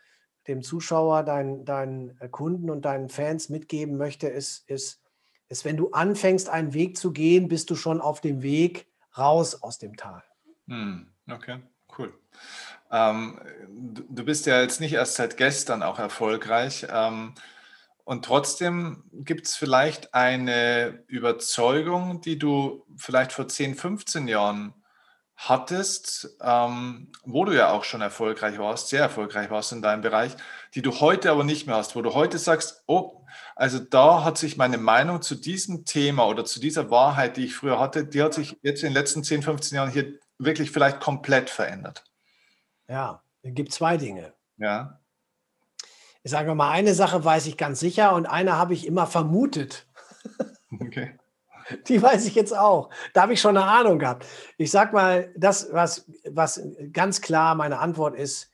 dem 0.48 0.62
Zuschauer, 0.62 1.24
deinen, 1.24 1.66
deinen 1.66 2.20
äh, 2.20 2.30
Kunden 2.30 2.70
und 2.70 2.86
deinen 2.86 3.10
Fans 3.10 3.50
mitgeben 3.50 3.98
möchte, 3.98 4.28
ist, 4.28 4.70
ist, 4.70 5.02
ist, 5.48 5.66
wenn 5.66 5.78
du 5.78 5.92
anfängst, 5.92 6.50
einen 6.50 6.74
Weg 6.74 6.98
zu 6.98 7.12
gehen, 7.12 7.48
bist 7.48 7.70
du 7.70 7.76
schon 7.76 8.02
auf 8.02 8.22
dem 8.22 8.42
Weg 8.42 8.88
raus 9.18 9.62
aus 9.62 9.78
dem 9.78 9.96
Tal. 9.96 10.24
Hm, 10.68 11.08
okay, 11.30 11.60
cool. 11.98 12.14
Ähm, 12.92 13.40
du, 13.70 14.04
du, 14.08 14.26
bist 14.26 14.46
ja 14.46 14.62
jetzt 14.62 14.80
nicht 14.80 14.94
erst 14.94 15.16
seit 15.16 15.38
gestern 15.38 15.84
auch 15.84 16.00
erfolgreich. 16.00 16.86
Ähm, 16.90 17.34
und 18.06 18.24
trotzdem 18.24 19.04
gibt 19.12 19.48
es 19.48 19.56
vielleicht 19.56 20.14
eine 20.14 21.04
Überzeugung, 21.08 22.22
die 22.22 22.38
du 22.38 22.86
vielleicht 22.96 23.32
vor 23.32 23.48
10, 23.48 23.74
15 23.74 24.28
Jahren 24.28 24.76
hattest, 25.36 26.38
ähm, 26.40 27.12
wo 27.24 27.46
du 27.46 27.52
ja 27.52 27.72
auch 27.72 27.84
schon 27.84 28.02
erfolgreich 28.02 28.60
warst, 28.60 28.90
sehr 28.90 29.02
erfolgreich 29.02 29.50
warst 29.50 29.72
in 29.74 29.82
deinem 29.82 30.02
Bereich, 30.02 30.36
die 30.76 30.84
du 30.84 31.00
heute 31.00 31.32
aber 31.32 31.44
nicht 31.44 31.66
mehr 31.66 31.76
hast, 31.76 31.96
wo 31.96 32.04
du 32.04 32.14
heute 32.14 32.38
sagst, 32.38 32.84
oh, 32.86 33.26
also 33.56 33.80
da 33.80 34.24
hat 34.24 34.38
sich 34.38 34.56
meine 34.56 34.78
Meinung 34.78 35.24
zu 35.24 35.34
diesem 35.34 35.84
Thema 35.84 36.28
oder 36.28 36.46
zu 36.46 36.60
dieser 36.60 36.92
Wahrheit, 36.92 37.38
die 37.38 37.46
ich 37.46 37.56
früher 37.56 37.80
hatte, 37.80 38.06
die 38.06 38.22
hat 38.22 38.36
sich 38.36 38.56
jetzt 38.62 38.84
in 38.84 38.90
den 38.90 38.94
letzten 38.94 39.24
10, 39.24 39.42
15 39.42 39.76
Jahren 39.76 39.92
hier 39.92 40.14
wirklich 40.38 40.70
vielleicht 40.72 41.00
komplett 41.00 41.50
verändert. 41.50 42.04
Ja, 42.88 43.24
es 43.42 43.54
gibt 43.56 43.74
zwei 43.74 43.98
Dinge. 43.98 44.34
Ja. 44.58 45.00
Ich 46.26 46.32
sage 46.32 46.56
mal, 46.56 46.72
eine 46.72 46.96
Sache 46.96 47.24
weiß 47.24 47.46
ich 47.46 47.56
ganz 47.56 47.80
sicher 47.80 48.16
und 48.16 48.26
eine 48.26 48.58
habe 48.58 48.74
ich 48.74 48.88
immer 48.88 49.08
vermutet. 49.08 49.88
Okay. 50.78 51.18
Die 51.88 52.02
weiß 52.02 52.26
ich 52.26 52.36
jetzt 52.36 52.56
auch. 52.56 52.90
Da 53.14 53.22
habe 53.22 53.32
ich 53.32 53.40
schon 53.40 53.56
eine 53.56 53.66
Ahnung 53.66 53.98
gehabt. 53.98 54.26
Ich 54.58 54.72
sage 54.72 54.92
mal, 54.92 55.32
das, 55.38 55.70
was, 55.72 56.06
was 56.30 56.62
ganz 56.92 57.22
klar 57.22 57.56
meine 57.56 57.80
Antwort 57.80 58.18
ist, 58.18 58.52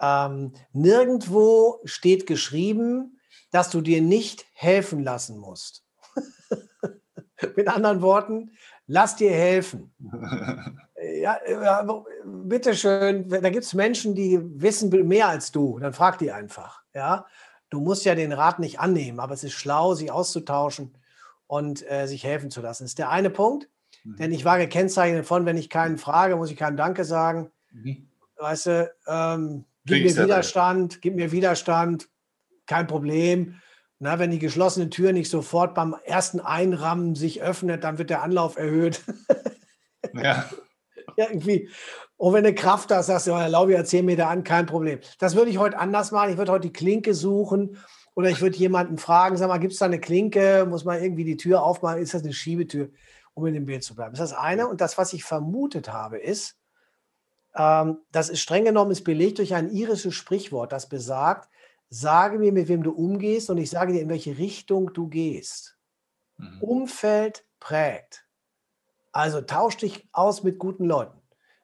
ähm, 0.00 0.54
nirgendwo 0.72 1.78
steht 1.84 2.26
geschrieben, 2.26 3.20
dass 3.52 3.70
du 3.70 3.80
dir 3.80 4.02
nicht 4.02 4.44
helfen 4.54 5.04
lassen 5.04 5.38
musst. 5.38 5.84
Mit 7.56 7.68
anderen 7.68 8.02
Worten, 8.02 8.50
lass 8.88 9.14
dir 9.14 9.30
helfen. 9.30 9.94
ja, 11.20 11.38
ja, 11.48 12.04
bitteschön, 12.24 13.28
da 13.28 13.50
gibt 13.50 13.64
es 13.64 13.72
Menschen, 13.72 14.16
die 14.16 14.40
wissen 14.60 14.90
mehr 15.06 15.28
als 15.28 15.52
du, 15.52 15.78
dann 15.78 15.92
frag 15.92 16.18
die 16.18 16.32
einfach. 16.32 16.81
Ja? 16.94 17.26
Du 17.70 17.80
musst 17.80 18.04
ja 18.04 18.14
den 18.14 18.32
Rat 18.32 18.58
nicht 18.58 18.80
annehmen, 18.80 19.20
aber 19.20 19.34
es 19.34 19.44
ist 19.44 19.54
schlau, 19.54 19.94
sie 19.94 20.10
auszutauschen 20.10 20.96
und 21.46 21.88
äh, 21.90 22.06
sich 22.06 22.24
helfen 22.24 22.50
zu 22.50 22.60
lassen. 22.60 22.84
Das 22.84 22.90
ist 22.90 22.98
der 22.98 23.10
eine 23.10 23.30
Punkt. 23.30 23.68
Mhm. 24.04 24.16
Denn 24.16 24.32
ich 24.32 24.44
war 24.44 24.58
gekennzeichnet 24.58 25.26
von, 25.26 25.46
wenn 25.46 25.56
ich 25.56 25.70
keinen 25.70 25.98
frage, 25.98 26.36
muss 26.36 26.50
ich 26.50 26.56
keinen 26.56 26.76
Danke 26.76 27.04
sagen. 27.04 27.50
Mhm. 27.70 28.08
Weißt 28.36 28.66
du, 28.66 28.94
ähm, 29.06 29.64
gib 29.84 30.04
mir 30.04 30.24
Widerstand, 30.24 31.00
gib 31.00 31.14
mir 31.14 31.32
Widerstand, 31.32 32.08
kein 32.66 32.86
Problem. 32.86 33.60
Na, 33.98 34.18
wenn 34.18 34.32
die 34.32 34.40
geschlossene 34.40 34.90
Tür 34.90 35.12
nicht 35.12 35.30
sofort 35.30 35.74
beim 35.74 35.94
ersten 36.04 36.40
Einrammen 36.40 37.14
sich 37.14 37.40
öffnet, 37.40 37.84
dann 37.84 37.98
wird 37.98 38.10
der 38.10 38.22
Anlauf 38.22 38.56
erhöht. 38.56 39.02
ja. 40.12 40.48
Irgendwie. 41.16 41.68
Und 42.22 42.34
wenn 42.34 42.44
du 42.44 42.54
Kraft 42.54 42.92
hast, 42.92 43.06
sagst 43.06 43.26
du, 43.26 43.32
erlaube 43.32 43.74
ich 43.74 43.84
10 43.84 44.04
Meter 44.04 44.28
an, 44.28 44.44
kein 44.44 44.66
Problem. 44.66 45.00
Das 45.18 45.34
würde 45.34 45.50
ich 45.50 45.58
heute 45.58 45.76
anders 45.76 46.12
machen. 46.12 46.30
Ich 46.30 46.38
würde 46.38 46.52
heute 46.52 46.68
die 46.68 46.72
Klinke 46.72 47.14
suchen 47.14 47.76
oder 48.14 48.30
ich 48.30 48.40
würde 48.40 48.56
jemanden 48.56 48.96
fragen, 48.96 49.36
sag 49.36 49.48
mal, 49.48 49.58
gibt 49.58 49.72
es 49.72 49.80
da 49.80 49.86
eine 49.86 49.98
Klinke? 49.98 50.64
Muss 50.70 50.84
man 50.84 51.02
irgendwie 51.02 51.24
die 51.24 51.36
Tür 51.36 51.64
aufmachen? 51.64 52.00
Ist 52.00 52.14
das 52.14 52.22
eine 52.22 52.32
Schiebetür? 52.32 52.90
Um 53.34 53.44
in 53.46 53.54
dem 53.54 53.66
Bild 53.66 53.82
zu 53.82 53.96
bleiben. 53.96 54.14
Das 54.14 54.20
ist 54.20 54.30
das 54.30 54.38
eine. 54.38 54.68
Und 54.68 54.80
das, 54.80 54.98
was 54.98 55.12
ich 55.14 55.24
vermutet 55.24 55.92
habe, 55.92 56.16
ist, 56.16 56.56
ähm, 57.56 57.98
das 58.12 58.28
ist 58.28 58.38
streng 58.38 58.66
genommen 58.66 58.92
ist 58.92 59.02
belegt 59.02 59.38
durch 59.38 59.52
ein 59.54 59.72
irisches 59.72 60.14
Sprichwort, 60.14 60.70
das 60.70 60.88
besagt, 60.88 61.48
sage 61.90 62.38
mir, 62.38 62.52
mit 62.52 62.68
wem 62.68 62.84
du 62.84 62.92
umgehst 62.92 63.50
und 63.50 63.58
ich 63.58 63.68
sage 63.68 63.94
dir, 63.94 64.00
in 64.00 64.08
welche 64.08 64.38
Richtung 64.38 64.92
du 64.92 65.08
gehst. 65.08 65.76
Mhm. 66.36 66.60
Umfeld 66.60 67.44
prägt. 67.58 68.26
Also 69.10 69.40
tausch 69.40 69.76
dich 69.78 70.08
aus 70.12 70.44
mit 70.44 70.60
guten 70.60 70.84
Leuten, 70.84 71.20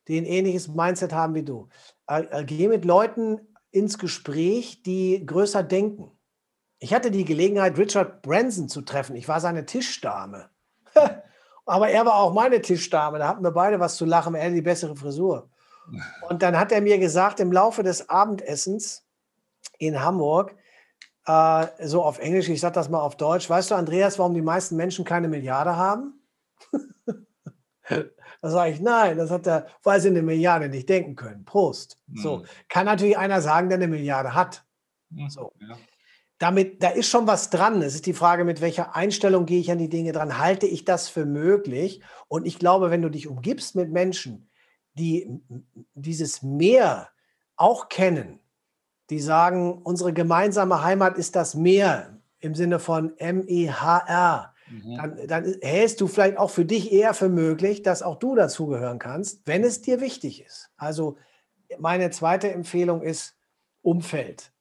die 0.09 0.19
ein 0.19 0.25
ähnliches 0.25 0.69
Mindset 0.69 1.13
haben 1.13 1.35
wie 1.35 1.45
du. 1.45 1.69
Äh, 2.09 2.23
äh, 2.31 2.45
geh 2.45 2.69
mit 2.69 2.85
Leuten 2.85 3.41
ins 3.71 3.99
Gespräch, 3.99 4.83
die 4.83 5.25
größer 5.25 5.63
denken. 5.63 6.11
Ich 6.79 6.95
hatte 6.95 7.11
die 7.11 7.25
Gelegenheit, 7.25 7.77
Richard 7.77 8.23
Branson 8.23 8.69
zu 8.69 8.83
treffen. 8.83 9.17
Ich 9.17 9.29
war 9.29 9.41
seine 9.41 9.67
Tischdame. 9.67 10.49
Aber 11.67 11.91
er 11.91 12.07
war 12.07 12.15
auch 12.15 12.33
meine 12.33 12.63
Tischdame. 12.63 13.19
Da 13.19 13.29
hatten 13.29 13.45
wir 13.45 13.51
beide 13.51 13.79
was 13.79 13.97
zu 13.97 14.07
lachen. 14.07 14.35
Er 14.35 14.45
hatte 14.45 14.55
die 14.55 14.63
bessere 14.63 14.97
Frisur. 14.97 15.51
Und 16.29 16.43
dann 16.43 16.59
hat 16.59 16.73
er 16.73 16.81
mir 16.81 16.99
gesagt, 16.99 17.41
im 17.41 17.53
Laufe 17.53 17.83
des 17.83 18.09
Abendessens 18.09 19.05
in 19.79 20.01
Hamburg, 20.01 20.55
äh, 21.27 21.67
so 21.85 22.03
auf 22.03 22.19
Englisch, 22.19 22.49
ich 22.49 22.61
sage 22.61 22.75
das 22.75 22.89
mal 22.89 23.01
auf 23.01 23.17
Deutsch, 23.17 23.49
weißt 23.51 23.71
du, 23.71 23.75
Andreas, 23.75 24.19
warum 24.19 24.35
die 24.35 24.43
meisten 24.43 24.77
Menschen 24.77 25.05
keine 25.05 25.29
Milliarde 25.29 25.77
haben? 25.77 26.23
da 28.41 28.51
sage 28.51 28.73
ich, 28.73 28.81
nein, 28.81 29.17
das 29.17 29.31
hat 29.31 29.47
er, 29.47 29.67
weil 29.83 30.01
sie 30.01 30.09
eine 30.09 30.23
Milliarde 30.23 30.69
nicht 30.69 30.89
denken 30.89 31.17
können. 31.17 31.45
Prost. 31.45 31.99
So, 32.15 32.41
hm. 32.41 32.47
kann 32.69 32.87
natürlich 32.87 33.19
einer 33.19 33.41
sagen, 33.41 33.69
der 33.69 33.79
eine 33.79 33.89
Milliarde 33.89 34.35
hat. 34.35 34.65
So. 35.29 35.53
Ja 35.61 35.77
damit, 36.39 36.83
da 36.83 36.91
ist 36.91 37.09
schon 37.09 37.27
was 37.27 37.51
dran. 37.51 37.83
Es 37.83 37.95
ist 37.95 38.07
die 38.07 38.13
Frage, 38.13 38.45
mit 38.45 38.61
welcher 38.61 38.95
Einstellung 38.95 39.45
gehe 39.45 39.61
ich 39.61 39.71
an 39.71 39.79
die 39.79 39.89
Dinge 39.89 40.13
dran? 40.13 40.39
Halte 40.39 40.67
ich 40.67 40.85
das 40.85 41.09
für 41.09 41.27
möglich? 41.27 42.01
Und 42.29 42.47
ich 42.47 42.59
glaube, 42.59 42.91
wenn 42.91 43.03
du 43.03 43.09
dich 43.09 43.27
umgibst 43.27 43.75
mit 43.75 43.91
Menschen, 43.91 44.49
die 44.95 45.41
dieses 45.95 46.43
Meer 46.43 47.09
auch 47.57 47.89
kennen, 47.89 48.39
die 49.11 49.21
sagen, 49.21 49.83
unsere 49.83 50.13
gemeinsame 50.13 50.83
Heimat 50.83 51.19
ist 51.19 51.35
das 51.35 51.55
Meer 51.55 52.21
im 52.39 52.55
Sinne 52.55 52.79
von 52.79 53.17
M-E-H-R, 53.19 54.55
mhm. 54.71 54.97
dann, 54.97 55.27
dann 55.27 55.55
hältst 55.61 56.01
du 56.01 56.07
vielleicht 56.07 56.39
auch 56.39 56.51
für 56.51 56.65
dich 56.65 56.93
eher 56.93 57.15
für 57.15 57.29
möglich, 57.29 57.83
dass 57.83 58.03
auch 58.03 58.19
du 58.19 58.35
dazugehören 58.35 58.99
kannst, 58.99 59.47
wenn 59.47 59.65
es 59.65 59.83
dir 59.83 60.01
wichtig 60.01 60.45
ist. 60.45 60.71
Also 60.77 61.17
meine 61.79 62.11
zweite 62.11 62.51
Empfehlung 62.51 63.03
ist 63.03 63.37
Umfeld. 63.83 64.53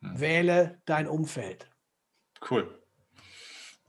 Hm. 0.00 0.20
Wähle 0.20 0.80
dein 0.84 1.06
Umfeld. 1.06 1.68
Cool. 2.50 2.68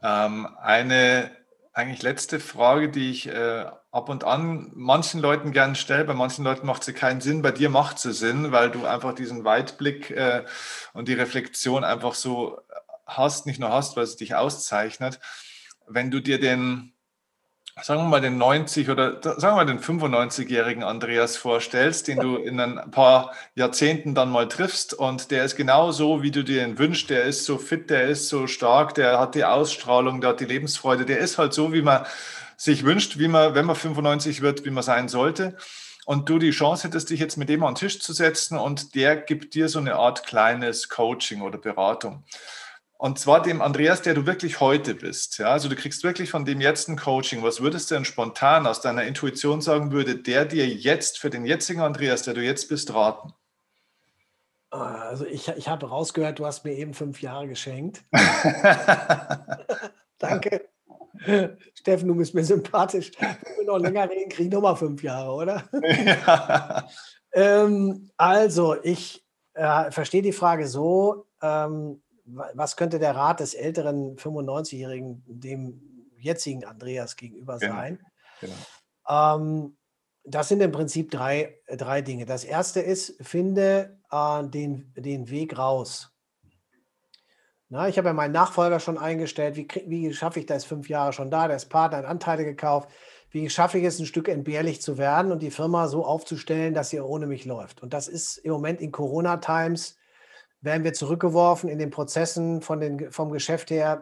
Ähm, 0.02 0.48
eine 0.60 1.32
eigentlich 1.74 2.04
letzte 2.04 2.40
Frage, 2.40 2.90
die 2.90 3.10
ich 3.10 3.28
äh, 3.28 3.66
ab 3.92 4.10
und 4.10 4.24
an 4.24 4.72
manchen 4.76 5.20
Leuten 5.20 5.52
gern 5.52 5.76
stelle. 5.76 6.06
Bei 6.06 6.14
manchen 6.14 6.46
Leuten 6.46 6.68
macht 6.68 6.84
sie 6.84 6.94
keinen 6.94 7.20
Sinn, 7.20 7.42
bei 7.42 7.52
dir 7.52 7.70
macht 7.70 7.98
sie 7.98 8.14
Sinn, 8.14 8.52
weil 8.52 8.70
du 8.70 8.86
einfach 8.86 9.16
diesen 9.16 9.44
Weitblick 9.44 10.12
äh, 10.12 10.46
und 10.94 11.08
die 11.08 11.14
Reflexion 11.14 11.84
einfach 11.84 12.14
so 12.14 12.60
hast, 13.18 13.46
nicht 13.46 13.60
nur 13.60 13.72
hast, 13.72 13.96
weil 13.96 14.04
es 14.04 14.16
dich 14.16 14.36
auszeichnet. 14.36 15.20
Wenn 15.88 16.12
du 16.12 16.22
dir 16.22 16.40
den 16.40 16.94
sagen 17.82 18.02
wir 18.02 18.08
mal, 18.08 18.22
den 18.22 18.38
90 18.38 18.90
oder 18.90 19.20
sagen 19.22 19.42
wir 19.42 19.52
mal 19.56 19.66
den 19.66 19.80
95-jährigen 19.80 20.84
Andreas 20.84 21.38
vorstellst, 21.38 22.08
den 22.08 22.20
du 22.20 22.38
in 22.38 22.60
ein 22.60 22.92
paar 22.92 23.34
Jahrzehnten 23.56 24.14
dann 24.14 24.30
mal 24.30 24.48
triffst 24.48 24.94
und 24.94 25.32
der 25.32 25.44
ist 25.44 25.56
genau 25.56 25.92
so, 25.92 26.22
wie 26.22 26.30
du 26.30 26.44
dir 26.44 26.64
ihn 26.64 26.78
wünschst, 26.78 27.10
der 27.10 27.24
ist 27.24 27.46
so 27.46 27.58
fit, 27.58 27.90
der 27.90 28.10
ist 28.10 28.30
so 28.30 28.46
stark, 28.46 28.94
der 28.94 29.20
hat 29.20 29.34
die 29.34 29.46
Ausstrahlung, 29.46 30.22
der 30.22 30.32
hat 30.32 30.40
die 30.40 30.46
Lebensfreude, 30.46 31.06
der 31.06 31.18
ist 31.18 31.38
halt 31.40 31.54
so, 31.54 31.74
wie 31.74 31.82
man 31.82 32.06
sich 32.58 32.84
wünscht, 32.86 33.18
wie 33.18 33.28
man, 33.28 33.56
wenn 33.56 33.66
man 33.66 33.76
95 33.76 34.42
wird, 34.42 34.66
wie 34.66 34.72
man 34.72 34.84
sein 34.84 35.10
sollte. 35.10 35.58
Und 36.06 36.30
du 36.30 36.38
die 36.38 36.52
Chance 36.52 36.88
hättest, 36.88 37.10
dich 37.10 37.20
jetzt 37.20 37.38
mit 37.38 37.50
dem 37.50 37.64
an 37.64 37.74
den 37.74 37.80
Tisch 37.80 38.00
zu 38.00 38.14
setzen 38.14 38.58
und 38.58 38.94
der 38.94 39.16
gibt 39.16 39.56
dir 39.56 39.70
so 39.70 39.80
eine 39.80 39.96
Art 39.96 40.26
kleines 40.26 40.90
Coaching 40.90 41.42
oder 41.42 41.58
Beratung. 41.58 42.24
Und 42.98 43.20
zwar 43.20 43.42
dem 43.42 43.62
Andreas, 43.62 44.02
der 44.02 44.14
du 44.14 44.26
wirklich 44.26 44.60
heute 44.60 44.96
bist. 44.96 45.38
Ja? 45.38 45.48
Also 45.48 45.68
du 45.68 45.76
kriegst 45.76 46.04
wirklich 46.04 46.30
von 46.30 46.46
dem 46.46 46.62
jetzt 46.62 46.88
ein 46.88 46.98
Coaching. 46.98 47.44
Was 47.44 47.62
würdest 47.62 47.92
du 47.92 47.96
denn 47.96 48.06
spontan 48.06 48.66
aus 48.66 48.82
deiner 48.82 49.04
Intuition 49.04 49.62
sagen, 49.62 49.92
würde 49.92 50.16
der 50.16 50.46
dir 50.46 50.68
jetzt 50.68 51.20
für 51.20 51.30
den 51.30 51.46
jetzigen 51.46 51.82
Andreas, 51.82 52.24
der 52.24 52.34
du 52.34 52.42
jetzt 52.42 52.70
bist, 52.70 52.94
raten? 52.94 53.34
Also 54.70 55.26
ich, 55.26 55.48
ich 55.50 55.68
habe 55.68 55.88
rausgehört, 55.88 56.40
du 56.40 56.46
hast 56.46 56.66
mir 56.66 56.74
eben 56.74 56.94
fünf 56.94 57.22
Jahre 57.22 57.48
geschenkt. 57.48 58.04
Danke. 60.18 60.70
Steffen, 61.76 62.08
du 62.08 62.16
bist 62.16 62.34
mir 62.34 62.44
sympathisch. 62.44 63.12
Wenn 63.20 63.58
wir 63.58 63.66
noch 63.66 63.78
länger 63.78 64.10
reden, 64.10 64.30
kriege 64.30 64.48
ich 64.48 64.54
nochmal 64.54 64.76
fünf 64.76 65.04
Jahre, 65.04 65.32
oder? 65.32 65.64
Ja. 65.74 66.88
ähm, 67.34 68.10
also, 68.18 68.82
ich 68.82 69.24
äh, 69.54 69.92
verstehe 69.92 70.22
die 70.22 70.32
Frage 70.32 70.68
so, 70.68 71.28
ähm, 71.42 72.03
was 72.26 72.78
könnte 72.78 73.00
der 73.00 73.16
Rat 73.16 73.40
des 73.40 73.54
älteren 73.54 74.16
95-Jährigen 74.18 75.24
dem 75.28 75.82
jetzigen 76.18 76.66
Andreas 76.66 77.16
gegenüber 77.16 77.58
genau. 77.58 77.76
sein? 77.76 78.00
Genau. 78.40 78.54
Ähm, 79.10 79.78
das 80.26 80.48
sind 80.48 80.62
im 80.62 80.72
Prinzip 80.72 81.12
drei, 81.12 81.58
drei 81.68 82.02
Dinge. 82.02 82.26
Das 82.26 82.46
erste 82.46 82.80
ist, 82.80 83.16
finde 83.22 84.00
äh, 84.10 84.44
den, 84.48 84.94
den 84.96 85.30
Weg 85.30 85.58
raus. 85.58 86.12
Na, 87.70 87.88
ich 87.88 87.98
habe 87.98 88.10
ja 88.10 88.14
meinen 88.14 88.32
Nachfolger 88.34 88.80
schon 88.80 88.98
eingestellt. 88.98 89.56
Wie, 89.56 89.68
wie 89.88 90.14
schaffe 90.14 90.40
ich 90.40 90.46
das? 90.46 90.64
Fünf 90.64 90.90
Jahre 90.90 91.12
schon 91.12 91.32
da, 91.32 91.48
der 91.48 91.58
ist 91.58 91.70
Partner, 91.70 91.98
hat 91.98 92.06
Anteile 92.06 92.46
gekauft. 92.46 92.90
Wie 93.32 93.50
schaffe 93.50 93.80
ich 93.80 93.84
es, 93.84 94.00
ein 94.00 94.06
Stück 94.06 94.30
entbehrlich 94.30 94.82
zu 94.82 95.00
werden 95.00 95.32
und 95.32 95.42
die 95.42 95.50
Firma 95.50 95.88
so 95.88 96.06
aufzustellen, 96.06 96.76
dass 96.76 96.92
sie 96.92 97.02
ohne 97.02 97.26
mich 97.26 97.46
läuft? 97.46 97.82
Und 97.82 97.94
das 97.94 98.08
ist 98.08 98.38
im 98.38 98.52
Moment 98.52 98.80
in 98.80 98.92
Corona-Times 98.92 99.98
werden 100.64 100.84
wir 100.84 100.94
zurückgeworfen 100.94 101.70
in 101.70 101.78
den 101.78 101.92
Prozessen 101.92 102.62
von 102.62 102.80
den, 102.80 103.12
vom 103.12 103.32
Geschäft 103.32 103.70
her. 103.70 104.02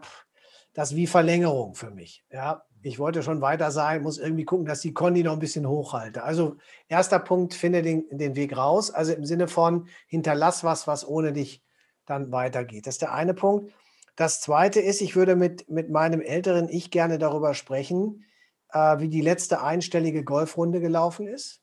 Das 0.74 0.96
wie 0.96 1.08
Verlängerung 1.08 1.76
für 1.76 1.92
mich. 1.92 2.24
Ja, 2.32 2.64
ich 2.82 2.98
wollte 2.98 3.24
schon 3.24 3.42
weiter 3.42 3.72
sein, 3.72 4.04
muss 4.04 4.18
irgendwie 4.18 4.46
gucken, 4.46 4.66
dass 4.66 4.80
die 4.80 4.94
Kondi 4.94 5.24
noch 5.24 5.34
ein 5.34 5.40
bisschen 5.40 5.68
hochhalte. 5.68 6.24
Also 6.24 6.56
erster 6.88 7.20
Punkt, 7.20 7.54
finde 7.54 7.82
den, 7.82 8.06
den 8.10 8.36
Weg 8.36 8.56
raus. 8.56 8.90
Also 8.90 9.14
im 9.14 9.26
Sinne 9.26 9.48
von 9.48 9.88
hinterlass 10.08 10.64
was, 10.64 10.88
was 10.88 11.06
ohne 11.06 11.34
dich 11.34 11.62
dann 12.06 12.32
weitergeht. 12.32 12.88
Das 12.88 12.96
ist 12.96 13.02
der 13.02 13.14
eine 13.14 13.34
Punkt. 13.34 13.74
Das 14.16 14.40
zweite 14.40 14.80
ist, 14.80 15.02
ich 15.02 15.16
würde 15.16 15.36
mit, 15.36 15.70
mit 15.70 15.90
meinem 15.90 16.22
älteren 16.22 16.70
Ich 16.70 16.92
gerne 16.92 17.18
darüber 17.18 17.54
sprechen, 17.54 18.26
äh, 18.72 19.00
wie 19.00 19.10
die 19.10 19.22
letzte 19.22 19.62
einstellige 19.62 20.24
Golfrunde 20.24 20.80
gelaufen 20.80 21.28
ist. 21.28 21.62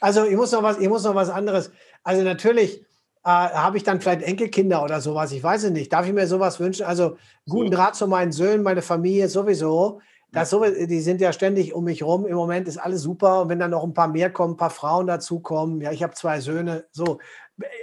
Also 0.00 0.24
ich 0.24 0.36
muss 0.36 0.52
noch 0.52 0.62
was, 0.62 0.78
ich 0.78 0.88
muss 0.88 1.04
noch 1.04 1.14
was 1.14 1.30
anderes. 1.30 1.70
Also 2.02 2.22
natürlich, 2.22 2.84
äh, 3.24 3.28
habe 3.28 3.76
ich 3.76 3.84
dann 3.84 4.00
vielleicht 4.00 4.22
Enkelkinder 4.22 4.82
oder 4.82 5.00
sowas? 5.00 5.32
Ich 5.32 5.42
weiß 5.42 5.64
es 5.64 5.70
nicht. 5.70 5.92
Darf 5.92 6.06
ich 6.06 6.12
mir 6.12 6.26
sowas 6.26 6.58
wünschen? 6.60 6.84
Also 6.84 7.16
guten 7.48 7.70
Draht 7.70 7.94
zu 7.94 8.08
meinen 8.08 8.32
Söhnen, 8.32 8.62
meine 8.62 8.82
Familie 8.82 9.28
sowieso. 9.28 10.00
Das 10.32 10.48
so, 10.48 10.64
die 10.64 11.00
sind 11.00 11.20
ja 11.20 11.32
ständig 11.32 11.74
um 11.74 11.84
mich 11.84 12.02
rum. 12.02 12.26
Im 12.26 12.36
Moment 12.36 12.66
ist 12.66 12.78
alles 12.78 13.02
super. 13.02 13.42
Und 13.42 13.50
wenn 13.50 13.58
dann 13.58 13.70
noch 13.70 13.84
ein 13.84 13.92
paar 13.92 14.08
mehr 14.08 14.30
kommen, 14.30 14.54
ein 14.54 14.56
paar 14.56 14.70
Frauen 14.70 15.06
dazukommen, 15.06 15.80
ja, 15.82 15.92
ich 15.92 16.02
habe 16.02 16.14
zwei 16.14 16.40
Söhne, 16.40 16.86
so. 16.90 17.18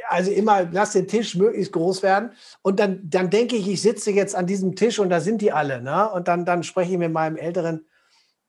Also 0.09 0.31
immer, 0.31 0.67
lass 0.71 0.93
den 0.93 1.07
Tisch 1.07 1.35
möglichst 1.35 1.71
groß 1.71 2.01
werden. 2.01 2.31
Und 2.63 2.79
dann, 2.79 3.01
dann 3.03 3.29
denke 3.29 3.55
ich, 3.55 3.69
ich 3.69 3.81
sitze 3.81 4.11
jetzt 4.11 4.35
an 4.35 4.47
diesem 4.47 4.75
Tisch 4.75 4.97
und 4.97 5.09
da 5.09 5.19
sind 5.19 5.41
die 5.41 5.51
alle. 5.51 5.81
Ne? 5.81 6.09
Und 6.09 6.27
dann, 6.27 6.43
dann 6.43 6.63
spreche 6.63 6.93
ich 6.93 6.97
mit 6.97 7.13
meinem 7.13 7.37
älteren 7.37 7.85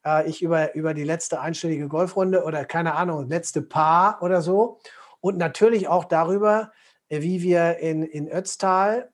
äh, 0.05 0.28
ich 0.28 0.43
über, 0.43 0.74
über 0.74 0.95
die 0.95 1.05
letzte 1.05 1.41
einstellige 1.41 1.88
Golfrunde 1.88 2.45
oder 2.45 2.64
keine 2.64 2.95
Ahnung, 2.95 3.28
letzte 3.28 3.62
Paar 3.62 4.22
oder 4.22 4.41
so. 4.43 4.80
Und 5.21 5.39
natürlich 5.39 5.89
auch 5.89 6.05
darüber, 6.05 6.73
äh, 7.09 7.23
wie 7.23 7.43
wir 7.43 7.79
in, 7.79 8.03
in 8.03 8.29
Ötztal, 8.29 9.12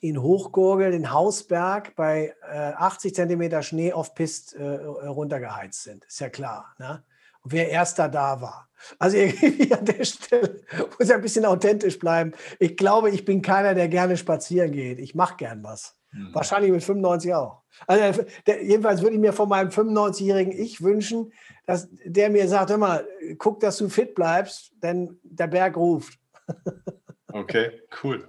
in 0.00 0.22
Hochgurgel, 0.22 0.92
in 0.94 1.12
Hausberg 1.12 1.96
bei 1.96 2.34
äh, 2.48 2.72
80 2.72 3.14
Zentimeter 3.14 3.62
Schnee 3.62 3.92
auf 3.92 4.14
Pist 4.14 4.54
äh, 4.54 4.64
runtergeheizt 4.64 5.82
sind. 5.82 6.04
Ist 6.04 6.20
ja 6.20 6.28
klar. 6.28 6.74
Ne? 6.78 7.04
Und 7.42 7.52
wer 7.52 7.68
erster 7.68 8.08
da 8.08 8.40
war. 8.40 8.68
Also 8.98 9.16
irgendwie 9.18 9.72
an 9.72 9.84
der 9.84 10.04
Stelle 10.04 10.60
muss 10.76 11.08
ich 11.08 11.12
ein 11.12 11.20
bisschen 11.20 11.44
authentisch 11.44 11.98
bleiben. 11.98 12.32
Ich 12.58 12.76
glaube, 12.76 13.10
ich 13.10 13.24
bin 13.24 13.42
keiner, 13.42 13.74
der 13.74 13.88
gerne 13.88 14.16
spazieren 14.16 14.72
geht. 14.72 14.98
Ich 14.98 15.14
mache 15.14 15.36
gern 15.36 15.64
was. 15.64 15.97
Mhm. 16.12 16.34
Wahrscheinlich 16.34 16.72
mit 16.72 16.82
95 16.82 17.34
auch. 17.34 17.62
Also 17.86 18.22
der, 18.46 18.64
jedenfalls 18.64 19.02
würde 19.02 19.14
ich 19.14 19.20
mir 19.20 19.32
von 19.32 19.48
meinem 19.48 19.68
95-jährigen 19.68 20.52
Ich 20.52 20.82
wünschen, 20.82 21.32
dass 21.66 21.88
der 22.04 22.30
mir 22.30 22.48
sagt, 22.48 22.70
hör 22.70 22.78
mal, 22.78 23.06
guck, 23.38 23.60
dass 23.60 23.76
du 23.76 23.88
fit 23.88 24.14
bleibst, 24.14 24.72
denn 24.82 25.18
der 25.22 25.46
Berg 25.46 25.76
ruft. 25.76 26.18
Okay, 27.30 27.82
cool. 28.02 28.26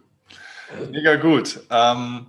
Mega 0.91 1.15
gut. 1.15 1.61
Ähm, 1.71 2.27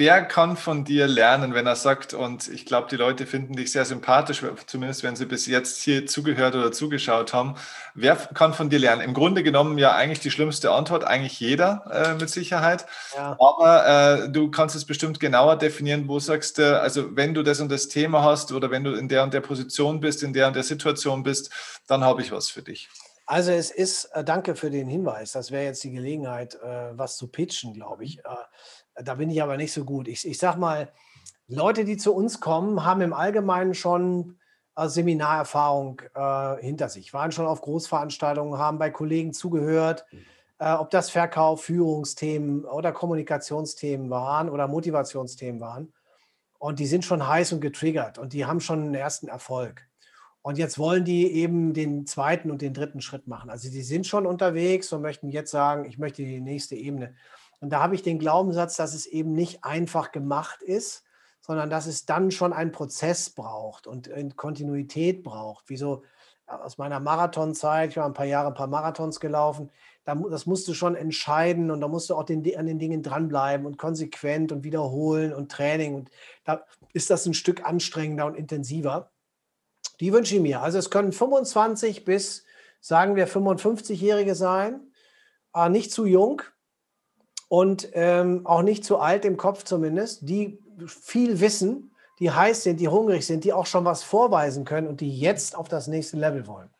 wer 0.00 0.24
kann 0.24 0.56
von 0.56 0.84
dir 0.84 1.06
lernen, 1.06 1.52
wenn 1.52 1.66
er 1.66 1.76
sagt, 1.76 2.14
und 2.14 2.48
ich 2.48 2.64
glaube, 2.64 2.88
die 2.90 2.96
Leute 2.96 3.26
finden 3.26 3.54
dich 3.54 3.70
sehr 3.70 3.84
sympathisch, 3.84 4.42
zumindest 4.66 5.02
wenn 5.02 5.14
sie 5.14 5.26
bis 5.26 5.46
jetzt 5.46 5.82
hier 5.82 6.06
zugehört 6.06 6.54
oder 6.54 6.72
zugeschaut 6.72 7.34
haben. 7.34 7.56
Wer 7.94 8.16
kann 8.16 8.54
von 8.54 8.70
dir 8.70 8.78
lernen? 8.78 9.02
Im 9.02 9.12
Grunde 9.12 9.42
genommen 9.42 9.76
ja 9.76 9.92
eigentlich 9.92 10.20
die 10.20 10.30
schlimmste 10.30 10.70
Antwort, 10.70 11.04
eigentlich 11.04 11.38
jeder 11.38 11.84
äh, 11.92 12.14
mit 12.14 12.30
Sicherheit. 12.30 12.86
Ja. 13.14 13.36
Aber 13.38 13.86
äh, 14.24 14.30
du 14.30 14.50
kannst 14.50 14.74
es 14.74 14.86
bestimmt 14.86 15.20
genauer 15.20 15.56
definieren, 15.56 16.08
wo 16.08 16.18
sagst 16.18 16.56
du, 16.58 16.80
also 16.80 17.14
wenn 17.14 17.34
du 17.34 17.42
das 17.42 17.60
und 17.60 17.70
das 17.70 17.88
Thema 17.88 18.22
hast 18.22 18.52
oder 18.52 18.70
wenn 18.70 18.84
du 18.84 18.92
in 18.94 19.08
der 19.08 19.22
und 19.22 19.34
der 19.34 19.42
Position 19.42 20.00
bist, 20.00 20.22
in 20.22 20.32
der 20.32 20.46
und 20.46 20.56
der 20.56 20.62
Situation 20.62 21.22
bist, 21.22 21.50
dann 21.86 22.04
habe 22.04 22.22
ich 22.22 22.32
was 22.32 22.48
für 22.48 22.62
dich. 22.62 22.88
Also 23.30 23.52
es 23.52 23.70
ist, 23.70 24.06
äh, 24.06 24.24
danke 24.24 24.56
für 24.56 24.70
den 24.70 24.88
Hinweis, 24.88 25.30
das 25.30 25.52
wäre 25.52 25.62
jetzt 25.62 25.84
die 25.84 25.92
Gelegenheit, 25.92 26.56
äh, 26.56 26.98
was 26.98 27.16
zu 27.16 27.28
pitchen, 27.28 27.74
glaube 27.74 28.02
ich. 28.02 28.18
Da 29.04 29.14
bin 29.14 29.30
ich 29.30 29.42
aber 29.42 29.56
nicht 29.56 29.72
so 29.72 29.84
gut. 29.84 30.08
Ich, 30.08 30.26
ich 30.26 30.38
sage 30.38 30.58
mal, 30.58 30.92
Leute, 31.48 31.84
die 31.84 31.96
zu 31.96 32.14
uns 32.14 32.40
kommen, 32.40 32.84
haben 32.84 33.00
im 33.00 33.12
Allgemeinen 33.12 33.74
schon 33.74 34.38
äh, 34.76 34.88
Seminarerfahrung 34.88 36.00
äh, 36.14 36.56
hinter 36.60 36.88
sich, 36.88 37.12
waren 37.12 37.32
schon 37.32 37.46
auf 37.46 37.60
Großveranstaltungen, 37.60 38.58
haben 38.58 38.78
bei 38.78 38.90
Kollegen 38.90 39.32
zugehört, 39.32 40.06
äh, 40.58 40.72
ob 40.72 40.90
das 40.90 41.10
Verkauf, 41.10 41.64
Führungsthemen 41.64 42.64
oder 42.64 42.92
Kommunikationsthemen 42.92 44.10
waren 44.10 44.48
oder 44.48 44.68
Motivationsthemen 44.68 45.60
waren. 45.60 45.92
Und 46.58 46.78
die 46.78 46.86
sind 46.86 47.04
schon 47.04 47.26
heiß 47.26 47.52
und 47.52 47.60
getriggert 47.60 48.18
und 48.18 48.32
die 48.32 48.44
haben 48.44 48.60
schon 48.60 48.80
einen 48.82 48.94
ersten 48.94 49.28
Erfolg. 49.28 49.86
Und 50.42 50.56
jetzt 50.56 50.78
wollen 50.78 51.04
die 51.04 51.32
eben 51.32 51.74
den 51.74 52.06
zweiten 52.06 52.50
und 52.50 52.62
den 52.62 52.72
dritten 52.72 53.00
Schritt 53.00 53.26
machen. 53.26 53.50
Also 53.50 53.70
die 53.70 53.82
sind 53.82 54.06
schon 54.06 54.26
unterwegs 54.26 54.92
und 54.92 55.02
möchten 55.02 55.28
jetzt 55.28 55.50
sagen, 55.50 55.84
ich 55.84 55.98
möchte 55.98 56.22
die 56.22 56.40
nächste 56.40 56.76
Ebene. 56.76 57.14
Und 57.60 57.70
da 57.70 57.82
habe 57.82 57.94
ich 57.94 58.02
den 58.02 58.18
Glaubenssatz, 58.18 58.76
dass 58.76 58.94
es 58.94 59.06
eben 59.06 59.32
nicht 59.32 59.64
einfach 59.64 60.12
gemacht 60.12 60.62
ist, 60.62 61.04
sondern 61.40 61.70
dass 61.70 61.86
es 61.86 62.06
dann 62.06 62.30
schon 62.30 62.52
einen 62.52 62.72
Prozess 62.72 63.30
braucht 63.30 63.86
und 63.86 64.10
Kontinuität 64.36 65.22
braucht. 65.22 65.68
Wie 65.68 65.76
so 65.76 66.02
aus 66.46 66.78
meiner 66.78 67.00
Marathonzeit, 67.00 67.90
ich 67.90 67.96
war 67.96 68.06
ein 68.06 68.14
paar 68.14 68.26
Jahre 68.26 68.48
ein 68.48 68.54
paar 68.54 68.66
Marathons 68.66 69.20
gelaufen, 69.20 69.70
das 70.04 70.46
musst 70.46 70.66
du 70.66 70.74
schon 70.74 70.96
entscheiden 70.96 71.70
und 71.70 71.80
da 71.80 71.88
musst 71.88 72.10
du 72.10 72.16
auch 72.16 72.24
den, 72.24 72.44
an 72.56 72.66
den 72.66 72.78
Dingen 72.78 73.02
dranbleiben 73.02 73.66
und 73.66 73.78
konsequent 73.78 74.50
und 74.50 74.64
wiederholen 74.64 75.32
und 75.32 75.52
Training. 75.52 75.94
Und 75.94 76.10
da 76.44 76.64
ist 76.92 77.10
das 77.10 77.26
ein 77.26 77.34
Stück 77.34 77.64
anstrengender 77.64 78.26
und 78.26 78.34
intensiver. 78.34 79.12
Die 80.00 80.12
wünsche 80.12 80.34
ich 80.34 80.40
mir. 80.40 80.62
Also 80.62 80.78
es 80.78 80.90
können 80.90 81.12
25 81.12 82.04
bis, 82.04 82.44
sagen 82.80 83.14
wir, 83.14 83.28
55-Jährige 83.28 84.34
sein, 84.34 84.90
äh, 85.54 85.68
nicht 85.68 85.92
zu 85.92 86.06
jung 86.06 86.42
und 87.50 87.88
ähm, 87.94 88.46
auch 88.46 88.62
nicht 88.62 88.84
zu 88.84 88.98
alt 88.98 89.24
im 89.24 89.36
Kopf 89.36 89.64
zumindest, 89.64 90.28
die 90.28 90.60
viel 90.86 91.40
wissen, 91.40 91.90
die 92.20 92.30
heiß 92.30 92.62
sind, 92.62 92.78
die 92.78 92.86
hungrig 92.86 93.26
sind, 93.26 93.42
die 93.42 93.52
auch 93.52 93.66
schon 93.66 93.84
was 93.84 94.04
vorweisen 94.04 94.64
können 94.64 94.86
und 94.86 95.00
die 95.00 95.18
jetzt 95.18 95.56
auf 95.56 95.66
das 95.66 95.88
nächste 95.88 96.16
Level 96.16 96.46
wollen. 96.46 96.70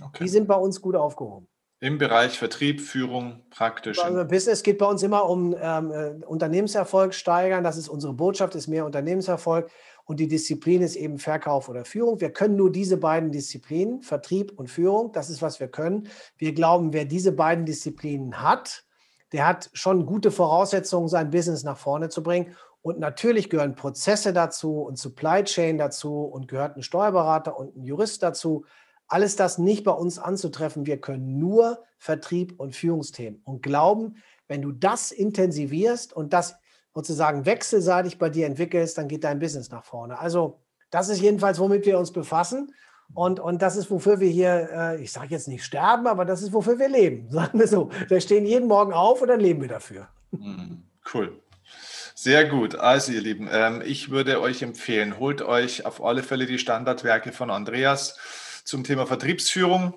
Okay. 0.00 0.22
Die 0.22 0.28
sind 0.28 0.46
bei 0.46 0.54
uns 0.54 0.80
gut 0.80 0.94
aufgehoben. 0.94 1.48
Im 1.80 1.98
Bereich 1.98 2.38
Vertrieb, 2.38 2.80
Führung, 2.80 3.40
praktisch. 3.50 3.98
Also 3.98 4.24
Business 4.24 4.62
geht 4.62 4.78
bei 4.78 4.86
uns 4.86 5.02
immer 5.02 5.28
um 5.28 5.56
ähm, 5.60 5.90
äh, 5.90 6.24
Unternehmenserfolg 6.24 7.12
steigern. 7.12 7.64
Das 7.64 7.76
ist 7.76 7.88
unsere 7.88 8.12
Botschaft, 8.12 8.54
ist 8.54 8.68
mehr 8.68 8.84
Unternehmenserfolg. 8.84 9.68
Und 10.04 10.20
die 10.20 10.28
Disziplin 10.28 10.80
ist 10.80 10.94
eben 10.94 11.18
Verkauf 11.18 11.68
oder 11.68 11.84
Führung. 11.84 12.20
Wir 12.20 12.32
können 12.32 12.54
nur 12.54 12.70
diese 12.70 12.98
beiden 12.98 13.32
Disziplinen, 13.32 14.02
Vertrieb 14.02 14.52
und 14.56 14.70
Führung, 14.70 15.10
das 15.10 15.28
ist, 15.28 15.42
was 15.42 15.58
wir 15.58 15.66
können. 15.66 16.08
Wir 16.36 16.52
glauben, 16.54 16.92
wer 16.92 17.04
diese 17.04 17.32
beiden 17.32 17.66
Disziplinen 17.66 18.40
hat, 18.40 18.84
der 19.32 19.46
hat 19.46 19.70
schon 19.72 20.06
gute 20.06 20.30
Voraussetzungen, 20.30 21.08
sein 21.08 21.30
Business 21.30 21.62
nach 21.64 21.76
vorne 21.76 22.08
zu 22.08 22.22
bringen. 22.22 22.54
Und 22.80 22.98
natürlich 22.98 23.50
gehören 23.50 23.74
Prozesse 23.74 24.32
dazu 24.32 24.80
und 24.82 24.98
Supply 24.98 25.44
Chain 25.44 25.78
dazu 25.78 26.24
und 26.24 26.48
gehört 26.48 26.76
ein 26.76 26.82
Steuerberater 26.82 27.58
und 27.58 27.76
ein 27.76 27.84
Jurist 27.84 28.22
dazu. 28.22 28.64
Alles 29.08 29.36
das 29.36 29.58
nicht 29.58 29.84
bei 29.84 29.90
uns 29.90 30.18
anzutreffen. 30.18 30.86
Wir 30.86 31.00
können 31.00 31.38
nur 31.38 31.82
Vertrieb 31.98 32.58
und 32.58 32.74
Führungsthemen 32.74 33.40
und 33.44 33.62
glauben, 33.62 34.16
wenn 34.46 34.62
du 34.62 34.72
das 34.72 35.10
intensivierst 35.10 36.12
und 36.12 36.32
das 36.32 36.56
sozusagen 36.94 37.44
wechselseitig 37.44 38.18
bei 38.18 38.30
dir 38.30 38.46
entwickelst, 38.46 38.96
dann 38.96 39.08
geht 39.08 39.24
dein 39.24 39.38
Business 39.38 39.70
nach 39.70 39.84
vorne. 39.84 40.18
Also 40.18 40.60
das 40.90 41.08
ist 41.08 41.20
jedenfalls, 41.20 41.58
womit 41.58 41.84
wir 41.84 41.98
uns 41.98 42.12
befassen. 42.12 42.72
Und, 43.14 43.40
und 43.40 43.62
das 43.62 43.76
ist, 43.76 43.90
wofür 43.90 44.20
wir 44.20 44.28
hier, 44.28 44.68
äh, 44.72 45.02
ich 45.02 45.12
sage 45.12 45.28
jetzt 45.30 45.48
nicht 45.48 45.64
sterben, 45.64 46.06
aber 46.06 46.24
das 46.24 46.42
ist, 46.42 46.52
wofür 46.52 46.78
wir 46.78 46.88
leben. 46.88 47.28
Sagen 47.30 47.58
wir 47.58 47.68
so. 47.68 47.90
Wir 48.08 48.20
stehen 48.20 48.46
jeden 48.46 48.68
Morgen 48.68 48.92
auf 48.92 49.22
und 49.22 49.28
dann 49.28 49.40
leben 49.40 49.60
wir 49.60 49.68
dafür. 49.68 50.08
Hm, 50.32 50.82
cool. 51.14 51.40
Sehr 52.14 52.46
gut. 52.46 52.74
Also, 52.74 53.12
ihr 53.12 53.20
Lieben, 53.20 53.48
ähm, 53.50 53.82
ich 53.84 54.10
würde 54.10 54.40
euch 54.40 54.62
empfehlen, 54.62 55.18
holt 55.18 55.40
euch 55.40 55.86
auf 55.86 56.02
alle 56.02 56.22
Fälle 56.22 56.46
die 56.46 56.58
Standardwerke 56.58 57.32
von 57.32 57.50
Andreas 57.50 58.16
zum 58.64 58.84
Thema 58.84 59.06
Vertriebsführung. 59.06 59.94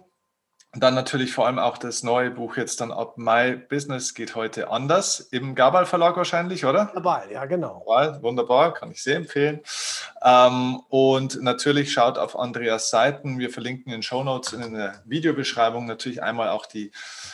Und 0.73 0.81
dann 0.81 0.95
natürlich 0.95 1.33
vor 1.33 1.47
allem 1.47 1.59
auch 1.59 1.77
das 1.77 2.01
neue 2.01 2.31
Buch 2.31 2.55
jetzt 2.55 2.79
dann 2.79 2.93
ab 2.93 3.17
Mai 3.17 3.57
Business 3.57 4.13
geht 4.13 4.35
heute 4.35 4.69
anders 4.69 5.19
im 5.19 5.53
Gabal 5.53 5.85
Verlag 5.85 6.15
wahrscheinlich, 6.15 6.63
oder? 6.63 6.85
Gabal, 6.93 7.29
ja 7.29 7.43
genau. 7.43 7.79
Gabal, 7.79 8.23
wunderbar, 8.23 8.73
kann 8.73 8.89
ich 8.89 9.03
sehr 9.03 9.17
empfehlen. 9.17 9.59
Ähm, 10.23 10.79
und 10.87 11.41
natürlich 11.41 11.91
schaut 11.91 12.17
auf 12.17 12.39
Andreas 12.39 12.89
Seiten. 12.89 13.37
Wir 13.37 13.49
verlinken 13.49 13.87
in 13.87 13.97
den 13.97 14.03
Show 14.03 14.23
Notes 14.23 14.53
in 14.53 14.73
der 14.73 15.01
Videobeschreibung 15.03 15.87
natürlich 15.87 16.23
einmal 16.23 16.47
auch 16.47 16.65
die 16.65 16.93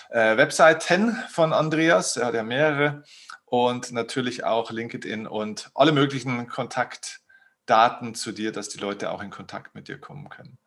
äh, 0.10 0.36
Webseiten 0.36 1.16
von 1.30 1.54
Andreas. 1.54 2.18
Er 2.18 2.26
hat 2.26 2.34
ja 2.34 2.44
mehrere 2.44 3.04
und 3.46 3.92
natürlich 3.92 4.46
auch 4.46 4.72
LinkedIn 4.72 5.28
und 5.28 5.70
alle 5.76 5.92
möglichen 5.92 6.48
Kontaktdaten 6.48 8.16
zu 8.16 8.32
dir, 8.32 8.52
dass 8.52 8.70
die 8.70 8.80
Leute 8.80 9.12
auch 9.12 9.22
in 9.22 9.30
Kontakt 9.30 9.76
mit 9.76 9.90
dir 9.90 10.00
kommen 10.00 10.28
können. 10.30 10.58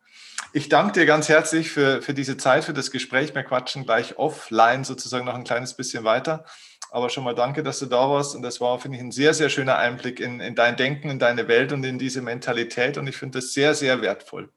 Ich 0.53 0.69
danke 0.69 0.93
dir 0.93 1.05
ganz 1.05 1.29
herzlich 1.29 1.71
für, 1.71 2.01
für 2.01 2.13
diese 2.13 2.37
Zeit, 2.37 2.65
für 2.65 2.73
das 2.73 2.91
Gespräch. 2.91 3.33
Wir 3.33 3.43
quatschen 3.43 3.85
gleich 3.85 4.17
offline 4.17 4.83
sozusagen 4.83 5.25
noch 5.25 5.35
ein 5.35 5.43
kleines 5.43 5.75
bisschen 5.75 6.03
weiter. 6.03 6.45
Aber 6.91 7.09
schon 7.09 7.23
mal 7.23 7.35
danke, 7.35 7.63
dass 7.63 7.79
du 7.79 7.85
da 7.85 8.09
warst. 8.09 8.35
Und 8.35 8.41
das 8.41 8.59
war, 8.59 8.77
finde 8.79 8.97
ich, 8.97 9.03
ein 9.03 9.11
sehr, 9.11 9.33
sehr 9.33 9.49
schöner 9.49 9.77
Einblick 9.77 10.19
in, 10.19 10.41
in 10.41 10.55
dein 10.55 10.75
Denken, 10.75 11.09
in 11.09 11.19
deine 11.19 11.47
Welt 11.47 11.71
und 11.71 11.85
in 11.85 11.97
diese 11.97 12.21
Mentalität. 12.21 12.97
Und 12.97 13.07
ich 13.07 13.15
finde 13.15 13.39
das 13.39 13.53
sehr, 13.53 13.73
sehr 13.75 14.01
wertvoll. 14.01 14.51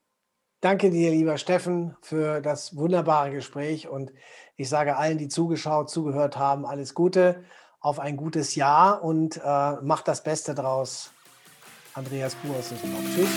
Danke 0.61 0.91
dir, 0.91 1.11
lieber 1.11 1.39
Steffen, 1.39 1.97
für 2.01 2.41
das 2.41 2.75
wunderbare 2.75 3.31
Gespräch. 3.31 3.87
Und 3.87 4.13
ich 4.57 4.69
sage 4.69 4.97
allen, 4.97 5.19
die 5.19 5.29
zugeschaut, 5.29 5.91
zugehört 5.91 6.37
haben, 6.37 6.67
alles 6.67 6.95
Gute 6.95 7.45
auf 7.85 8.01
ein 8.01 8.17
gutes 8.17 8.55
Jahr 8.55 9.05
und 9.05 9.37
äh, 9.37 9.73
macht 9.83 10.09
das 10.09 10.25
Beste 10.25 10.55
draus. 10.55 11.13
Andreas 11.93 12.35
Buhr 12.37 12.57
noch. 12.57 13.05
Tschüss. 13.15 13.29